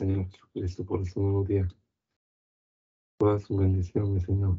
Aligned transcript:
Señor 0.00 0.30
Jesucristo, 0.30 0.84
por 0.86 1.02
este 1.02 1.20
nuevo 1.20 1.44
día. 1.44 1.68
Todas 3.18 3.42
sus 3.42 3.58
bendiciones, 3.58 4.22
Señor. 4.22 4.56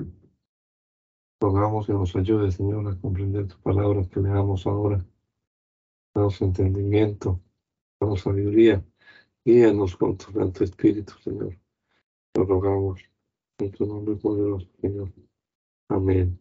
Rogamos 1.39 1.87
que 1.87 1.93
nos 1.93 2.15
ayude, 2.15 2.51
Señor, 2.51 2.87
a 2.87 2.95
comprender 2.95 3.47
tus 3.47 3.57
palabras 3.57 4.07
que 4.07 4.19
leamos 4.19 4.67
ahora. 4.67 5.03
Danos 6.13 6.39
entendimiento, 6.43 7.41
danos 7.99 8.21
sabiduría. 8.21 8.85
Guíanos 9.43 9.97
con 9.97 10.15
tu 10.15 10.31
Santo 10.31 10.63
Espíritu, 10.63 11.13
Señor. 11.23 11.57
Lo 12.35 12.45
rogamos 12.45 13.01
en 13.57 13.71
tu 13.71 13.87
nombre 13.87 14.17
poderoso, 14.17 14.67
Señor. 14.79 15.11
Amén. 15.87 16.39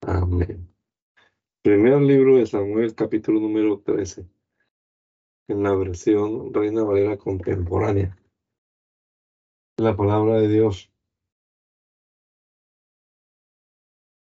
Amén. 0.00 0.68
Primer 1.62 2.02
libro 2.02 2.38
de 2.38 2.46
Samuel, 2.46 2.92
capítulo 2.92 3.38
número 3.38 3.78
13 3.78 4.39
en 5.50 5.64
la 5.64 5.74
versión 5.74 6.54
Reina 6.54 6.84
Valera 6.84 7.16
contemporánea. 7.16 8.16
La 9.78 9.96
palabra 9.96 10.40
de 10.40 10.48
Dios. 10.48 10.92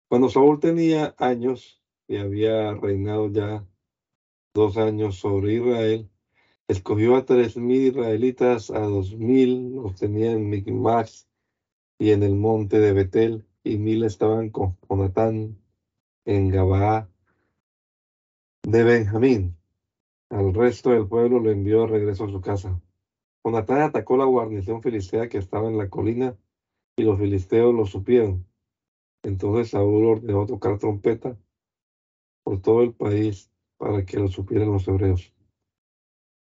Cuando 0.08 0.28
Saúl 0.28 0.60
tenía 0.60 1.14
años 1.18 1.82
y 2.08 2.16
había 2.16 2.74
reinado 2.74 3.30
ya 3.30 3.64
dos 4.54 4.76
años 4.76 5.16
sobre 5.16 5.54
Israel, 5.54 6.10
escogió 6.68 7.16
a 7.16 7.24
tres 7.24 7.56
mil 7.56 7.88
israelitas, 7.88 8.70
a 8.70 8.80
dos 8.80 9.14
mil 9.14 9.74
los 9.76 9.96
tenía 9.96 10.32
en 10.32 10.48
Micmax 10.48 11.28
y 11.98 12.10
en 12.10 12.22
el 12.22 12.34
monte 12.34 12.80
de 12.80 12.92
Betel, 12.92 13.46
y 13.62 13.78
mil 13.78 14.04
estaban 14.04 14.50
con 14.50 14.76
Jonatán 14.88 15.56
en 16.24 16.48
Gabaa 16.50 17.08
de 18.62 18.82
Benjamín 18.82 19.56
al 20.30 20.54
resto 20.54 20.90
del 20.90 21.06
pueblo 21.06 21.38
lo 21.38 21.50
envió 21.50 21.80
de 21.82 21.86
regreso 21.86 22.24
a 22.24 22.30
su 22.30 22.40
casa. 22.40 22.80
Jonatán 23.44 23.82
atacó 23.82 24.16
la 24.16 24.24
guarnición 24.24 24.82
filistea 24.82 25.28
que 25.28 25.38
estaba 25.38 25.68
en 25.68 25.76
la 25.76 25.88
colina 25.88 26.36
y 26.96 27.02
los 27.02 27.18
filisteos 27.18 27.74
lo 27.74 27.84
supieron. 27.84 28.46
Entonces 29.22 29.70
Saúl 29.70 30.06
ordenó 30.06 30.46
tocar 30.46 30.78
trompeta 30.78 31.36
por 32.42 32.60
todo 32.60 32.82
el 32.82 32.92
país 32.92 33.50
para 33.76 34.04
que 34.04 34.18
lo 34.18 34.28
supieran 34.28 34.72
los 34.72 34.88
hebreos. 34.88 35.32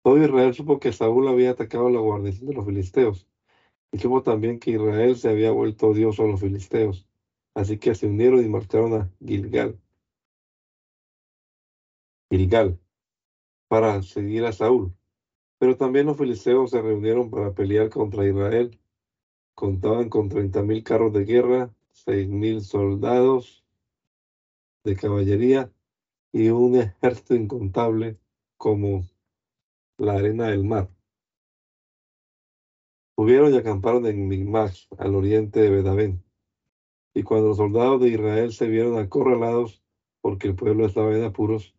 Todo 0.03 0.23
Israel 0.23 0.53
supo 0.53 0.79
que 0.79 0.91
Saúl 0.91 1.27
había 1.27 1.51
atacado 1.51 1.89
la 1.89 1.99
guarnición 1.99 2.47
de 2.47 2.53
los 2.53 2.65
filisteos 2.65 3.27
y 3.91 3.97
supo 3.97 4.21
también 4.21 4.59
que 4.59 4.71
Israel 4.71 5.15
se 5.17 5.29
había 5.29 5.51
vuelto 5.51 5.87
odioso 5.87 6.23
a 6.23 6.27
los 6.27 6.39
filisteos. 6.39 7.07
Así 7.55 7.77
que 7.77 7.95
se 7.95 8.07
unieron 8.07 8.43
y 8.43 8.49
marcharon 8.49 8.93
a 8.93 9.11
Gilgal. 9.19 9.79
Gilgal 12.29 12.79
para 13.67 14.01
seguir 14.01 14.45
a 14.45 14.51
Saúl. 14.51 14.93
Pero 15.57 15.77
también 15.77 16.07
los 16.07 16.17
filisteos 16.17 16.71
se 16.71 16.81
reunieron 16.81 17.29
para 17.29 17.53
pelear 17.53 17.89
contra 17.89 18.27
Israel. 18.27 18.79
Contaban 19.53 20.09
con 20.09 20.29
treinta 20.29 20.61
mil 20.61 20.83
carros 20.83 21.13
de 21.13 21.25
guerra, 21.25 21.73
seis 21.91 22.27
mil 22.27 22.61
soldados 22.61 23.65
de 24.83 24.95
caballería 24.95 25.71
y 26.31 26.49
un 26.49 26.75
ejército 26.75 27.35
incontable 27.35 28.19
como 28.57 29.05
la 29.97 30.13
arena 30.13 30.47
del 30.47 30.65
mar. 30.65 30.89
Subieron 33.17 33.53
y 33.53 33.57
acamparon 33.57 34.05
en 34.05 34.27
Migmash, 34.27 34.87
al 34.97 35.15
oriente 35.15 35.61
de 35.61 35.69
Bedabén. 35.69 36.23
Y 37.13 37.23
cuando 37.23 37.47
los 37.47 37.57
soldados 37.57 38.01
de 38.01 38.09
Israel 38.09 38.51
se 38.51 38.67
vieron 38.67 38.99
acorralados 38.99 39.81
porque 40.19 40.49
el 40.49 40.55
pueblo 40.55 40.85
estaba 40.85 41.15
en 41.15 41.23
apuros, 41.23 41.73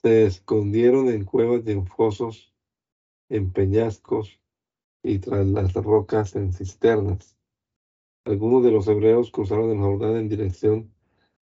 se 0.00 0.26
escondieron 0.26 1.08
en 1.08 1.24
cuevas 1.24 1.62
y 1.66 1.72
en 1.72 1.86
fosos, 1.86 2.54
en 3.28 3.52
peñascos 3.52 4.40
y 5.02 5.18
tras 5.18 5.46
las 5.46 5.72
rocas 5.74 6.36
en 6.36 6.52
cisternas. 6.52 7.36
Algunos 8.24 8.62
de 8.62 8.70
los 8.70 8.86
hebreos 8.88 9.30
cruzaron 9.30 9.70
el 9.70 9.78
Jordán 9.78 10.16
en 10.16 10.28
dirección 10.28 10.92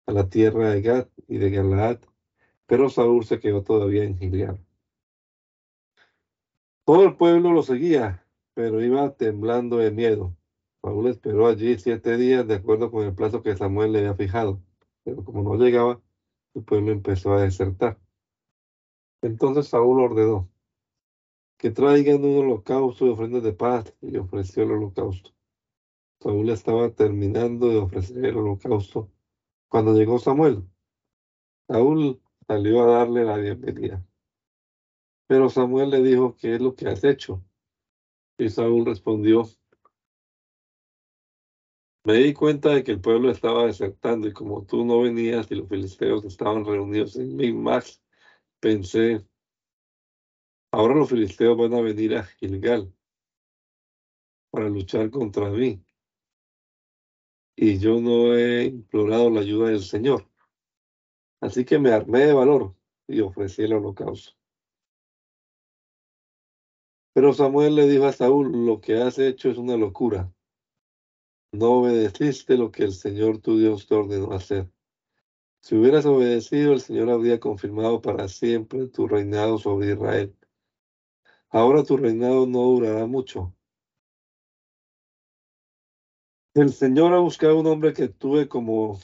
a 0.05 0.11
la 0.11 0.29
tierra 0.29 0.69
de 0.69 0.81
Gad 0.81 1.07
y 1.27 1.37
de 1.37 1.49
Galaad, 1.49 1.99
pero 2.65 2.89
Saúl 2.89 3.25
se 3.25 3.39
quedó 3.39 3.63
todavía 3.63 4.03
en 4.03 4.17
Gilead. 4.17 4.57
Todo 6.85 7.05
el 7.05 7.15
pueblo 7.15 7.53
lo 7.53 7.63
seguía, 7.63 8.25
pero 8.53 8.83
iba 8.83 9.15
temblando 9.15 9.77
de 9.77 9.91
miedo. 9.91 10.35
Saúl 10.81 11.07
esperó 11.07 11.47
allí 11.47 11.77
siete 11.79 12.17
días 12.17 12.45
de 12.45 12.55
acuerdo 12.55 12.91
con 12.91 13.05
el 13.05 13.15
plazo 13.15 13.41
que 13.41 13.55
Samuel 13.55 13.93
le 13.93 13.99
había 13.99 14.15
fijado, 14.15 14.61
pero 15.05 15.23
como 15.23 15.41
no 15.43 15.55
llegaba, 15.55 16.01
el 16.53 16.63
pueblo 16.63 16.91
empezó 16.91 17.33
a 17.33 17.41
desertar. 17.41 18.02
Entonces 19.23 19.69
Saúl 19.69 20.01
ordenó 20.01 20.49
que 21.57 21.71
traigan 21.71 22.25
un 22.25 22.39
holocausto 22.39 23.05
y 23.05 23.09
ofrendas 23.09 23.41
de 23.41 23.53
paz 23.53 23.95
y 24.01 24.17
ofreció 24.17 24.63
el 24.63 24.71
holocausto. 24.71 25.31
Saúl 26.19 26.49
estaba 26.49 26.89
terminando 26.93 27.69
de 27.69 27.77
ofrecer 27.77 28.25
el 28.25 28.35
holocausto 28.35 29.09
cuando 29.69 29.93
llegó 29.93 30.19
Samuel. 30.19 30.63
Saúl 31.69 32.21
salió 32.45 32.83
a 32.83 32.97
darle 32.97 33.23
la 33.23 33.37
bienvenida. 33.37 34.05
Pero 35.27 35.49
Samuel 35.49 35.91
le 35.91 36.03
dijo, 36.03 36.35
¿qué 36.35 36.55
es 36.55 36.61
lo 36.61 36.75
que 36.75 36.89
has 36.89 37.05
hecho? 37.05 37.41
Y 38.37 38.49
Saúl 38.49 38.85
respondió, 38.85 39.45
me 42.03 42.15
di 42.15 42.33
cuenta 42.33 42.71
de 42.75 42.83
que 42.83 42.91
el 42.91 42.99
pueblo 42.99 43.31
estaba 43.31 43.67
desertando 43.67 44.27
y 44.27 44.33
como 44.33 44.65
tú 44.65 44.83
no 44.83 44.99
venías 44.99 45.49
y 45.49 45.55
los 45.55 45.69
filisteos 45.69 46.25
estaban 46.25 46.65
reunidos 46.65 47.15
en 47.15 47.37
Migmax, 47.37 48.02
pensé, 48.63 49.27
ahora 50.71 50.95
los 50.95 51.09
filisteos 51.09 51.57
van 51.57 51.73
a 51.73 51.81
venir 51.81 52.15
a 52.15 52.23
Gilgal 52.23 52.95
para 54.51 54.69
luchar 54.69 55.09
contra 55.11 55.49
mí. 55.49 55.83
Y 57.57 57.77
yo 57.77 57.99
no 57.99 58.33
he 58.33 58.63
implorado 58.63 59.29
la 59.29 59.41
ayuda 59.41 59.67
del 59.67 59.81
Señor. 59.81 60.29
Así 61.41 61.65
que 61.65 61.77
me 61.77 61.91
armé 61.91 62.19
de 62.19 62.33
valor 62.33 62.73
y 63.05 63.19
ofrecí 63.19 63.63
el 63.63 63.73
holocausto. 63.73 64.31
Pero 67.13 67.33
Samuel 67.33 67.75
le 67.75 67.87
dijo 67.89 68.05
a 68.05 68.13
Saúl, 68.13 68.65
lo 68.65 68.79
que 68.79 68.95
has 68.95 69.19
hecho 69.19 69.49
es 69.49 69.57
una 69.57 69.75
locura. 69.75 70.33
No 71.51 71.81
obedeciste 71.81 72.57
lo 72.57 72.71
que 72.71 72.83
el 72.83 72.93
Señor 72.93 73.39
tu 73.39 73.57
Dios 73.57 73.87
te 73.87 73.95
ordenó 73.95 74.31
hacer. 74.31 74.71
Si 75.63 75.75
hubieras 75.75 76.05
obedecido, 76.05 76.73
el 76.73 76.81
Señor 76.81 77.09
habría 77.09 77.39
confirmado 77.39 78.01
para 78.01 78.27
siempre 78.27 78.89
tu 78.89 79.07
reinado 79.07 79.57
sobre 79.57 79.93
Israel. 79.93 80.35
Ahora 81.49 81.85
tu 81.85 81.95
reinado 81.95 82.45
no 82.45 82.63
durará 82.63 83.05
mucho. 83.05 83.55
El 86.53 86.73
Señor 86.73 87.13
ha 87.13 87.19
buscado 87.19 87.61
un 87.61 87.67
hombre 87.67 87.93
que 87.93 88.03
actúe 88.03 88.49
como 88.49 88.99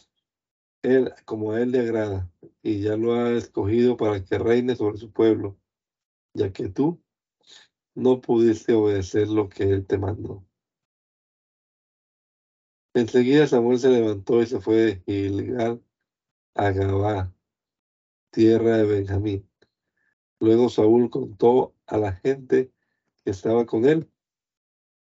él, 0.82 1.14
como 1.24 1.54
a 1.54 1.62
él 1.62 1.72
le 1.72 1.80
agrada, 1.80 2.30
y 2.62 2.82
ya 2.82 2.98
lo 2.98 3.14
ha 3.14 3.32
escogido 3.32 3.96
para 3.96 4.22
que 4.22 4.38
reine 4.38 4.76
sobre 4.76 4.98
su 4.98 5.14
pueblo, 5.14 5.58
ya 6.34 6.52
que 6.52 6.68
tú 6.68 7.02
no 7.96 8.20
pudiste 8.20 8.74
obedecer 8.74 9.30
lo 9.30 9.48
que 9.48 9.64
él 9.64 9.88
te 9.88 9.98
mandó. 9.98 10.46
Enseguida 12.94 13.48
Samuel 13.48 13.80
se 13.80 13.90
levantó 13.92 14.42
y 14.42 14.46
se 14.46 14.60
fue 14.60 14.76
de 14.76 15.04
Gilgal 15.06 15.82
a 16.56 16.72
Gabá, 16.72 17.34
tierra 18.32 18.78
de 18.78 18.86
Benjamín. 18.86 19.50
Luego 20.40 20.70
Saúl 20.70 21.10
contó 21.10 21.76
a 21.86 21.98
la 21.98 22.14
gente 22.14 22.72
que 23.24 23.32
estaba 23.32 23.66
con 23.66 23.86
él 23.86 24.10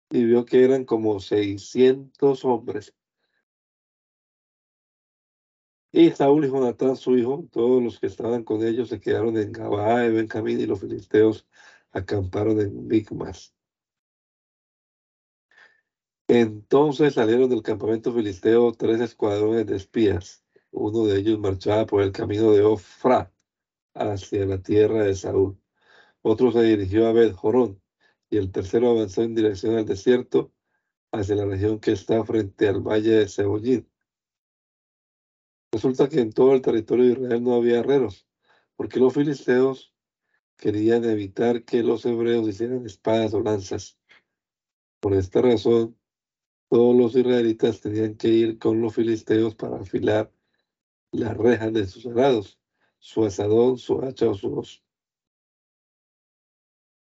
y 0.10 0.26
vio 0.26 0.46
que 0.46 0.64
eran 0.64 0.86
como 0.86 1.20
seiscientos 1.20 2.46
hombres. 2.46 2.94
Y 5.92 6.12
Saúl 6.12 6.46
y 6.46 6.50
Jonatán, 6.50 6.96
su 6.96 7.18
hijo, 7.18 7.48
todos 7.52 7.82
los 7.84 8.00
que 8.00 8.08
estaban 8.08 8.44
con 8.44 8.66
ellos 8.66 8.90
se 8.90 9.00
quedaron 9.00 9.38
en 9.38 9.52
Gabá 9.52 10.00
de 10.00 10.10
Benjamín 10.10 10.60
y 10.60 10.66
los 10.66 10.80
filisteos 10.82 11.48
acamparon 11.92 12.60
en 12.60 12.88
Micmas. 12.88 13.54
Entonces 16.28 17.14
salieron 17.14 17.50
del 17.50 17.62
campamento 17.62 18.14
filisteo 18.14 18.72
tres 18.72 19.02
escuadrones 19.02 19.68
de 19.68 19.76
espías 19.76 20.43
uno 20.74 21.06
de 21.06 21.20
ellos 21.20 21.40
marchaba 21.40 21.86
por 21.86 22.02
el 22.02 22.12
camino 22.12 22.52
de 22.52 22.64
Ofra 22.64 23.32
hacia 23.94 24.46
la 24.46 24.62
tierra 24.62 25.04
de 25.04 25.16
Saúl. 25.16 25.58
Otro 26.22 26.52
se 26.52 26.64
dirigió 26.64 27.08
a 27.08 27.14
Bet 27.14 27.34
Jorón 27.34 27.82
y 28.30 28.38
el 28.38 28.52
tercero 28.52 28.90
avanzó 28.90 29.22
en 29.22 29.36
dirección 29.36 29.78
al 29.78 29.86
desierto 29.86 30.52
hacia 31.12 31.36
la 31.36 31.46
región 31.46 31.80
que 31.80 31.92
está 31.92 32.24
frente 32.26 32.68
al 32.68 32.82
valle 32.82 33.12
de 33.12 33.28
Sebollín. 33.28 33.88
Resulta 35.72 36.10
que 36.10 36.22
en 36.22 36.32
todo 36.32 36.54
el 36.54 36.62
territorio 36.62 37.06
de 37.06 37.12
Israel 37.14 37.44
no 37.44 37.54
había 37.54 37.80
herreros, 37.80 38.28
porque 38.76 39.00
los 39.00 39.14
filisteos 39.14 39.94
querían 40.58 41.04
evitar 41.06 41.66
que 41.66 41.84
los 41.84 42.06
hebreos 42.06 42.48
hicieran 42.48 42.86
espadas 42.86 43.34
o 43.36 43.42
lanzas. 43.42 44.00
Por 45.00 45.14
esta 45.14 45.42
razón, 45.42 45.98
todos 46.70 46.96
los 46.96 47.16
israelitas 47.16 47.82
tenían 47.82 48.16
que 48.16 48.30
ir 48.30 48.58
con 48.58 48.82
los 48.82 48.96
filisteos 48.96 49.54
para 49.54 49.78
afilar 49.78 50.32
las 51.14 51.38
rejas 51.38 51.72
de 51.74 51.86
sus 51.88 52.06
arados, 52.08 52.60
su 53.00 53.24
asadón, 53.26 53.78
su 53.78 54.02
hacha 54.02 54.30
o 54.30 54.36
su 54.36 54.58
hoz. 54.58 54.84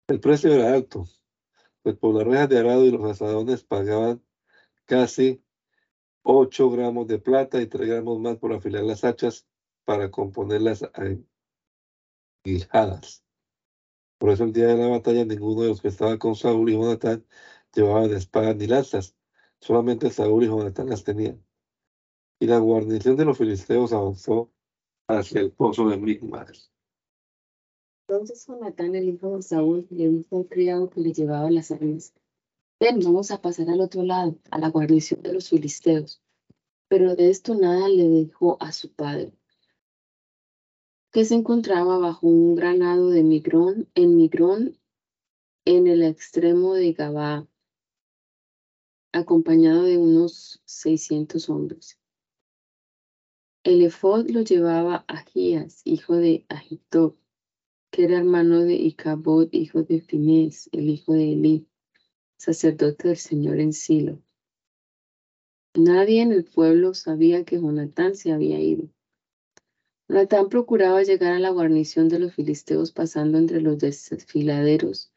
El 0.07 0.19
precio 0.19 0.53
era 0.53 0.73
alto. 0.73 1.05
pues 1.81 1.97
por 1.97 2.15
las 2.15 2.25
rejas 2.25 2.49
de 2.49 2.59
arado 2.59 2.85
y 2.85 2.91
los 2.91 3.03
asadones 3.09 3.63
pagaban 3.63 4.23
casi 4.85 5.43
8 6.23 6.69
gramos 6.69 7.07
de 7.07 7.19
plata 7.19 7.61
y 7.61 7.67
3 7.67 7.87
gramos 7.87 8.19
más 8.19 8.37
por 8.37 8.53
afilar 8.53 8.83
las 8.83 9.03
hachas 9.03 9.47
para 9.85 10.11
componerlas 10.11 10.85
guijadas. 12.43 13.23
Por 14.17 14.29
eso 14.29 14.45
el 14.45 14.53
día 14.53 14.67
de 14.67 14.77
la 14.77 14.87
batalla 14.87 15.25
ninguno 15.25 15.63
de 15.63 15.69
los 15.69 15.81
que 15.81 15.89
estaban 15.89 16.17
con 16.17 16.35
Saúl 16.35 16.69
y 16.69 16.73
Jonatán 16.73 17.25
llevaban 17.73 18.11
espadas 18.11 18.55
ni 18.55 18.67
lanzas, 18.67 19.15
solamente 19.59 20.09
Saúl 20.09 20.43
y 20.43 20.47
Jonatán 20.47 20.89
las 20.89 21.03
tenían. 21.03 21.43
Y 22.39 22.47
la 22.47 22.59
guarnición 22.59 23.15
de 23.15 23.25
los 23.25 23.37
filisteos 23.37 23.93
avanzó 23.93 24.51
hacia 25.07 25.41
el 25.41 25.51
pozo 25.51 25.87
de 25.87 25.97
Migmas. 25.97 26.71
Entonces 28.07 28.45
Jonatán, 28.45 28.95
el 28.95 29.09
hijo 29.09 29.37
de 29.37 29.43
Saúl, 29.43 29.87
le 29.89 30.09
dijo 30.09 30.37
al 30.37 30.47
criado 30.47 30.89
que 30.89 30.99
le 30.99 31.13
llevaba 31.13 31.49
las 31.49 31.71
armas, 31.71 32.13
ven, 32.79 32.99
vamos 32.99 33.31
a 33.31 33.41
pasar 33.41 33.69
al 33.69 33.81
otro 33.81 34.03
lado, 34.03 34.37
a 34.51 34.59
la 34.59 34.69
guarnición 34.69 35.21
de 35.21 35.33
los 35.33 35.49
filisteos. 35.49 36.21
Pero 36.89 37.15
de 37.15 37.29
esto 37.29 37.55
nada 37.55 37.87
le 37.87 38.07
dijo 38.09 38.57
a 38.59 38.71
su 38.71 38.91
padre, 38.93 39.33
que 41.11 41.25
se 41.25 41.35
encontraba 41.35 41.97
bajo 41.97 42.27
un 42.27 42.55
granado 42.55 43.09
de 43.09 43.23
Migrón, 43.23 43.87
en 43.95 44.15
Migrón, 44.17 44.77
en 45.65 45.87
el 45.87 46.03
extremo 46.03 46.73
de 46.73 46.91
Gabá, 46.91 47.47
acompañado 49.13 49.83
de 49.83 49.97
unos 49.97 50.61
600 50.65 51.49
hombres. 51.49 51.99
El 53.65 53.81
efod 53.81 54.29
lo 54.29 54.41
llevaba 54.41 55.05
Agías, 55.07 55.83
hijo 55.85 56.17
de 56.17 56.45
Ahitob, 56.49 57.15
que 57.91 58.03
era 58.03 58.17
hermano 58.17 58.59
de 58.59 58.73
Icabod, 58.73 59.47
hijo 59.53 59.83
de 59.83 60.01
Finés, 60.01 60.69
el 60.73 60.89
hijo 60.89 61.13
de 61.13 61.31
Elí, 61.31 61.67
sacerdote 62.35 63.07
del 63.07 63.15
Señor 63.15 63.61
en 63.61 63.71
Silo. 63.71 64.21
Nadie 65.75 66.21
en 66.23 66.33
el 66.33 66.43
pueblo 66.43 66.93
sabía 66.93 67.45
que 67.45 67.55
Jonatán 67.55 68.15
se 68.15 68.33
había 68.33 68.59
ido. 68.59 68.89
Jonatán 70.09 70.49
procuraba 70.49 71.01
llegar 71.03 71.31
a 71.31 71.39
la 71.39 71.51
guarnición 71.51 72.09
de 72.09 72.19
los 72.19 72.33
filisteos 72.33 72.91
pasando 72.91 73.37
entre 73.37 73.61
los 73.61 73.77
desfiladeros, 73.77 75.13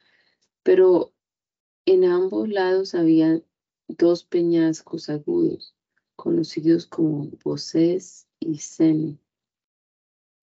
pero 0.63 1.13
en 1.85 2.05
ambos 2.05 2.49
lados 2.49 2.95
había 2.95 3.43
dos 3.89 4.23
peñascos 4.23 5.09
agudos, 5.09 5.75
conocidos 6.15 6.87
como 6.87 7.29
Bosés 7.43 8.26
y 8.41 8.59
Sene. 8.59 9.19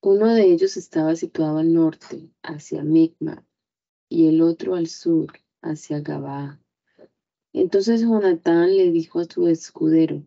Uno 0.02 0.34
de 0.34 0.52
ellos 0.52 0.76
estaba 0.78 1.16
situado 1.16 1.60
al 1.60 1.74
norte, 1.74 2.30
hacia 2.42 2.84
Migma, 2.84 3.46
y 4.10 4.28
el 4.28 4.42
otro 4.42 4.76
al 4.76 4.88
sur, 4.88 5.32
hacia 5.62 6.02
Gabá. 6.02 6.60
Entonces 7.54 8.02
Jonatán 8.02 8.76
le 8.76 8.92
dijo 8.92 9.20
a 9.20 9.26
su 9.26 9.48
escudero, 9.48 10.26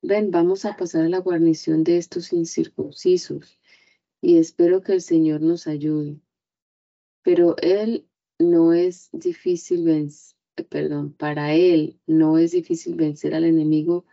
ven, 0.00 0.30
vamos 0.30 0.64
a 0.64 0.76
pasar 0.76 1.04
a 1.04 1.08
la 1.08 1.18
guarnición 1.18 1.84
de 1.84 1.98
estos 1.98 2.32
incircuncisos, 2.32 3.58
y 4.22 4.38
espero 4.38 4.80
que 4.80 4.92
el 4.94 5.02
Señor 5.02 5.42
nos 5.42 5.66
ayude. 5.66 6.20
Pero 7.22 7.56
él 7.58 8.08
no 8.38 8.72
es 8.72 9.10
difícil 9.12 9.84
vencer, 9.84 10.36
perdón, 10.68 11.12
para 11.12 11.52
él 11.52 12.00
no 12.06 12.38
es 12.38 12.52
difícil 12.52 12.94
vencer 12.94 13.34
al 13.34 13.44
enemigo 13.44 14.06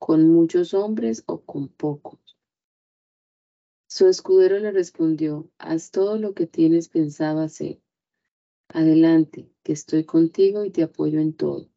con 0.00 0.28
muchos 0.28 0.72
hombres 0.72 1.22
o 1.26 1.42
con 1.42 1.68
pocos. 1.68 2.18
Su 3.86 4.08
escudero 4.08 4.58
le 4.58 4.72
respondió, 4.72 5.50
haz 5.58 5.90
todo 5.90 6.16
lo 6.16 6.32
que 6.32 6.46
tienes 6.46 6.88
pensado 6.88 7.40
hacer. 7.40 7.82
Adelante, 8.68 9.52
que 9.62 9.72
estoy 9.72 10.04
contigo 10.04 10.64
y 10.64 10.70
te 10.70 10.82
apoyo 10.82 11.20
en 11.20 11.34
todo. 11.34 11.68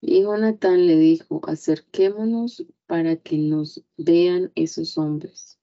Y 0.00 0.22
Jonatán 0.22 0.86
le 0.86 0.96
dijo, 0.96 1.40
acerquémonos 1.44 2.66
para 2.86 3.16
que 3.16 3.38
nos 3.38 3.84
vean 3.96 4.50
esos 4.56 4.98
hombres. 4.98 5.60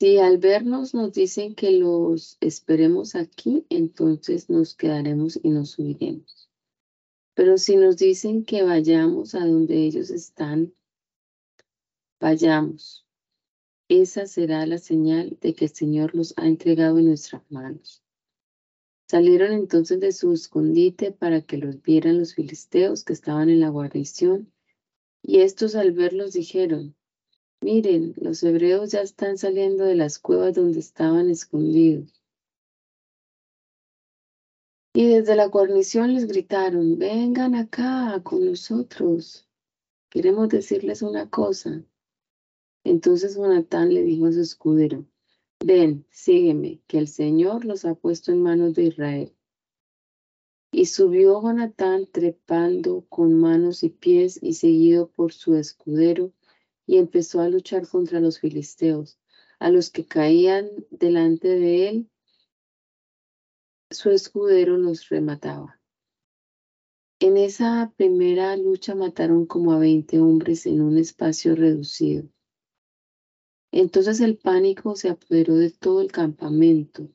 Si 0.00 0.18
al 0.18 0.38
vernos 0.38 0.94
nos 0.94 1.12
dicen 1.12 1.54
que 1.54 1.70
los 1.72 2.38
esperemos 2.40 3.14
aquí, 3.14 3.66
entonces 3.68 4.50
nos 4.50 4.74
quedaremos 4.74 5.38
y 5.40 5.50
nos 5.50 5.70
subiremos. 5.70 6.49
Pero 7.40 7.56
si 7.56 7.76
nos 7.76 7.96
dicen 7.96 8.44
que 8.44 8.62
vayamos 8.64 9.34
a 9.34 9.46
donde 9.46 9.74
ellos 9.86 10.10
están, 10.10 10.74
Vayamos. 12.20 13.06
Esa 13.88 14.26
será 14.26 14.66
la 14.66 14.76
señal 14.76 15.38
de 15.40 15.54
que 15.54 15.64
el 15.64 15.70
Señor 15.70 16.14
los 16.14 16.34
ha 16.36 16.46
entregado 16.46 16.98
en 16.98 17.06
nuestras 17.06 17.40
manos. 17.50 18.04
Salieron 19.08 19.52
entonces 19.52 20.00
de 20.00 20.12
su 20.12 20.34
escondite 20.34 21.12
para 21.12 21.40
que 21.40 21.56
los 21.56 21.80
vieran 21.80 22.18
los 22.18 22.34
filisteos 22.34 23.04
que 23.04 23.14
estaban 23.14 23.48
en 23.48 23.60
la 23.60 23.70
guarnición, 23.70 24.52
y 25.22 25.40
estos 25.40 25.76
al 25.76 25.92
verlos 25.92 26.34
dijeron, 26.34 26.94
miren, 27.62 28.12
los 28.18 28.42
hebreos 28.42 28.90
ya 28.90 29.00
están 29.00 29.38
saliendo 29.38 29.84
de 29.84 29.94
las 29.94 30.18
cuevas 30.18 30.56
donde 30.56 30.80
estaban 30.80 31.30
escondidos. 31.30 32.19
Y 34.92 35.06
desde 35.06 35.36
la 35.36 35.46
guarnición 35.46 36.14
les 36.14 36.26
gritaron, 36.26 36.98
vengan 36.98 37.54
acá 37.54 38.20
con 38.24 38.44
nosotros. 38.44 39.48
Queremos 40.08 40.48
decirles 40.48 41.02
una 41.02 41.30
cosa. 41.30 41.84
Entonces 42.82 43.36
Jonatán 43.36 43.94
le 43.94 44.02
dijo 44.02 44.26
a 44.26 44.32
su 44.32 44.40
escudero, 44.40 45.06
ven, 45.64 46.06
sígueme, 46.10 46.82
que 46.88 46.98
el 46.98 47.06
Señor 47.06 47.64
los 47.64 47.84
ha 47.84 47.94
puesto 47.94 48.32
en 48.32 48.42
manos 48.42 48.74
de 48.74 48.84
Israel. 48.86 49.36
Y 50.72 50.86
subió 50.86 51.40
Jonatán 51.40 52.08
trepando 52.10 53.04
con 53.08 53.34
manos 53.34 53.84
y 53.84 53.90
pies 53.90 54.40
y 54.42 54.54
seguido 54.54 55.08
por 55.10 55.32
su 55.32 55.54
escudero, 55.54 56.32
y 56.84 56.96
empezó 56.98 57.40
a 57.40 57.48
luchar 57.48 57.86
contra 57.86 58.18
los 58.18 58.40
filisteos, 58.40 59.20
a 59.60 59.70
los 59.70 59.90
que 59.90 60.04
caían 60.04 60.68
delante 60.90 61.46
de 61.46 61.88
él, 61.88 62.10
su 63.90 64.10
escudero 64.10 64.78
los 64.78 65.08
remataba. 65.08 65.80
En 67.18 67.36
esa 67.36 67.92
primera 67.96 68.56
lucha 68.56 68.94
mataron 68.94 69.46
como 69.46 69.72
a 69.72 69.78
veinte 69.78 70.20
hombres 70.20 70.64
en 70.66 70.80
un 70.80 70.96
espacio 70.96 71.56
reducido. 71.56 72.28
Entonces 73.72 74.20
el 74.20 74.38
pánico 74.38 74.94
se 74.96 75.10
apoderó 75.10 75.56
de 75.56 75.70
todo 75.70 76.00
el 76.00 76.12
campamento, 76.12 77.08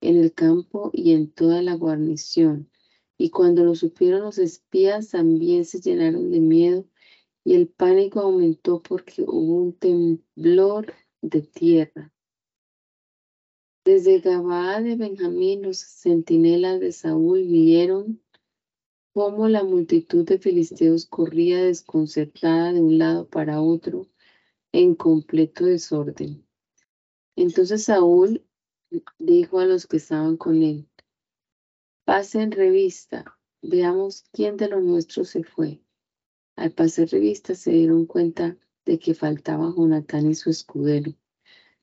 en 0.00 0.16
el 0.16 0.32
campo 0.32 0.90
y 0.92 1.12
en 1.12 1.30
toda 1.30 1.60
la 1.60 1.74
guarnición. 1.74 2.70
Y 3.18 3.30
cuando 3.30 3.64
lo 3.64 3.74
supieron 3.74 4.22
los 4.22 4.38
espías 4.38 5.10
también 5.10 5.64
se 5.64 5.80
llenaron 5.80 6.30
de 6.30 6.40
miedo 6.40 6.86
y 7.44 7.54
el 7.54 7.68
pánico 7.68 8.20
aumentó 8.20 8.80
porque 8.80 9.22
hubo 9.22 9.56
un 9.56 9.76
temblor 9.76 10.92
de 11.20 11.42
tierra. 11.42 12.11
Desde 13.84 14.20
Gabaa 14.20 14.80
de 14.80 14.94
Benjamín 14.94 15.62
los 15.62 15.78
centinelas 15.78 16.78
de 16.78 16.92
Saúl 16.92 17.42
vieron 17.42 18.22
cómo 19.12 19.48
la 19.48 19.64
multitud 19.64 20.24
de 20.24 20.38
filisteos 20.38 21.06
corría 21.06 21.64
desconcertada 21.64 22.72
de 22.72 22.80
un 22.80 22.98
lado 22.98 23.28
para 23.28 23.60
otro 23.60 24.06
en 24.70 24.94
completo 24.94 25.64
desorden. 25.64 26.46
Entonces 27.34 27.82
Saúl 27.82 28.46
dijo 29.18 29.58
a 29.58 29.66
los 29.66 29.88
que 29.88 29.96
estaban 29.96 30.36
con 30.36 30.62
él, 30.62 30.88
pasen 32.04 32.52
revista, 32.52 33.36
veamos 33.62 34.26
quién 34.30 34.56
de 34.56 34.68
los 34.68 34.84
nuestros 34.84 35.30
se 35.30 35.42
fue. 35.42 35.82
Al 36.54 36.70
pasar 36.70 37.08
revista 37.08 37.56
se 37.56 37.72
dieron 37.72 38.06
cuenta 38.06 38.56
de 38.84 39.00
que 39.00 39.14
faltaba 39.14 39.74
Jonatán 39.76 40.30
y 40.30 40.36
su 40.36 40.50
escudero. 40.50 41.14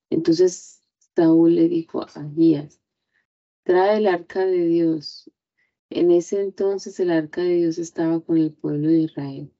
Entonces 0.09 0.78
Saúl 1.19 1.55
le 1.55 1.67
dijo 1.67 2.01
a 2.01 2.05
Agías, 2.15 2.79
trae 3.63 3.97
el 3.97 4.07
arca 4.07 4.45
de 4.45 4.65
Dios. 4.65 5.29
En 5.89 6.11
ese 6.11 6.39
entonces 6.39 6.97
el 7.01 7.11
arca 7.11 7.41
de 7.41 7.55
Dios 7.55 7.77
estaba 7.77 8.21
con 8.21 8.37
el 8.37 8.53
pueblo 8.53 8.87
de 8.87 8.99
Israel. 8.99 9.51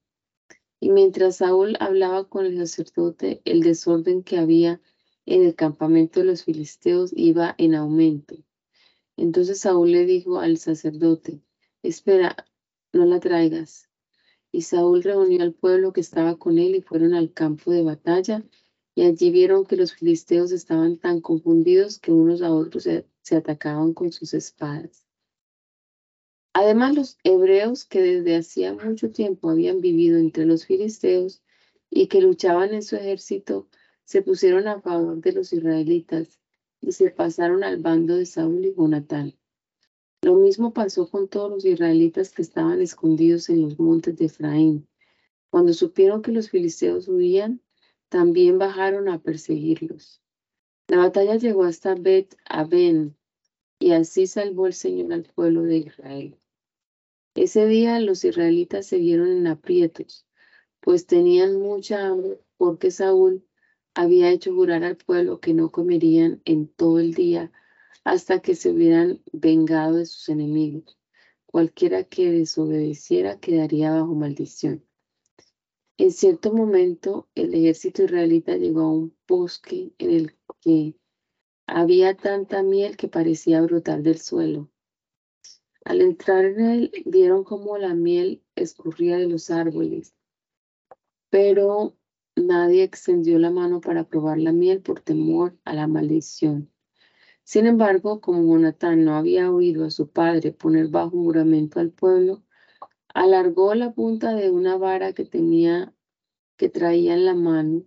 Y 0.79 0.89
mientras 0.89 1.35
Saúl 1.35 1.75
hablaba 1.81 2.29
con 2.29 2.45
el 2.45 2.57
sacerdote, 2.65 3.41
el 3.43 3.59
desorden 3.61 4.23
que 4.23 4.37
había 4.37 4.79
en 5.25 5.43
el 5.43 5.53
campamento 5.53 6.21
de 6.21 6.27
los 6.27 6.45
filisteos 6.45 7.11
iba 7.13 7.55
en 7.57 7.75
aumento. 7.75 8.37
Entonces 9.17 9.59
Saúl 9.59 9.91
le 9.91 10.05
dijo 10.05 10.39
al 10.39 10.59
sacerdote, 10.59 11.41
espera, 11.83 12.37
no 12.93 13.03
la 13.03 13.19
traigas. 13.19 13.89
Y 14.49 14.61
Saúl 14.61 15.03
reunió 15.03 15.41
al 15.41 15.55
pueblo 15.55 15.91
que 15.91 15.99
estaba 15.99 16.37
con 16.37 16.57
él 16.57 16.75
y 16.75 16.81
fueron 16.81 17.13
al 17.13 17.33
campo 17.33 17.69
de 17.71 17.83
batalla. 17.83 18.45
Y 18.99 19.03
allí 19.03 19.31
vieron 19.31 19.65
que 19.65 19.77
los 19.77 19.93
filisteos 19.93 20.51
estaban 20.51 20.97
tan 20.97 21.21
confundidos 21.21 21.99
que 21.99 22.11
unos 22.11 22.41
a 22.41 22.51
otros 22.51 22.83
se, 22.83 23.05
atacaban 23.33 23.93
con 23.93 24.11
sus 24.11 24.33
espadas. 24.33 25.07
Además, 26.51 26.95
los 26.95 27.17
hebreos 27.23 27.85
que 27.85 28.01
desde 28.01 28.35
hacía 28.35 28.73
mucho 28.73 29.09
tiempo 29.09 29.49
habían 29.49 29.79
vivido 29.79 30.17
entre 30.17 30.45
los 30.45 30.65
filisteos 30.65 31.41
y 31.89 32.07
que 32.07 32.19
luchaban 32.19 32.73
en 32.73 32.83
su 32.83 32.97
ejército, 32.97 33.69
se 34.03 34.21
pusieron 34.21 34.67
a 34.67 34.81
favor 34.81 35.21
de 35.21 35.31
los 35.31 35.53
israelitas 35.53 36.37
y 36.81 36.91
se 36.91 37.09
pasaron 37.09 37.63
al 37.63 37.77
bando 37.77 38.17
de 38.17 38.25
Saúl 38.25 38.65
y 38.65 38.75
Jonatán. 38.75 39.33
Lo 40.23 40.35
mismo 40.35 40.73
pasó 40.73 41.09
con 41.09 41.29
todos 41.29 41.49
los 41.49 41.63
israelitas 41.63 42.33
que 42.33 42.41
estaban 42.41 42.81
escondidos 42.81 43.47
en 43.47 43.61
los 43.61 43.79
montes 43.79 44.17
de 44.17 44.25
Efraín. 44.25 44.89
Cuando 45.49 45.71
supieron 45.71 46.21
que 46.21 46.33
los 46.33 46.49
filisteos 46.49 47.07
huían, 47.07 47.61
también 48.09 48.57
bajaron 48.57 49.07
a 49.07 49.21
perseguirlos. 49.21 50.21
La 50.87 50.97
batalla 50.97 51.35
llegó 51.35 51.63
hasta 51.63 51.95
Bet 51.95 52.35
Aben, 52.45 53.15
y 53.79 53.91
así 53.91 54.27
salvó 54.27 54.67
el 54.67 54.73
Señor 54.73 55.13
al 55.13 55.23
pueblo 55.23 55.63
de 55.63 55.77
Israel. 55.77 56.37
Ese 57.35 57.67
día 57.67 57.99
los 57.99 58.25
israelitas 58.25 58.87
se 58.87 58.97
vieron 58.97 59.29
en 59.29 59.47
aprietos, 59.47 60.25
pues 60.81 61.05
tenían 61.05 61.59
mucha 61.59 62.07
hambre 62.07 62.41
porque 62.57 62.91
Saúl 62.91 63.45
había 63.93 64.29
hecho 64.31 64.53
jurar 64.53 64.83
al 64.83 64.97
pueblo 64.97 65.39
que 65.39 65.53
no 65.53 65.71
comerían 65.71 66.41
en 66.45 66.67
todo 66.67 66.99
el 66.99 67.13
día 67.13 67.51
hasta 68.03 68.41
que 68.41 68.55
se 68.55 68.71
hubieran 68.71 69.21
vengado 69.31 69.95
de 69.95 70.05
sus 70.05 70.29
enemigos. 70.29 70.97
Cualquiera 71.45 72.03
que 72.03 72.31
desobedeciera 72.31 73.39
quedaría 73.39 73.91
bajo 73.91 74.15
maldición. 74.15 74.88
En 75.99 76.13
cierto 76.13 76.53
momento, 76.53 77.27
el 77.35 77.53
ejército 77.53 78.03
israelita 78.03 78.55
llegó 78.55 78.79
a 78.83 78.89
un 78.89 79.13
bosque 79.27 79.91
en 79.97 80.11
el 80.11 80.33
que 80.61 80.95
había 81.67 82.15
tanta 82.15 82.63
miel 82.63 82.95
que 82.95 83.09
parecía 83.09 83.61
brotar 83.61 84.01
del 84.01 84.17
suelo. 84.17 84.71
Al 85.83 85.99
entrar 85.99 86.45
en 86.45 86.59
él, 86.61 86.91
vieron 87.05 87.43
cómo 87.43 87.77
la 87.77 87.95
miel 87.95 88.41
escurría 88.55 89.17
de 89.17 89.27
los 89.27 89.49
árboles, 89.49 90.15
pero 91.29 91.97
nadie 92.33 92.83
extendió 92.83 93.37
la 93.37 93.51
mano 93.51 93.81
para 93.81 94.07
probar 94.07 94.37
la 94.37 94.53
miel 94.53 94.81
por 94.81 95.01
temor 95.01 95.59
a 95.65 95.73
la 95.73 95.87
maldición. 95.87 96.71
Sin 97.43 97.67
embargo, 97.67 98.21
como 98.21 98.41
Jonatán 98.43 99.03
no 99.03 99.15
había 99.15 99.51
oído 99.51 99.83
a 99.83 99.91
su 99.91 100.09
padre 100.09 100.53
poner 100.53 100.87
bajo 100.87 101.09
juramento 101.09 101.81
al 101.81 101.91
pueblo, 101.91 102.41
alargó 103.13 103.75
la 103.75 103.91
punta 103.93 104.33
de 104.33 104.49
una 104.49 104.77
vara 104.77 105.13
que 105.13 105.25
tenía 105.25 105.93
que 106.57 106.69
traía 106.69 107.13
en 107.13 107.25
la 107.25 107.35
mano, 107.35 107.85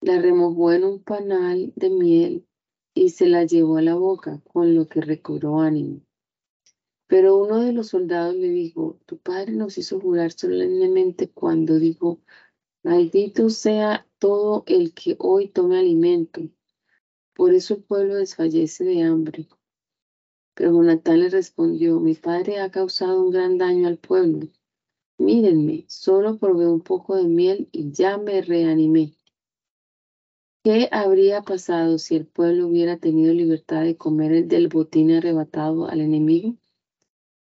la 0.00 0.20
remojó 0.20 0.72
en 0.72 0.82
un 0.82 1.02
panal 1.02 1.72
de 1.76 1.90
miel 1.90 2.46
y 2.92 3.10
se 3.10 3.28
la 3.28 3.44
llevó 3.44 3.76
a 3.76 3.82
la 3.82 3.94
boca, 3.94 4.42
con 4.52 4.74
lo 4.74 4.88
que 4.88 5.00
recobró 5.00 5.60
ánimo. 5.60 6.00
Pero 7.06 7.36
uno 7.36 7.60
de 7.60 7.72
los 7.72 7.88
soldados 7.88 8.34
le 8.34 8.48
dijo, 8.48 8.98
tu 9.06 9.18
padre 9.18 9.52
nos 9.52 9.78
hizo 9.78 10.00
jurar 10.00 10.32
solemnemente 10.32 11.30
cuando 11.30 11.78
dijo, 11.78 12.20
maldito 12.82 13.48
sea 13.48 14.08
todo 14.18 14.64
el 14.66 14.92
que 14.92 15.16
hoy 15.20 15.48
tome 15.48 15.78
alimento. 15.78 16.40
Por 17.34 17.54
eso 17.54 17.74
el 17.74 17.84
pueblo 17.84 18.16
desfallece 18.16 18.84
de 18.84 19.02
hambre. 19.02 19.46
Pero 20.54 20.72
Jonatán 20.72 21.20
le 21.20 21.30
respondió, 21.30 22.00
mi 22.00 22.14
padre 22.14 22.60
ha 22.60 22.70
causado 22.70 23.22
un 23.22 23.30
gran 23.30 23.58
daño 23.58 23.88
al 23.88 23.98
pueblo. 23.98 24.48
Mírenme, 25.18 25.84
solo 25.88 26.38
probé 26.38 26.66
un 26.66 26.80
poco 26.80 27.16
de 27.16 27.24
miel 27.24 27.68
y 27.72 27.92
ya 27.92 28.18
me 28.18 28.42
reanimé. 28.42 29.14
¿Qué 30.64 30.88
habría 30.92 31.42
pasado 31.42 31.98
si 31.98 32.14
el 32.14 32.26
pueblo 32.26 32.68
hubiera 32.68 32.96
tenido 32.96 33.34
libertad 33.34 33.82
de 33.82 33.96
comer 33.96 34.32
el 34.32 34.48
del 34.48 34.68
botín 34.68 35.10
arrebatado 35.10 35.88
al 35.88 36.00
enemigo? 36.00 36.56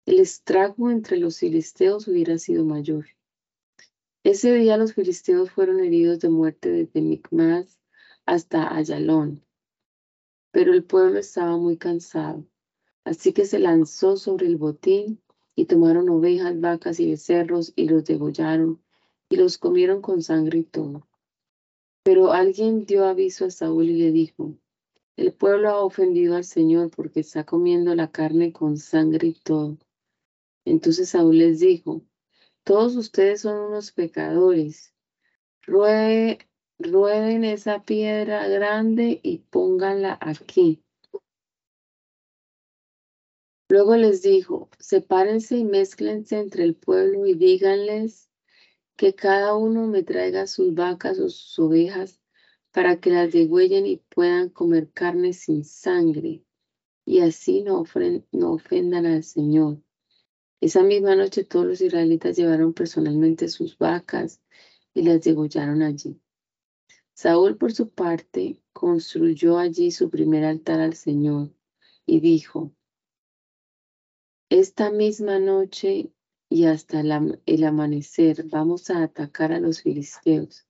El 0.05 0.19
estrago 0.19 0.91
entre 0.91 1.17
los 1.17 1.39
filisteos 1.39 2.07
hubiera 2.07 2.37
sido 2.37 2.65
mayor. 2.65 3.05
Ese 4.23 4.53
día 4.53 4.75
los 4.75 4.93
filisteos 4.93 5.51
fueron 5.51 5.79
heridos 5.79 6.19
de 6.19 6.29
muerte 6.29 6.69
desde 6.69 7.01
Micmas 7.01 7.79
hasta 8.25 8.75
Ayalón, 8.75 9.43
pero 10.51 10.73
el 10.73 10.83
pueblo 10.83 11.19
estaba 11.19 11.57
muy 11.57 11.77
cansado, 11.77 12.43
así 13.05 13.31
que 13.31 13.45
se 13.45 13.59
lanzó 13.59 14.17
sobre 14.17 14.47
el 14.47 14.57
botín 14.57 15.21
y 15.55 15.65
tomaron 15.65 16.09
ovejas, 16.09 16.59
vacas 16.59 16.99
y 16.99 17.09
becerros 17.09 17.71
y 17.75 17.87
los 17.87 18.03
degollaron 18.03 18.81
y 19.29 19.37
los 19.37 19.57
comieron 19.57 20.01
con 20.01 20.21
sangre 20.21 20.59
y 20.59 20.63
todo. 20.63 21.07
Pero 22.03 22.33
alguien 22.33 22.85
dio 22.85 23.05
aviso 23.05 23.45
a 23.45 23.51
Saúl 23.51 23.89
y 23.89 23.97
le 23.97 24.11
dijo, 24.11 24.55
el 25.15 25.31
pueblo 25.31 25.69
ha 25.69 25.81
ofendido 25.83 26.35
al 26.35 26.43
Señor 26.43 26.91
porque 26.91 27.21
está 27.21 27.45
comiendo 27.45 27.95
la 27.95 28.11
carne 28.11 28.51
con 28.51 28.77
sangre 28.77 29.29
y 29.29 29.33
todo. 29.33 29.77
Entonces 30.65 31.09
Saúl 31.09 31.37
les 31.37 31.61
dijo, 31.61 32.01
todos 32.63 32.95
ustedes 32.95 33.41
son 33.41 33.57
unos 33.59 33.91
pecadores. 33.91 34.93
rueden 35.67 37.43
esa 37.43 37.83
piedra 37.83 38.47
grande 38.47 39.19
y 39.23 39.37
pónganla 39.37 40.17
aquí. 40.19 40.84
Luego 43.67 43.95
les 43.95 44.21
dijo, 44.21 44.69
sepárense 44.77 45.57
y 45.57 45.63
mézclense 45.63 46.37
entre 46.37 46.63
el 46.63 46.75
pueblo 46.75 47.25
y 47.25 47.33
díganles 47.33 48.29
que 48.95 49.15
cada 49.15 49.55
uno 49.55 49.87
me 49.87 50.03
traiga 50.03 50.45
sus 50.45 50.75
vacas 50.75 51.19
o 51.19 51.29
sus 51.29 51.57
ovejas 51.57 52.21
para 52.71 52.99
que 52.99 53.09
las 53.09 53.31
degüellen 53.31 53.87
y 53.87 53.97
puedan 53.97 54.49
comer 54.49 54.91
carne 54.91 55.33
sin 55.33 55.63
sangre, 55.63 56.43
y 57.05 57.21
así 57.21 57.63
no, 57.63 57.83
no 58.31 58.51
ofendan 58.53 59.07
al 59.07 59.23
Señor. 59.23 59.81
Esa 60.61 60.83
misma 60.83 61.15
noche 61.15 61.43
todos 61.43 61.65
los 61.65 61.81
israelitas 61.81 62.37
llevaron 62.37 62.73
personalmente 62.73 63.47
sus 63.47 63.77
vacas 63.77 64.41
y 64.93 65.01
las 65.01 65.21
degollaron 65.21 65.81
allí. 65.81 66.21
Saúl, 67.13 67.57
por 67.57 67.73
su 67.73 67.89
parte, 67.89 68.61
construyó 68.73 69.57
allí 69.57 69.89
su 69.89 70.09
primer 70.09 70.43
altar 70.43 70.81
al 70.81 70.93
Señor 70.93 71.51
y 72.05 72.19
dijo, 72.19 72.73
esta 74.49 74.91
misma 74.91 75.39
noche 75.39 76.11
y 76.49 76.65
hasta 76.65 77.01
el 77.01 77.63
amanecer 77.63 78.45
vamos 78.49 78.89
a 78.89 79.03
atacar 79.03 79.51
a 79.51 79.59
los 79.59 79.81
filisteos. 79.81 80.67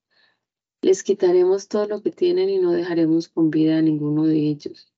Les 0.82 1.04
quitaremos 1.04 1.68
todo 1.68 1.88
lo 1.88 2.02
que 2.02 2.12
tienen 2.12 2.50
y 2.50 2.60
no 2.60 2.72
dejaremos 2.72 3.28
con 3.28 3.50
vida 3.50 3.78
a 3.78 3.82
ninguno 3.82 4.26
de 4.26 4.38
ellos. 4.38 4.94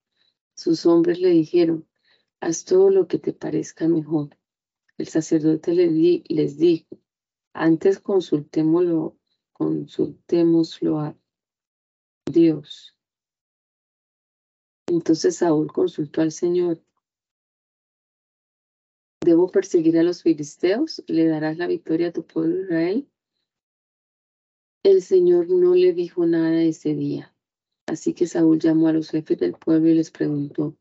Sus 0.55 0.85
hombres 0.85 1.19
le 1.19 1.29
dijeron, 1.29 1.87
haz 2.39 2.65
todo 2.65 2.89
lo 2.89 3.07
que 3.07 3.19
te 3.19 3.33
parezca 3.33 3.87
mejor. 3.87 4.37
El 4.97 5.07
sacerdote 5.07 5.73
les, 5.73 6.57
dijo, 6.57 6.97
antes 7.53 7.99
consultémoslo, 7.99 9.17
consultémoslo 9.53 10.99
a 10.99 11.17
Dios. 12.25 12.95
Entonces 14.87 15.37
Saúl 15.37 15.71
consultó 15.71 16.21
al 16.21 16.31
Señor 16.31 16.81
¿Debo 19.21 19.49
perseguir 19.51 19.97
a 19.97 20.03
los 20.03 20.23
filisteos? 20.23 21.03
¿Le 21.07 21.27
darás 21.27 21.57
la 21.57 21.67
victoria 21.67 22.07
a 22.07 22.13
tu 22.13 22.25
pueblo 22.25 22.61
Israel? 22.61 23.07
El 24.83 25.01
Señor 25.01 25.49
no 25.49 25.75
le 25.75 25.93
dijo 25.93 26.25
nada 26.25 26.61
ese 26.61 26.93
día. 26.93 27.35
Así 27.87 28.13
que 28.13 28.27
Saúl 28.27 28.59
llamó 28.59 28.87
a 28.87 28.93
los 28.93 29.09
jefes 29.09 29.37
del 29.37 29.53
pueblo 29.53 29.89
y 29.89 29.95
les 29.95 30.11
preguntó, 30.11 30.77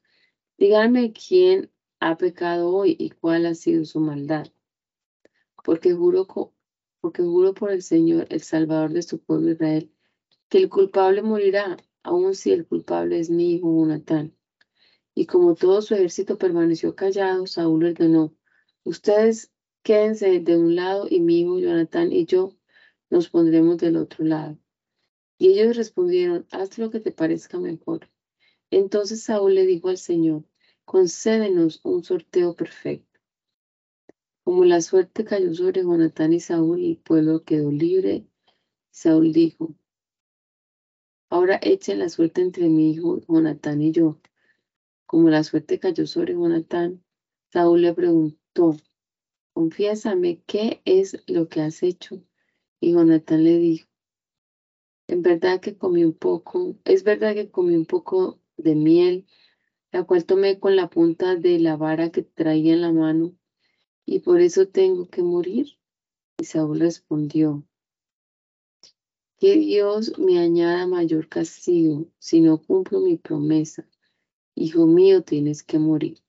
díganme 0.58 1.12
quién 1.12 1.70
ha 1.98 2.16
pecado 2.16 2.72
hoy 2.72 2.94
y 2.98 3.10
cuál 3.10 3.46
ha 3.46 3.54
sido 3.54 3.84
su 3.84 4.00
maldad. 4.00 4.46
Porque 5.64 5.94
juro, 5.94 6.26
porque 7.00 7.22
juro 7.22 7.54
por 7.54 7.70
el 7.70 7.82
Señor, 7.82 8.26
el 8.30 8.42
Salvador 8.42 8.92
de 8.92 9.02
su 9.02 9.18
pueblo 9.18 9.52
Israel, 9.52 9.90
que 10.48 10.58
el 10.58 10.68
culpable 10.68 11.22
morirá, 11.22 11.76
aun 12.02 12.34
si 12.34 12.52
el 12.52 12.66
culpable 12.66 13.18
es 13.18 13.30
mi 13.30 13.54
hijo 13.54 13.72
Jonatán. 13.72 14.36
Y 15.18 15.24
como 15.24 15.54
todo 15.54 15.80
su 15.80 15.94
ejército 15.94 16.36
permaneció 16.36 16.94
callado, 16.94 17.46
Saúl 17.46 17.86
ordenó, 17.86 18.36
ustedes 18.84 19.50
quédense 19.82 20.40
de 20.40 20.58
un 20.58 20.76
lado 20.76 21.06
y 21.08 21.20
mi 21.20 21.40
hijo 21.40 21.58
Jonatán 21.58 22.12
y 22.12 22.26
yo 22.26 22.52
nos 23.08 23.30
pondremos 23.30 23.78
del 23.78 23.96
otro 23.96 24.26
lado. 24.26 24.58
Y 25.38 25.58
ellos 25.58 25.74
respondieron, 25.74 26.46
haz 26.50 26.76
lo 26.76 26.90
que 26.90 27.00
te 27.00 27.12
parezca 27.12 27.58
mejor. 27.58 28.10
Entonces 28.70 29.22
Saúl 29.22 29.54
le 29.54 29.64
dijo 29.64 29.88
al 29.88 29.96
Señor, 29.96 30.44
concédenos 30.84 31.80
un 31.82 32.04
sorteo 32.04 32.54
perfecto. 32.54 33.18
Como 34.44 34.66
la 34.66 34.82
suerte 34.82 35.24
cayó 35.24 35.54
sobre 35.54 35.80
Jonatán 35.80 36.34
y 36.34 36.40
Saúl, 36.40 36.84
el 36.84 36.98
pueblo 36.98 37.42
quedó 37.42 37.70
libre. 37.72 38.26
Saúl 38.90 39.32
dijo, 39.32 39.74
ahora 41.30 41.58
echen 41.62 42.00
la 42.00 42.10
suerte 42.10 42.42
entre 42.42 42.68
mi 42.68 42.90
hijo 42.90 43.18
Jonatán 43.26 43.80
y 43.80 43.92
yo. 43.92 44.20
Como 45.06 45.30
la 45.30 45.44
suerte 45.44 45.78
cayó 45.78 46.04
sobre 46.06 46.34
Jonatán, 46.34 47.04
Saúl 47.52 47.82
le 47.82 47.94
preguntó, 47.94 48.76
confiésame, 49.52 50.42
¿qué 50.46 50.82
es 50.84 51.22
lo 51.28 51.48
que 51.48 51.60
has 51.60 51.84
hecho? 51.84 52.20
Y 52.80 52.92
Jonatán 52.92 53.44
le 53.44 53.56
dijo, 53.58 53.88
en 55.06 55.22
verdad 55.22 55.60
que 55.60 55.76
comí 55.76 56.04
un 56.04 56.12
poco, 56.12 56.76
es 56.84 57.04
verdad 57.04 57.34
que 57.34 57.48
comí 57.48 57.76
un 57.76 57.86
poco 57.86 58.40
de 58.56 58.74
miel, 58.74 59.26
la 59.92 60.02
cual 60.02 60.24
tomé 60.24 60.58
con 60.58 60.74
la 60.74 60.90
punta 60.90 61.36
de 61.36 61.60
la 61.60 61.76
vara 61.76 62.10
que 62.10 62.22
traía 62.22 62.72
en 62.72 62.80
la 62.80 62.90
mano, 62.90 63.36
y 64.04 64.18
por 64.18 64.40
eso 64.40 64.66
tengo 64.66 65.06
que 65.08 65.22
morir. 65.22 65.78
Y 66.38 66.44
Saúl 66.44 66.80
respondió, 66.80 67.64
que 69.38 69.56
Dios 69.56 70.18
me 70.18 70.38
añada 70.38 70.86
mayor 70.86 71.28
castigo 71.28 72.06
si 72.18 72.40
no 72.40 72.58
cumplo 72.58 73.00
mi 73.00 73.16
promesa. 73.16 73.86
Hijo 74.58 74.86
mío, 74.86 75.22
tienes 75.22 75.62
que 75.62 75.78
morir. 75.78 76.22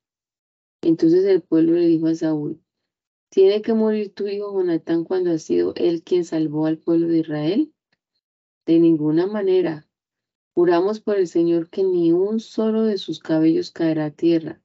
Entonces 0.81 1.23
el 1.23 1.41
pueblo 1.41 1.73
le 1.73 1.87
dijo 1.87 2.07
a 2.07 2.15
Saúl, 2.15 2.61
¿tiene 3.29 3.61
que 3.61 3.73
morir 3.73 4.13
tu 4.13 4.27
hijo 4.27 4.51
Jonatán 4.51 5.05
cuando 5.05 5.31
ha 5.31 5.37
sido 5.37 5.73
él 5.75 6.03
quien 6.03 6.25
salvó 6.25 6.65
al 6.65 6.77
pueblo 6.77 7.07
de 7.07 7.19
Israel? 7.19 7.73
De 8.65 8.79
ninguna 8.79 9.27
manera. 9.27 9.87
Juramos 10.53 10.99
por 10.99 11.15
el 11.17 11.29
Señor 11.29 11.69
que 11.69 11.85
ni 11.85 12.11
un 12.11 12.41
solo 12.41 12.83
de 12.83 12.97
sus 12.97 13.19
cabellos 13.19 13.71
caerá 13.71 14.05
a 14.07 14.11
tierra. 14.11 14.61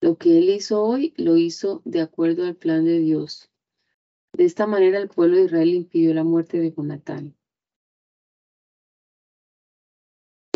Lo 0.00 0.16
que 0.16 0.38
él 0.38 0.48
hizo 0.48 0.80
hoy 0.80 1.14
lo 1.16 1.36
hizo 1.36 1.82
de 1.84 2.00
acuerdo 2.00 2.46
al 2.46 2.54
plan 2.54 2.84
de 2.84 3.00
Dios. 3.00 3.50
De 4.32 4.44
esta 4.44 4.68
manera 4.68 4.98
el 4.98 5.08
pueblo 5.08 5.36
de 5.36 5.46
Israel 5.46 5.74
impidió 5.74 6.14
la 6.14 6.22
muerte 6.22 6.60
de 6.60 6.72
Jonatán. 6.72 7.37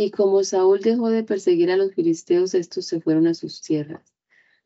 Y 0.05 0.11
como 0.11 0.43
Saúl 0.43 0.81
dejó 0.81 1.11
de 1.11 1.23
perseguir 1.23 1.71
a 1.71 1.77
los 1.77 1.95
filisteos, 1.95 2.55
estos 2.55 2.87
se 2.87 3.01
fueron 3.01 3.29
a 3.29 3.35
sus 3.35 3.61
tierras. 3.61 4.13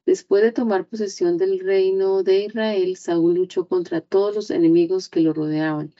Después 0.06 0.42
de 0.42 0.50
tomar 0.50 0.88
posesión 0.88 1.36
del 1.36 1.60
reino 1.60 2.22
de 2.22 2.46
Israel, 2.46 2.96
Saúl 2.96 3.34
luchó 3.34 3.68
contra 3.68 4.00
todos 4.00 4.34
los 4.34 4.50
enemigos 4.50 5.10
que 5.10 5.20
lo 5.20 5.34
rodeaban. 5.34 5.94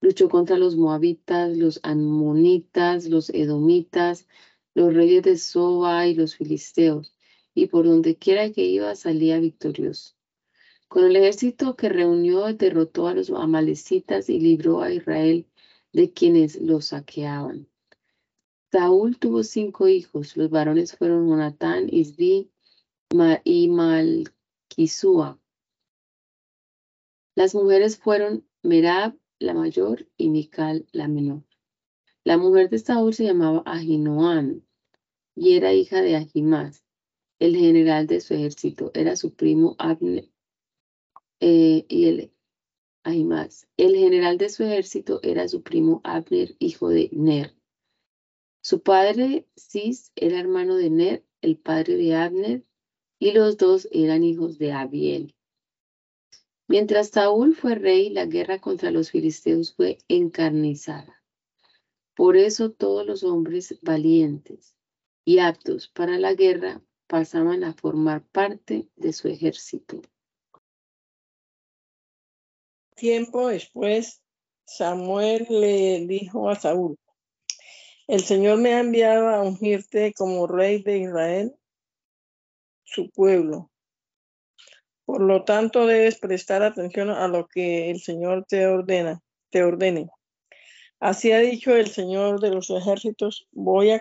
Luchó 0.00 0.28
contra 0.28 0.58
los 0.58 0.76
moabitas, 0.76 1.56
los 1.56 1.80
amonitas, 1.82 3.06
los 3.06 3.30
edomitas, 3.30 4.28
los 4.74 4.94
reyes 4.94 5.24
de 5.24 5.38
Soba 5.38 6.06
y 6.06 6.14
los 6.14 6.36
filisteos, 6.36 7.16
y 7.54 7.66
por 7.66 7.86
donde 7.86 8.16
quiera 8.16 8.52
que 8.52 8.64
iba 8.64 8.94
salía 8.94 9.40
victorioso. 9.40 10.14
Con 10.86 11.02
el 11.02 11.16
ejército 11.16 11.74
que 11.74 11.88
reunió 11.88 12.54
derrotó 12.54 13.08
a 13.08 13.14
los 13.14 13.28
amalecitas 13.30 14.30
y 14.30 14.38
libró 14.38 14.82
a 14.82 14.92
Israel 14.92 15.48
de 15.92 16.12
quienes 16.12 16.60
los 16.60 16.84
saqueaban. 16.86 17.71
Saúl 18.72 19.18
tuvo 19.18 19.42
cinco 19.42 19.86
hijos. 19.86 20.34
Los 20.34 20.48
varones 20.48 20.96
fueron 20.96 21.28
Jonatán, 21.28 21.88
Isbi 21.90 22.50
y 23.44 23.68
Malquisúa. 23.68 25.38
Las 27.34 27.54
mujeres 27.54 27.98
fueron 27.98 28.48
Merab, 28.62 29.14
la 29.38 29.52
mayor, 29.52 30.08
y 30.16 30.30
Mical, 30.30 30.86
la 30.92 31.06
menor. 31.06 31.44
La 32.24 32.38
mujer 32.38 32.70
de 32.70 32.78
Saúl 32.78 33.12
se 33.12 33.24
llamaba 33.24 33.62
Ahinoam 33.66 34.62
y 35.34 35.56
era 35.56 35.74
hija 35.74 36.00
de 36.00 36.16
Ahimás, 36.16 36.82
el 37.38 37.56
general 37.56 38.06
de 38.06 38.22
su 38.22 38.32
ejército. 38.32 38.90
Era 38.94 39.16
su 39.16 39.34
primo 39.34 39.76
Abner 39.78 40.30
eh, 41.40 41.84
y 41.88 42.06
el. 42.06 42.32
El 43.04 43.96
general 43.96 44.38
de 44.38 44.48
su 44.48 44.62
ejército 44.62 45.18
era 45.22 45.48
su 45.48 45.62
primo 45.62 46.00
Abner, 46.04 46.54
hijo 46.60 46.88
de 46.88 47.10
Ner. 47.12 47.52
Su 48.62 48.80
padre, 48.82 49.48
Cis, 49.56 50.12
era 50.14 50.38
hermano 50.38 50.76
de 50.76 50.88
Ner, 50.88 51.24
el 51.40 51.58
padre 51.58 51.96
de 51.96 52.14
Abner, 52.14 52.64
y 53.18 53.32
los 53.32 53.56
dos 53.56 53.88
eran 53.90 54.22
hijos 54.22 54.56
de 54.56 54.72
Abiel. 54.72 55.34
Mientras 56.68 57.08
Saúl 57.08 57.56
fue 57.56 57.74
rey, 57.74 58.08
la 58.10 58.24
guerra 58.24 58.60
contra 58.60 58.92
los 58.92 59.10
filisteos 59.10 59.74
fue 59.74 59.98
encarnizada. 60.06 61.24
Por 62.14 62.36
eso 62.36 62.70
todos 62.70 63.04
los 63.04 63.24
hombres 63.24 63.78
valientes 63.82 64.76
y 65.24 65.40
aptos 65.40 65.88
para 65.88 66.18
la 66.18 66.34
guerra 66.34 66.82
pasaban 67.08 67.64
a 67.64 67.74
formar 67.74 68.24
parte 68.28 68.88
de 68.94 69.12
su 69.12 69.26
ejército. 69.26 70.00
Tiempo 72.94 73.48
después, 73.48 74.22
Samuel 74.64 75.46
le 75.50 76.06
dijo 76.06 76.48
a 76.48 76.54
Saúl, 76.54 76.96
el 78.08 78.20
Señor 78.20 78.58
me 78.58 78.74
ha 78.74 78.80
enviado 78.80 79.28
a 79.28 79.42
ungirte 79.42 80.12
como 80.14 80.46
rey 80.46 80.82
de 80.82 80.98
Israel, 80.98 81.54
su 82.84 83.10
pueblo. 83.10 83.70
Por 85.04 85.22
lo 85.22 85.44
tanto, 85.44 85.86
debes 85.86 86.18
prestar 86.18 86.62
atención 86.62 87.10
a 87.10 87.28
lo 87.28 87.46
que 87.46 87.90
el 87.90 88.00
Señor 88.00 88.44
te 88.48 88.66
ordena, 88.66 89.20
te 89.50 89.62
ordene. 89.62 90.08
Así 91.00 91.32
ha 91.32 91.38
dicho 91.38 91.74
el 91.74 91.88
Señor 91.88 92.40
de 92.40 92.50
los 92.50 92.70
ejércitos, 92.70 93.48
voy 93.50 93.90
a, 93.90 94.00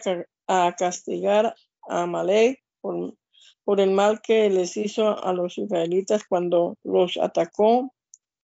castigar 0.77 1.55
a 1.87 2.01
Amalek 2.03 2.61
por, 2.81 3.15
por 3.63 3.79
el 3.79 3.91
mal 3.91 4.21
que 4.21 4.49
les 4.49 4.77
hizo 4.77 5.23
a 5.23 5.33
los 5.33 5.57
israelitas 5.57 6.23
cuando 6.25 6.77
los 6.83 7.17
atacó 7.17 7.93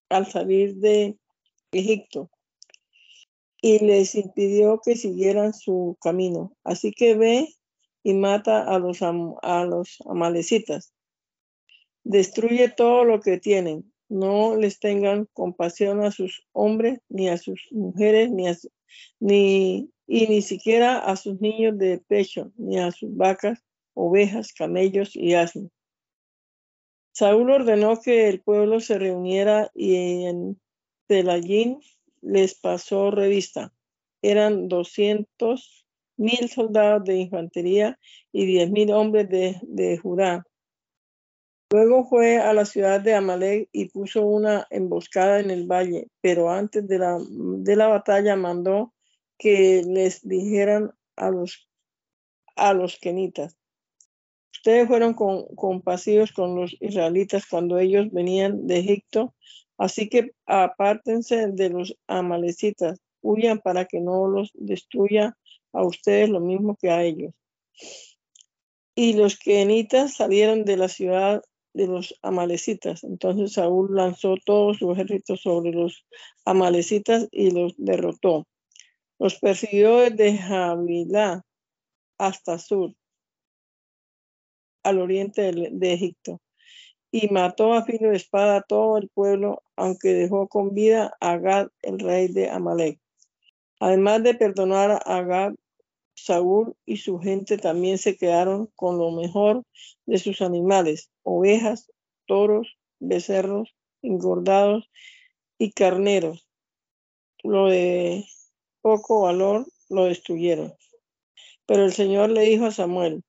al 0.10 0.25
salir 0.25 0.75
de 0.77 1.17
Egipto 1.71 2.29
y 3.62 3.80
les 3.80 4.15
impidió 4.15 4.82
que 4.84 4.96
siguieran 4.96 5.54
su 5.54 5.98
camino. 6.02 6.56
Así 6.63 6.91
que 6.91 7.15
ve 7.15 7.48
y 8.04 8.13
mata 8.13 8.63
a 8.63 8.80
los, 8.80 9.02
a 9.02 9.65
los 9.65 9.98
amalecitas. 10.06 10.93
Destruye 12.04 12.70
todo 12.70 13.04
lo 13.04 13.20
que 13.20 13.38
tienen. 13.38 13.91
No 14.10 14.56
les 14.56 14.80
tengan 14.80 15.28
compasión 15.34 16.04
a 16.04 16.12
sus 16.12 16.46
hombres, 16.54 17.00
ni 17.10 17.28
a 17.28 17.38
sus 17.38 17.67
mujeres, 17.72 18.30
ni, 18.32 18.46
ni 19.20 19.91
y 20.08 20.28
ni 20.28 20.41
siquiera 20.41 21.00
a 21.00 21.17
sus 21.17 21.41
niños 21.41 21.78
de 21.78 21.98
pecho, 21.98 22.54
ni 22.56 22.80
a 22.80 22.91
sus 22.91 23.13
vacas, 23.15 23.60
ovejas, 23.93 24.54
camellos 24.54 25.15
y 25.15 25.34
asnos. 25.34 25.70
Saúl 27.12 27.50
ordenó 27.50 28.00
que 28.00 28.30
el 28.30 28.41
pueblo 28.41 28.80
se 28.80 28.98
reuniera 28.98 29.72
y 29.74 30.26
en 30.26 30.62
Telayín 31.08 31.80
les 32.21 32.56
pasó 32.56 33.12
revista. 33.12 33.73
Eran 34.21 34.67
doscientos 34.67 35.86
mil 36.17 36.49
soldados 36.49 37.03
de 37.06 37.17
infantería 37.17 37.99
y 38.32 38.45
diez 38.45 38.69
mil 38.69 38.91
hombres 38.91 39.30
de, 39.30 39.97
Judá. 39.97 40.45
Luego 41.69 42.06
fue 42.06 42.39
a 42.39 42.53
la 42.53 42.65
ciudad 42.65 43.01
de 43.01 43.13
Amalek 43.13 43.69
y 43.71 43.89
puso 43.89 44.25
una 44.25 44.65
emboscada 44.69 45.39
en 45.39 45.51
el 45.51 45.67
valle, 45.67 46.08
pero 46.21 46.49
antes 46.49 46.88
de 46.88 46.97
la, 46.97 47.19
de 47.30 47.75
la 47.75 47.88
batalla 47.88 48.36
mandó 48.36 48.93
que 49.38 49.84
les 49.86 50.27
dijeran 50.27 50.91
a 51.15 51.30
los, 51.30 51.69
a 52.56 52.73
los 52.73 52.97
kenitas, 52.97 53.58
ustedes 54.53 54.88
fueron 54.88 55.13
compasivos 55.13 56.32
con 56.32 56.56
los 56.56 56.75
israelitas 56.80 57.45
cuando 57.45 57.77
ellos 57.77 58.12
venían 58.12 58.65
de 58.65 58.80
Egipto 58.80 59.36
Así 59.77 60.09
que 60.09 60.31
apártense 60.45 61.47
de 61.47 61.69
los 61.69 61.95
amalecitas, 62.07 62.99
huyan 63.21 63.59
para 63.59 63.85
que 63.85 63.99
no 63.99 64.27
los 64.27 64.51
destruya 64.55 65.37
a 65.71 65.85
ustedes 65.85 66.29
lo 66.29 66.39
mismo 66.39 66.75
que 66.75 66.89
a 66.89 67.03
ellos. 67.03 67.33
Y 68.95 69.13
los 69.13 69.37
quenitas 69.37 70.15
salieron 70.15 70.65
de 70.65 70.77
la 70.77 70.87
ciudad 70.87 71.43
de 71.73 71.85
los 71.85 72.15
amalecitas. 72.23 73.03
Entonces 73.03 73.53
Saúl 73.53 73.95
lanzó 73.95 74.35
todo 74.43 74.73
su 74.73 74.91
ejército 74.91 75.37
sobre 75.37 75.71
los 75.71 76.05
amalecitas 76.43 77.27
y 77.31 77.51
los 77.51 77.75
derrotó. 77.77 78.47
Los 79.19 79.39
persiguió 79.39 79.97
desde 79.97 80.37
Javilá 80.37 81.43
hasta 82.17 82.57
sur, 82.57 82.95
al 84.83 84.99
oriente 84.99 85.51
de 85.51 85.93
Egipto 85.93 86.39
y 87.19 87.30
mató 87.30 87.73
a 87.73 87.84
filo 87.84 88.10
de 88.12 88.17
espada 88.17 88.58
a 88.58 88.62
todo 88.62 88.97
el 88.97 89.10
pueblo, 89.10 89.63
aunque 89.75 90.13
dejó 90.13 90.47
con 90.47 90.75
vida 90.75 91.15
a 91.19 91.38
Gad, 91.38 91.69
el 91.82 91.99
rey 91.99 92.27
de 92.27 92.49
Amalek. 92.49 92.99
Además 93.80 94.21
de 94.23 94.36
perdonar 94.36 95.01
a 95.03 95.21
Gad, 95.23 95.53
Saúl 96.13 96.75
y 96.86 96.97
su 96.97 97.19
gente 97.19 97.58
también 97.58 97.97
se 97.97 98.17
quedaron 98.17 98.69
con 98.75 98.97
lo 98.97 99.12
mejor 99.12 99.63
de 100.06 100.17
sus 100.17 100.41
animales, 100.41 101.12
ovejas, 101.23 101.91
toros, 102.25 102.77
becerros, 102.99 103.75
engordados 104.01 104.89
y 105.58 105.71
carneros. 105.71 106.47
Lo 107.43 107.67
de 107.67 108.25
poco 108.82 109.21
valor 109.21 109.65
lo 109.89 110.06
destruyeron. 110.06 110.73
Pero 111.65 111.84
el 111.84 111.93
Señor 111.93 112.30
le 112.30 112.41
dijo 112.41 112.65
a 112.65 112.71
Samuel, 112.71 113.23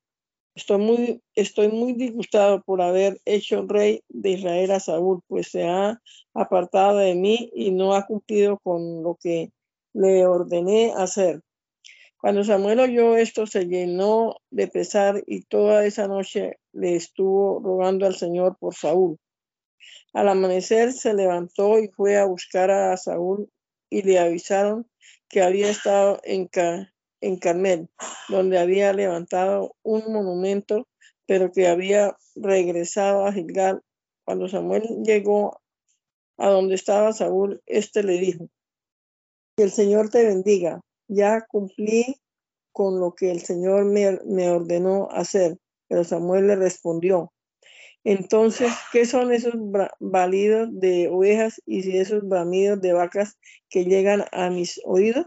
Estoy 0.58 0.78
muy, 0.78 1.22
estoy 1.36 1.68
muy 1.68 1.92
disgustado 1.92 2.64
por 2.64 2.82
haber 2.82 3.20
hecho 3.24 3.64
rey 3.68 4.02
de 4.08 4.30
Israel 4.30 4.72
a 4.72 4.80
Saúl, 4.80 5.22
pues 5.28 5.52
se 5.52 5.62
ha 5.62 6.02
apartado 6.34 6.98
de 6.98 7.14
mí 7.14 7.48
y 7.54 7.70
no 7.70 7.94
ha 7.94 8.04
cumplido 8.06 8.58
con 8.58 9.04
lo 9.04 9.16
que 9.22 9.52
le 9.92 10.26
ordené 10.26 10.92
hacer. 10.96 11.42
Cuando 12.20 12.42
Samuel 12.42 12.80
oyó 12.80 13.16
esto, 13.16 13.46
se 13.46 13.66
llenó 13.66 14.34
de 14.50 14.66
pesar 14.66 15.22
y 15.28 15.42
toda 15.42 15.86
esa 15.86 16.08
noche 16.08 16.58
le 16.72 16.96
estuvo 16.96 17.60
rogando 17.60 18.04
al 18.04 18.16
Señor 18.16 18.56
por 18.58 18.74
Saúl. 18.74 19.16
Al 20.12 20.28
amanecer 20.28 20.92
se 20.92 21.14
levantó 21.14 21.78
y 21.78 21.86
fue 21.86 22.16
a 22.16 22.24
buscar 22.24 22.72
a 22.72 22.96
Saúl 22.96 23.48
y 23.90 24.02
le 24.02 24.18
avisaron 24.18 24.90
que 25.28 25.40
había 25.40 25.70
estado 25.70 26.18
en, 26.24 26.48
en 27.20 27.38
Carmel, 27.38 27.88
donde 28.28 28.58
había 28.58 28.92
levantado 28.92 29.74
un 29.82 30.12
monumento, 30.12 30.86
pero 31.26 31.52
que 31.52 31.68
había 31.68 32.16
regresado 32.34 33.26
a 33.26 33.32
Gilgal. 33.32 33.82
Cuando 34.24 34.48
Samuel 34.48 34.82
llegó 35.04 35.60
a 36.36 36.48
donde 36.48 36.74
estaba 36.74 37.12
Saúl, 37.12 37.62
éste 37.66 38.02
le 38.02 38.14
dijo, 38.14 38.48
Que 39.56 39.64
el 39.64 39.70
Señor 39.70 40.10
te 40.10 40.24
bendiga. 40.24 40.80
Ya 41.08 41.44
cumplí 41.46 42.16
con 42.72 43.00
lo 43.00 43.14
que 43.14 43.30
el 43.30 43.40
Señor 43.40 43.84
me, 43.86 44.50
ordenó 44.50 45.08
hacer. 45.10 45.58
Pero 45.88 46.04
Samuel 46.04 46.46
le 46.46 46.56
respondió, 46.56 47.32
entonces, 48.04 48.72
¿qué 48.92 49.04
son 49.04 49.32
esos 49.32 49.54
balidos 49.98 50.68
de 50.70 51.08
ovejas 51.08 51.60
y 51.66 51.96
esos 51.96 52.26
bramidos 52.28 52.80
de 52.80 52.92
vacas 52.92 53.36
que 53.68 53.84
llegan 53.84 54.24
a 54.30 54.50
mis 54.50 54.80
oídos? 54.84 55.26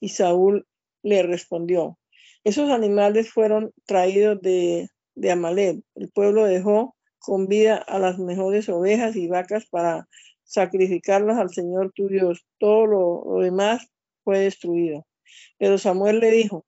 Y 0.00 0.08
Saúl 0.08 0.66
le 1.02 1.22
respondió, 1.22 1.98
esos 2.44 2.70
animales 2.70 3.30
fueron 3.30 3.72
traídos 3.86 4.40
de, 4.40 4.88
de 5.14 5.30
Amalek. 5.30 5.82
El 5.94 6.10
pueblo 6.10 6.44
dejó 6.44 6.96
con 7.18 7.46
vida 7.46 7.76
a 7.76 7.98
las 7.98 8.18
mejores 8.18 8.68
ovejas 8.68 9.14
y 9.16 9.28
vacas 9.28 9.66
para 9.66 10.08
sacrificarlas 10.44 11.38
al 11.38 11.50
Señor 11.50 11.92
tu 11.94 12.08
Dios. 12.08 12.46
Todo 12.58 12.86
lo 12.86 13.40
demás 13.40 13.86
fue 14.24 14.38
destruido. 14.38 15.06
Pero 15.58 15.78
Samuel 15.78 16.20
le 16.20 16.30
dijo, 16.30 16.64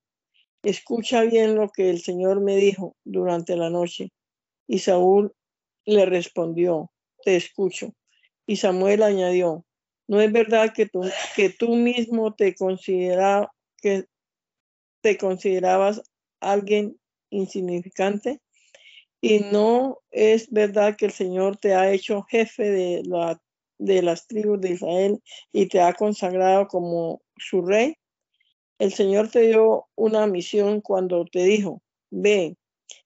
escucha 0.63 1.23
bien 1.23 1.55
lo 1.55 1.69
que 1.71 1.91
el 1.91 2.01
Señor 2.01 2.41
me 2.41 2.57
dijo 2.57 2.95
durante 3.05 3.57
la 3.57 3.71
noche. 3.71 4.11
Y 4.67 4.81
Saúl 4.81 5.33
le 5.85 6.07
respondió, 6.07 6.93
te 7.25 7.37
escucho. 7.37 7.95
Y 8.47 8.57
Samuel 8.57 9.03
añadió, 9.03 9.65
¿no 10.07 10.21
es 10.21 10.31
verdad 10.31 10.73
que 10.75 10.87
tú, 10.87 11.03
que 11.35 11.51
tú 11.51 11.77
mismo 11.77 12.35
te, 12.35 12.55
considera, 12.55 13.51
que 13.79 14.05
te 15.03 15.19
considerabas 15.19 16.03
alguien 16.41 16.99
insignificante? 17.31 18.41
Y 19.21 19.41
no 19.41 19.99
es 20.11 20.51
verdad 20.51 20.97
que 20.97 21.07
el 21.07 21.13
Señor 21.13 21.57
te 21.57 21.75
ha 21.75 21.93
hecho 21.93 22.23
jefe 22.23 22.71
de, 22.71 23.03
la, 23.05 23.41
de 23.79 24.03
las 24.03 24.27
tribus 24.27 24.61
de 24.61 24.71
Israel 24.71 25.23
y 25.53 25.67
te 25.67 25.81
ha 25.81 25.93
consagrado 25.93 26.67
como 26.67 27.23
su 27.37 27.63
rey. 27.63 27.97
El 28.79 28.93
Señor 28.93 29.31
te 29.31 29.47
dio 29.47 29.87
una 29.95 30.27
misión 30.27 30.81
cuando 30.81 31.25
te 31.25 31.45
dijo, 31.45 31.83
ve 32.11 32.57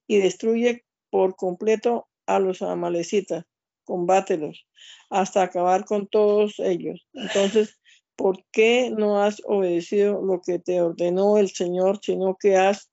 y 0.07 0.19
destruye 0.19 0.85
por 1.11 1.37
completo 1.37 2.09
a 2.27 2.39
los 2.39 2.63
amalecitas, 2.63 3.45
combátelos 3.85 4.67
hasta 5.11 5.43
acabar 5.43 5.85
con 5.85 6.09
todos 6.09 6.59
ellos. 6.59 7.07
Entonces, 7.13 7.79
¿por 8.17 8.43
qué 8.51 8.91
no 8.91 9.23
has 9.23 9.43
obedecido 9.45 10.23
lo 10.23 10.41
que 10.41 10.59
te 10.59 10.81
ordenó 10.81 11.39
el 11.39 11.51
Señor, 11.51 12.01
sino 12.03 12.37
que 12.37 12.57
has 12.57 12.91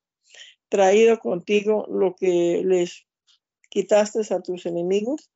traído 0.69 1.17
contigo 1.19 1.85
lo 1.89 2.15
que 2.15 2.61
les 2.65 3.05
quitaste 3.69 4.21
a 4.33 4.41
tus 4.41 4.65
enemigos? 4.65 5.31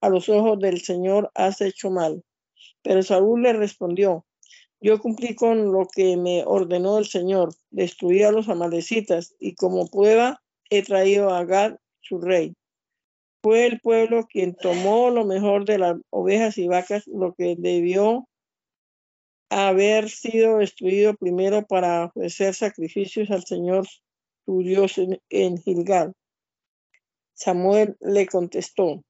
A 0.00 0.08
los 0.08 0.28
ojos 0.28 0.58
del 0.58 0.82
Señor 0.82 1.30
has 1.34 1.60
hecho 1.60 1.90
mal. 1.90 2.22
Pero 2.82 3.02
Saúl 3.02 3.42
le 3.42 3.52
respondió, 3.52 4.26
yo 4.80 4.98
cumplí 5.00 5.34
con 5.34 5.72
lo 5.72 5.86
que 5.86 6.16
me 6.16 6.44
ordenó 6.44 6.98
el 6.98 7.06
Señor, 7.06 7.54
destruí 7.70 8.24
a 8.24 8.32
los 8.32 8.48
amalecitas 8.48 9.34
y 9.38 9.54
como 9.54 9.86
prueba 9.86 10.42
he 10.70 10.82
traído 10.82 11.30
a 11.30 11.44
Gad, 11.44 11.76
su 12.00 12.20
rey. 12.20 12.54
Fue 13.44 13.66
el 13.66 13.80
pueblo 13.80 14.26
quien 14.26 14.54
tomó 14.54 15.10
lo 15.10 15.24
mejor 15.24 15.64
de 15.64 15.78
las 15.78 15.96
ovejas 16.10 16.58
y 16.58 16.66
vacas, 16.66 17.06
lo 17.06 17.34
que 17.34 17.54
debió 17.56 18.28
haber 19.52 20.08
sido 20.08 20.58
destruido 20.58 21.14
primero 21.14 21.66
para 21.66 22.06
ofrecer 22.06 22.54
sacrificios 22.54 23.30
al 23.30 23.44
Señor 23.44 23.86
su 24.46 24.62
Dios 24.62 24.98
en, 25.28 25.58
Gilgal. 25.58 26.14
Samuel 27.34 27.96
le 28.00 28.26
contestó, 28.26 29.04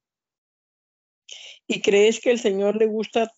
¿y 1.67 1.81
crees 1.81 2.21
que 2.21 2.33
el 2.33 2.39
Señor 2.39 2.77
le 2.77 2.87
gusta 2.87 3.31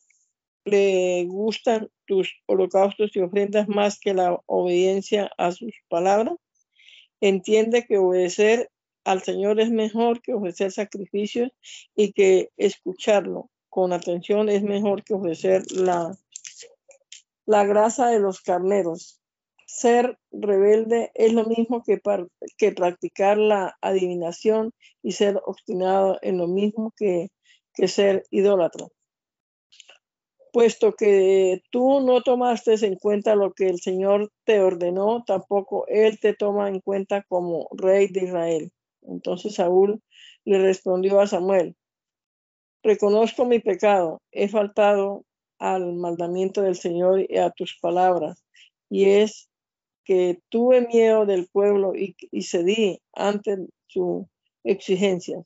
le 0.65 1.27
gustan 1.27 1.91
tus 2.07 2.35
holocaustos 2.47 3.15
y 3.15 3.21
ofrendas 3.21 3.69
más 3.69 3.99
que 3.99 4.15
la 4.15 4.41
obediencia 4.47 5.31
a 5.37 5.53
sus 5.53 5.75
palabras. 5.89 6.37
Entiende 7.21 7.85
que 7.85 7.99
obedecer 7.99 8.71
al 9.05 9.23
Señor 9.23 9.61
es 9.61 9.71
mejor 9.71 10.23
que 10.23 10.33
ofrecer 10.33 10.73
sacrificios 10.73 11.51
y 11.95 12.13
que 12.13 12.49
escucharlo 12.57 13.51
con 13.69 13.93
atención 13.93 14.49
es 14.49 14.63
mejor 14.63 15.05
que 15.05 15.15
ofrecer 15.15 15.71
la, 15.73 16.17
la 17.47 17.65
grasa 17.65 18.09
de 18.09 18.21
los 18.21 18.41
carneros. 18.41 19.21
Ser 19.67 20.19
rebelde 20.31 21.11
es 21.15 21.33
lo 21.33 21.45
mismo 21.45 21.83
que, 21.83 22.01
que 22.59 22.73
practicar 22.73 23.39
la 23.39 23.77
adivinación 23.81 24.73
y 25.03 25.13
ser 25.13 25.41
obstinado 25.45 26.19
en 26.23 26.39
lo 26.39 26.47
mismo 26.47 26.93
que, 26.97 27.29
que 27.75 27.89
ser 27.89 28.25
idólatra 28.31 28.87
puesto 30.55 30.93
que 30.93 31.63
tú 31.71 31.99
no 31.99 32.23
tomaste 32.23 32.75
en 32.87 32.95
cuenta 32.95 33.35
lo 33.35 33.53
que 33.53 33.67
el 33.67 33.81
Señor 33.81 34.31
te 34.45 34.61
ordenó, 34.61 35.25
tampoco 35.27 35.85
Él 35.89 36.21
te 36.21 36.33
toma 36.33 36.69
en 36.69 36.79
cuenta 36.79 37.25
como 37.25 37.67
rey 37.73 38.07
de 38.07 38.27
Israel. 38.27 38.73
Entonces 39.03 39.57
Saúl 39.57 40.01
le 40.45 40.61
respondió 40.61 41.21
a 41.21 41.27
Samuel, 41.27 41.75
reconozco 42.85 43.45
mi 43.47 43.59
pecado, 43.59 44.23
he 44.31 44.47
faltado 44.47 45.25
al 45.65 45.95
mandamiento 45.95 46.61
del 46.61 46.77
Señor 46.77 47.25
y 47.27 47.39
a 47.39 47.51
tus 47.51 47.79
palabras, 47.81 48.45
y 48.91 49.07
es 49.07 49.49
que 50.05 50.41
tuve 50.51 50.87
miedo 50.87 51.25
del 51.25 51.49
pueblo 51.49 51.95
y, 51.95 52.15
cedí 52.43 53.01
ante 53.15 53.57
su 53.87 54.29
exigencia. 54.63 55.43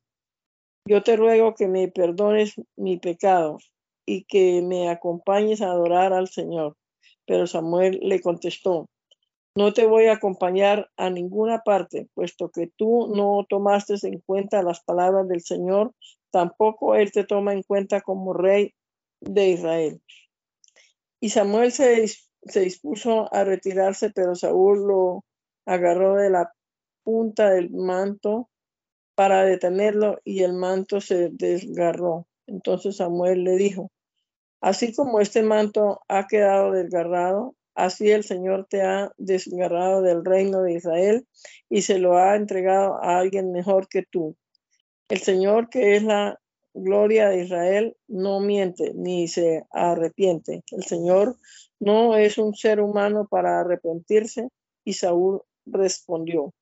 Yo 0.87 1.03
te 1.03 1.17
ruego 1.17 1.55
que 1.55 1.69
me 1.69 1.87
perdones 1.89 2.55
mi 2.77 2.99
pecado 2.99 3.59
y 4.07 4.25
que 4.25 4.61
me 4.63 4.89
acompañes 4.89 5.61
a 5.61 5.71
adorar 5.71 6.13
al 6.13 6.29
Señor. 6.29 6.77
Pero 7.25 7.47
Samuel 7.47 8.01
le 8.03 8.21
contestó, 8.21 8.89
no 9.55 9.73
te 9.73 9.87
voy 9.87 10.07
a 10.07 10.15
acompañar 10.15 10.91
a 10.97 11.11
ninguna 11.11 11.61
parte, 11.61 12.09
puesto 12.15 12.51
que 12.51 12.71
tú 12.77 13.13
no 13.15 13.47
tomaste 13.49 13.95
en 14.03 14.21
cuenta 14.21 14.63
las 14.63 14.83
palabras 14.83 15.29
del 15.29 15.43
Señor, 15.43 15.93
tampoco 16.31 16.95
Él 16.95 17.13
te 17.13 17.25
toma 17.25 17.53
en 17.53 17.63
cuenta 17.63 18.01
como 18.01 18.33
rey 18.33 18.75
de 19.21 19.49
Israel. 19.49 20.03
Y 21.21 21.31
Samuel 21.31 21.73
se, 21.73 22.07
se 22.07 22.61
dispuso 22.61 23.33
a 23.35 23.45
retirarse, 23.45 24.11
pero 24.11 24.35
Saúl 24.35 24.87
lo 24.87 25.25
agarró 25.67 26.15
de 26.17 26.31
la 26.31 26.53
punta 27.03 27.51
del 27.51 27.71
manto 27.71 28.49
para 29.15 29.45
detenerlo 29.45 30.21
y 30.25 30.43
el 30.43 30.53
manto 30.53 31.01
se 31.01 31.31
desgarró. 31.31 32.29
Entonces 32.47 32.97
Samuel 32.97 33.45
le 33.45 33.57
dijo, 33.57 33.91
Así 34.61 34.93
como 34.93 35.21
este 35.21 35.43
manto 35.43 36.01
ha 36.09 36.27
quedado 36.27 36.73
desgarrado, 36.73 37.55
así 37.75 38.11
el 38.11 38.25
Señor 38.25 38.67
te 38.69 38.83
ha 38.83 39.13
desgarrado 39.17 40.03
del 40.03 40.25
reino 40.25 40.63
de 40.63 40.73
Israel 40.73 41.27
y 41.69 41.83
se 41.83 41.99
lo 41.99 42.17
ha 42.19 42.35
entregado 42.35 43.03
a 43.03 43.19
alguien 43.19 43.53
mejor 43.53 43.89
que 43.89 44.03
tú. 44.03 44.37
El 45.09 45.19
Señor, 45.21 45.69
que 45.69 45.97
es 45.97 46.03
la 46.03 46.41
gloria 46.83 47.29
de 47.29 47.45
Israel, 47.45 47.97
no 48.07 48.41
miente 48.41 48.93
ni 48.95 49.29
se 49.29 49.65
arrepiente. 49.71 50.63
El 50.71 50.85
Señor 50.85 51.37
no 51.81 52.17
es 52.17 52.39
un 52.39 52.55
ser 52.55 52.81
humano 52.81 53.27
para 53.31 53.61
arrepentirse. 53.61 54.49
Y 54.85 54.95
Saúl 54.95 55.43
respondió, 55.67 56.55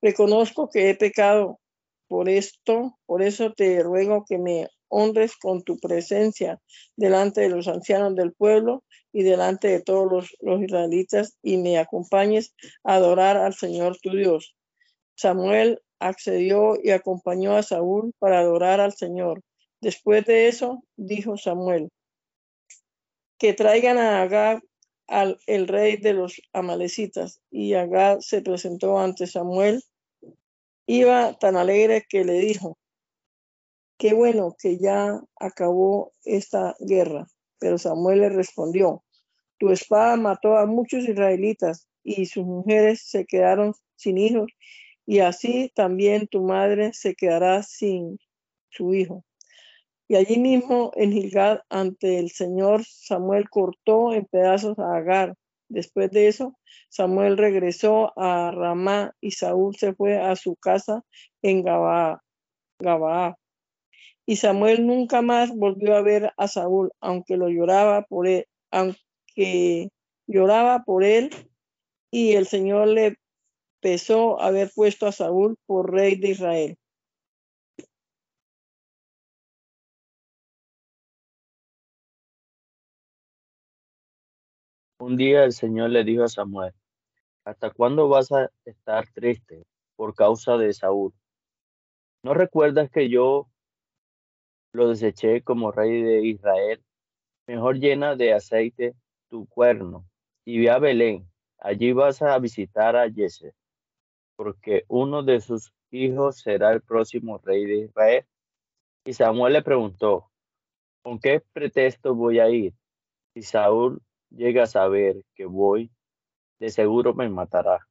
reconozco 0.00 0.70
que 0.70 0.90
he 0.90 0.94
pecado. 0.94 1.60
Por 2.08 2.28
esto, 2.28 2.98
por 3.06 3.22
eso 3.22 3.52
te 3.54 3.82
ruego 3.82 4.24
que 4.28 4.38
me 4.38 4.68
honres 4.88 5.36
con 5.36 5.62
tu 5.62 5.78
presencia 5.78 6.60
delante 6.96 7.40
de 7.40 7.48
los 7.48 7.66
ancianos 7.66 8.14
del 8.14 8.32
pueblo 8.32 8.84
y 9.12 9.22
delante 9.22 9.68
de 9.68 9.80
todos 9.80 10.34
los, 10.40 10.60
israelitas 10.60 11.36
y 11.42 11.56
me 11.56 11.78
acompañes 11.78 12.54
a 12.84 12.94
adorar 12.94 13.36
al 13.36 13.54
Señor 13.54 13.96
tu 14.00 14.10
Dios. 14.10 14.54
Samuel 15.16 15.80
accedió 15.98 16.76
y 16.82 16.90
acompañó 16.90 17.56
a 17.56 17.62
Saúl 17.62 18.12
para 18.18 18.40
adorar 18.40 18.80
al 18.80 18.92
Señor. 18.92 19.42
Después 19.80 20.24
de 20.24 20.48
eso, 20.48 20.82
dijo 20.96 21.36
Samuel, 21.36 21.90
que 23.38 23.52
traigan 23.52 23.98
a 23.98 24.22
Agag 24.22 24.62
al 25.06 25.38
el 25.46 25.68
rey 25.68 25.96
de 25.96 26.14
los 26.14 26.40
amalecitas. 26.52 27.40
Y 27.50 27.74
Agag 27.74 28.22
se 28.22 28.42
presentó 28.42 28.98
ante 28.98 29.26
Samuel. 29.26 29.82
Iba 30.86 31.34
tan 31.38 31.56
alegre 31.56 32.04
que 32.08 32.24
le 32.24 32.34
dijo, 32.34 32.78
qué 33.98 34.14
bueno 34.14 34.54
que 34.58 34.78
ya 34.78 35.20
acabó 35.36 36.12
esta 36.24 36.74
guerra. 36.80 37.26
Pero 37.58 37.78
Samuel 37.78 38.20
le 38.20 38.28
respondió, 38.30 39.04
tu 39.58 39.70
espada 39.70 40.16
mató 40.16 40.56
a 40.56 40.66
muchos 40.66 41.08
israelitas 41.08 41.88
y 42.02 42.26
sus 42.26 42.44
mujeres 42.44 43.02
se 43.08 43.24
quedaron 43.24 43.74
sin 43.96 44.18
hijos 44.18 44.50
y 45.06 45.20
así 45.20 45.70
también 45.74 46.26
tu 46.28 46.42
madre 46.42 46.92
se 46.92 47.14
quedará 47.14 47.62
sin 47.62 48.18
su 48.70 48.94
hijo. 48.94 49.24
Y 50.08 50.16
allí 50.16 50.38
mismo 50.38 50.92
en 50.94 51.12
Gilgad 51.12 51.60
ante 51.70 52.18
el 52.18 52.30
Señor 52.30 52.84
Samuel 52.84 53.48
cortó 53.48 54.12
en 54.12 54.26
pedazos 54.26 54.78
a 54.78 54.96
Agar. 54.96 55.34
Después 55.68 56.10
de 56.10 56.28
eso, 56.28 56.58
Samuel 56.90 57.38
regresó 57.38 58.12
a 58.18 58.50
Ramá 58.50 59.14
y 59.20 59.30
Saúl 59.30 59.76
se 59.76 59.94
fue 59.94 60.18
a 60.18 60.36
su 60.36 60.56
casa 60.56 61.02
en 61.42 61.62
Gabaa. 61.62 62.20
Y 64.26 64.36
Samuel 64.36 64.86
nunca 64.86 65.22
más 65.22 65.54
volvió 65.54 65.96
a 65.96 66.02
ver 66.02 66.32
a 66.36 66.48
Saúl, 66.48 66.92
aunque 67.00 67.36
lo 67.36 67.48
lloraba 67.48 68.02
por 68.02 68.26
él, 68.26 68.46
aunque 68.70 68.98
que 69.34 69.90
lloraba 70.26 70.84
por 70.84 71.04
él 71.04 71.30
y 72.10 72.32
el 72.32 72.46
Señor 72.46 72.88
le 72.88 73.16
pesó 73.84 74.40
haber 74.40 74.70
puesto 74.74 75.06
a 75.06 75.12
Saúl 75.12 75.58
por 75.66 75.92
rey 75.92 76.16
de 76.16 76.30
Israel. 76.30 76.78
Un 84.98 85.18
día 85.18 85.44
el 85.44 85.52
Señor 85.52 85.90
le 85.90 86.02
dijo 86.02 86.24
a 86.24 86.28
Samuel, 86.28 86.72
¿hasta 87.44 87.68
cuándo 87.68 88.08
vas 88.08 88.32
a 88.32 88.50
estar 88.64 89.06
triste 89.12 89.66
por 89.96 90.14
causa 90.14 90.56
de 90.56 90.72
Saúl? 90.72 91.12
¿No 92.22 92.32
recuerdas 92.32 92.90
que 92.90 93.10
yo 93.10 93.50
lo 94.72 94.88
deseché 94.88 95.42
como 95.42 95.72
rey 95.72 96.00
de 96.00 96.24
Israel? 96.24 96.82
Mejor 97.46 97.78
llena 97.78 98.16
de 98.16 98.32
aceite 98.32 98.94
tu 99.28 99.46
cuerno 99.46 100.08
y 100.46 100.60
ve 100.60 100.70
a 100.70 100.78
Belén. 100.78 101.30
Allí 101.58 101.92
vas 101.92 102.22
a 102.22 102.38
visitar 102.38 102.96
a 102.96 103.10
Jesse, 103.10 103.52
porque 104.36 104.84
uno 104.88 105.22
de 105.22 105.40
sus 105.40 105.72
hijos 105.90 106.38
será 106.38 106.72
el 106.72 106.82
próximo 106.82 107.38
rey 107.38 107.64
de 107.66 107.76
Israel. 107.84 108.26
Y 109.04 109.12
Samuel 109.12 109.52
le 109.52 109.62
preguntó, 109.62 110.30
¿con 111.02 111.18
qué 111.18 111.42
pretexto 111.52 112.14
voy 112.14 112.38
a 112.38 112.48
ir? 112.48 112.74
Si 113.34 113.42
Saúl 113.42 114.00
llega 114.30 114.64
a 114.64 114.66
saber 114.66 115.24
que 115.34 115.44
voy, 115.44 115.90
de 116.58 116.70
seguro 116.70 117.14
me 117.14 117.28
matará. 117.28 117.86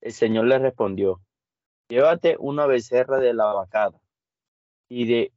El 0.00 0.12
Señor 0.12 0.46
le 0.46 0.58
respondió, 0.58 1.20
llévate 1.88 2.36
una 2.38 2.66
becerra 2.66 3.18
de 3.18 3.34
la 3.34 3.52
vacada 3.52 3.98
y, 4.88 5.06
de, 5.06 5.32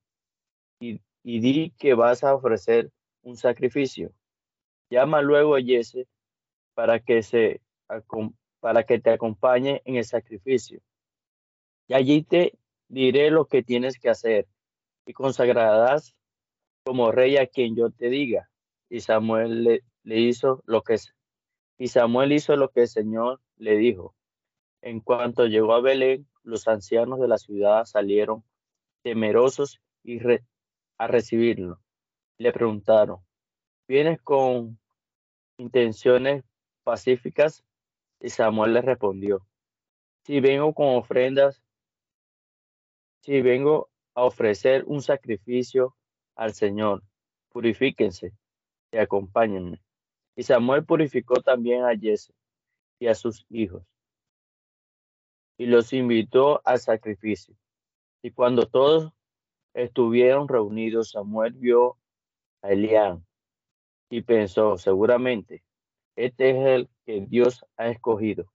y, 0.80 1.00
di 1.24 1.72
que 1.72 1.94
vas 1.94 2.24
a 2.24 2.36
ofrecer 2.36 2.92
un 3.24 3.36
sacrificio. 3.36 4.12
Llama 4.90 5.22
luego 5.22 5.56
a 5.56 5.62
Jesse 5.62 6.08
para 6.74 7.00
que, 7.00 7.24
se, 7.24 7.62
para 8.62 8.84
que 8.84 9.00
te 9.00 9.10
acompañe 9.10 9.82
en 9.84 9.98
el 9.98 10.06
sacrificio. 10.06 10.80
Y 11.88 11.94
allí 11.94 12.24
te 12.24 12.58
diré 12.88 13.30
lo 13.32 13.46
que 13.46 13.64
tienes 13.64 14.00
que 14.00 14.10
hacer 14.10 14.48
y 15.06 15.12
consagrarás 15.12 16.16
como 16.86 17.12
rey 17.12 17.36
a 17.36 17.48
quien 17.48 17.76
yo 17.76 17.90
te 17.90 18.10
diga. 18.10 18.50
Y 18.90 19.02
Samuel 19.02 19.84
le, 20.04 20.20
hizo 20.20 20.64
lo 20.66 20.84
que 20.84 20.98
y 21.78 21.88
Samuel 21.88 22.32
hizo 22.32 22.56
lo 22.56 22.70
que 22.70 22.82
el 22.82 22.88
Señor 22.88 23.42
le 23.58 23.76
dijo. 23.76 24.16
En 24.82 25.00
cuanto 25.00 25.48
llegó 25.48 25.74
a 25.74 25.82
Belén, 25.82 26.28
los 26.44 26.68
ancianos 26.68 27.20
de 27.20 27.28
la 27.28 27.38
ciudad 27.38 27.86
salieron 27.86 28.44
temerosos 29.04 29.82
y 30.04 30.20
a 30.98 31.08
recibirlo. 31.08 31.80
Le 32.38 32.52
preguntaron, 32.52 33.20
¿vienes 33.88 34.22
con 34.22 34.80
intenciones 35.58 36.44
pacíficas? 36.84 37.64
Y 38.22 38.30
Samuel 38.30 38.74
le 38.74 38.82
respondió, 38.82 39.46
si 40.24 40.40
vengo 40.40 40.74
con 40.74 40.96
ofrendas, 40.96 41.62
si 43.22 43.42
vengo 43.42 43.90
a 44.14 44.24
ofrecer 44.24 44.84
un 44.86 45.02
sacrificio 45.02 45.96
al 46.36 46.54
Señor, 46.54 47.04
purifíquense 47.50 48.34
y 48.92 48.98
acompáñenme. 48.98 49.82
Y 50.36 50.44
Samuel 50.44 50.86
purificó 50.86 51.42
también 51.42 51.84
a 51.84 51.98
Jesse 51.98 52.34
y 53.00 53.08
a 53.08 53.16
sus 53.16 53.46
hijos 53.50 53.84
y 55.62 55.68
los 55.68 55.94
invitó 55.94 56.60
al 56.66 56.80
sacrificio. 56.80 57.56
Y 58.24 58.32
cuando 58.32 58.66
todos 58.66 59.14
estuvieron 59.76 60.48
reunidos, 60.48 61.12
Samuel 61.12 61.54
vio 61.54 61.98
a 62.64 62.72
Elián 62.72 63.24
y 64.10 64.22
pensó, 64.22 64.80
seguramente, 64.80 65.64
este 66.16 66.50
es 66.50 66.66
el 66.66 66.90
Dios 67.20 67.66
ha 67.78 67.90
escogido. 67.90 68.52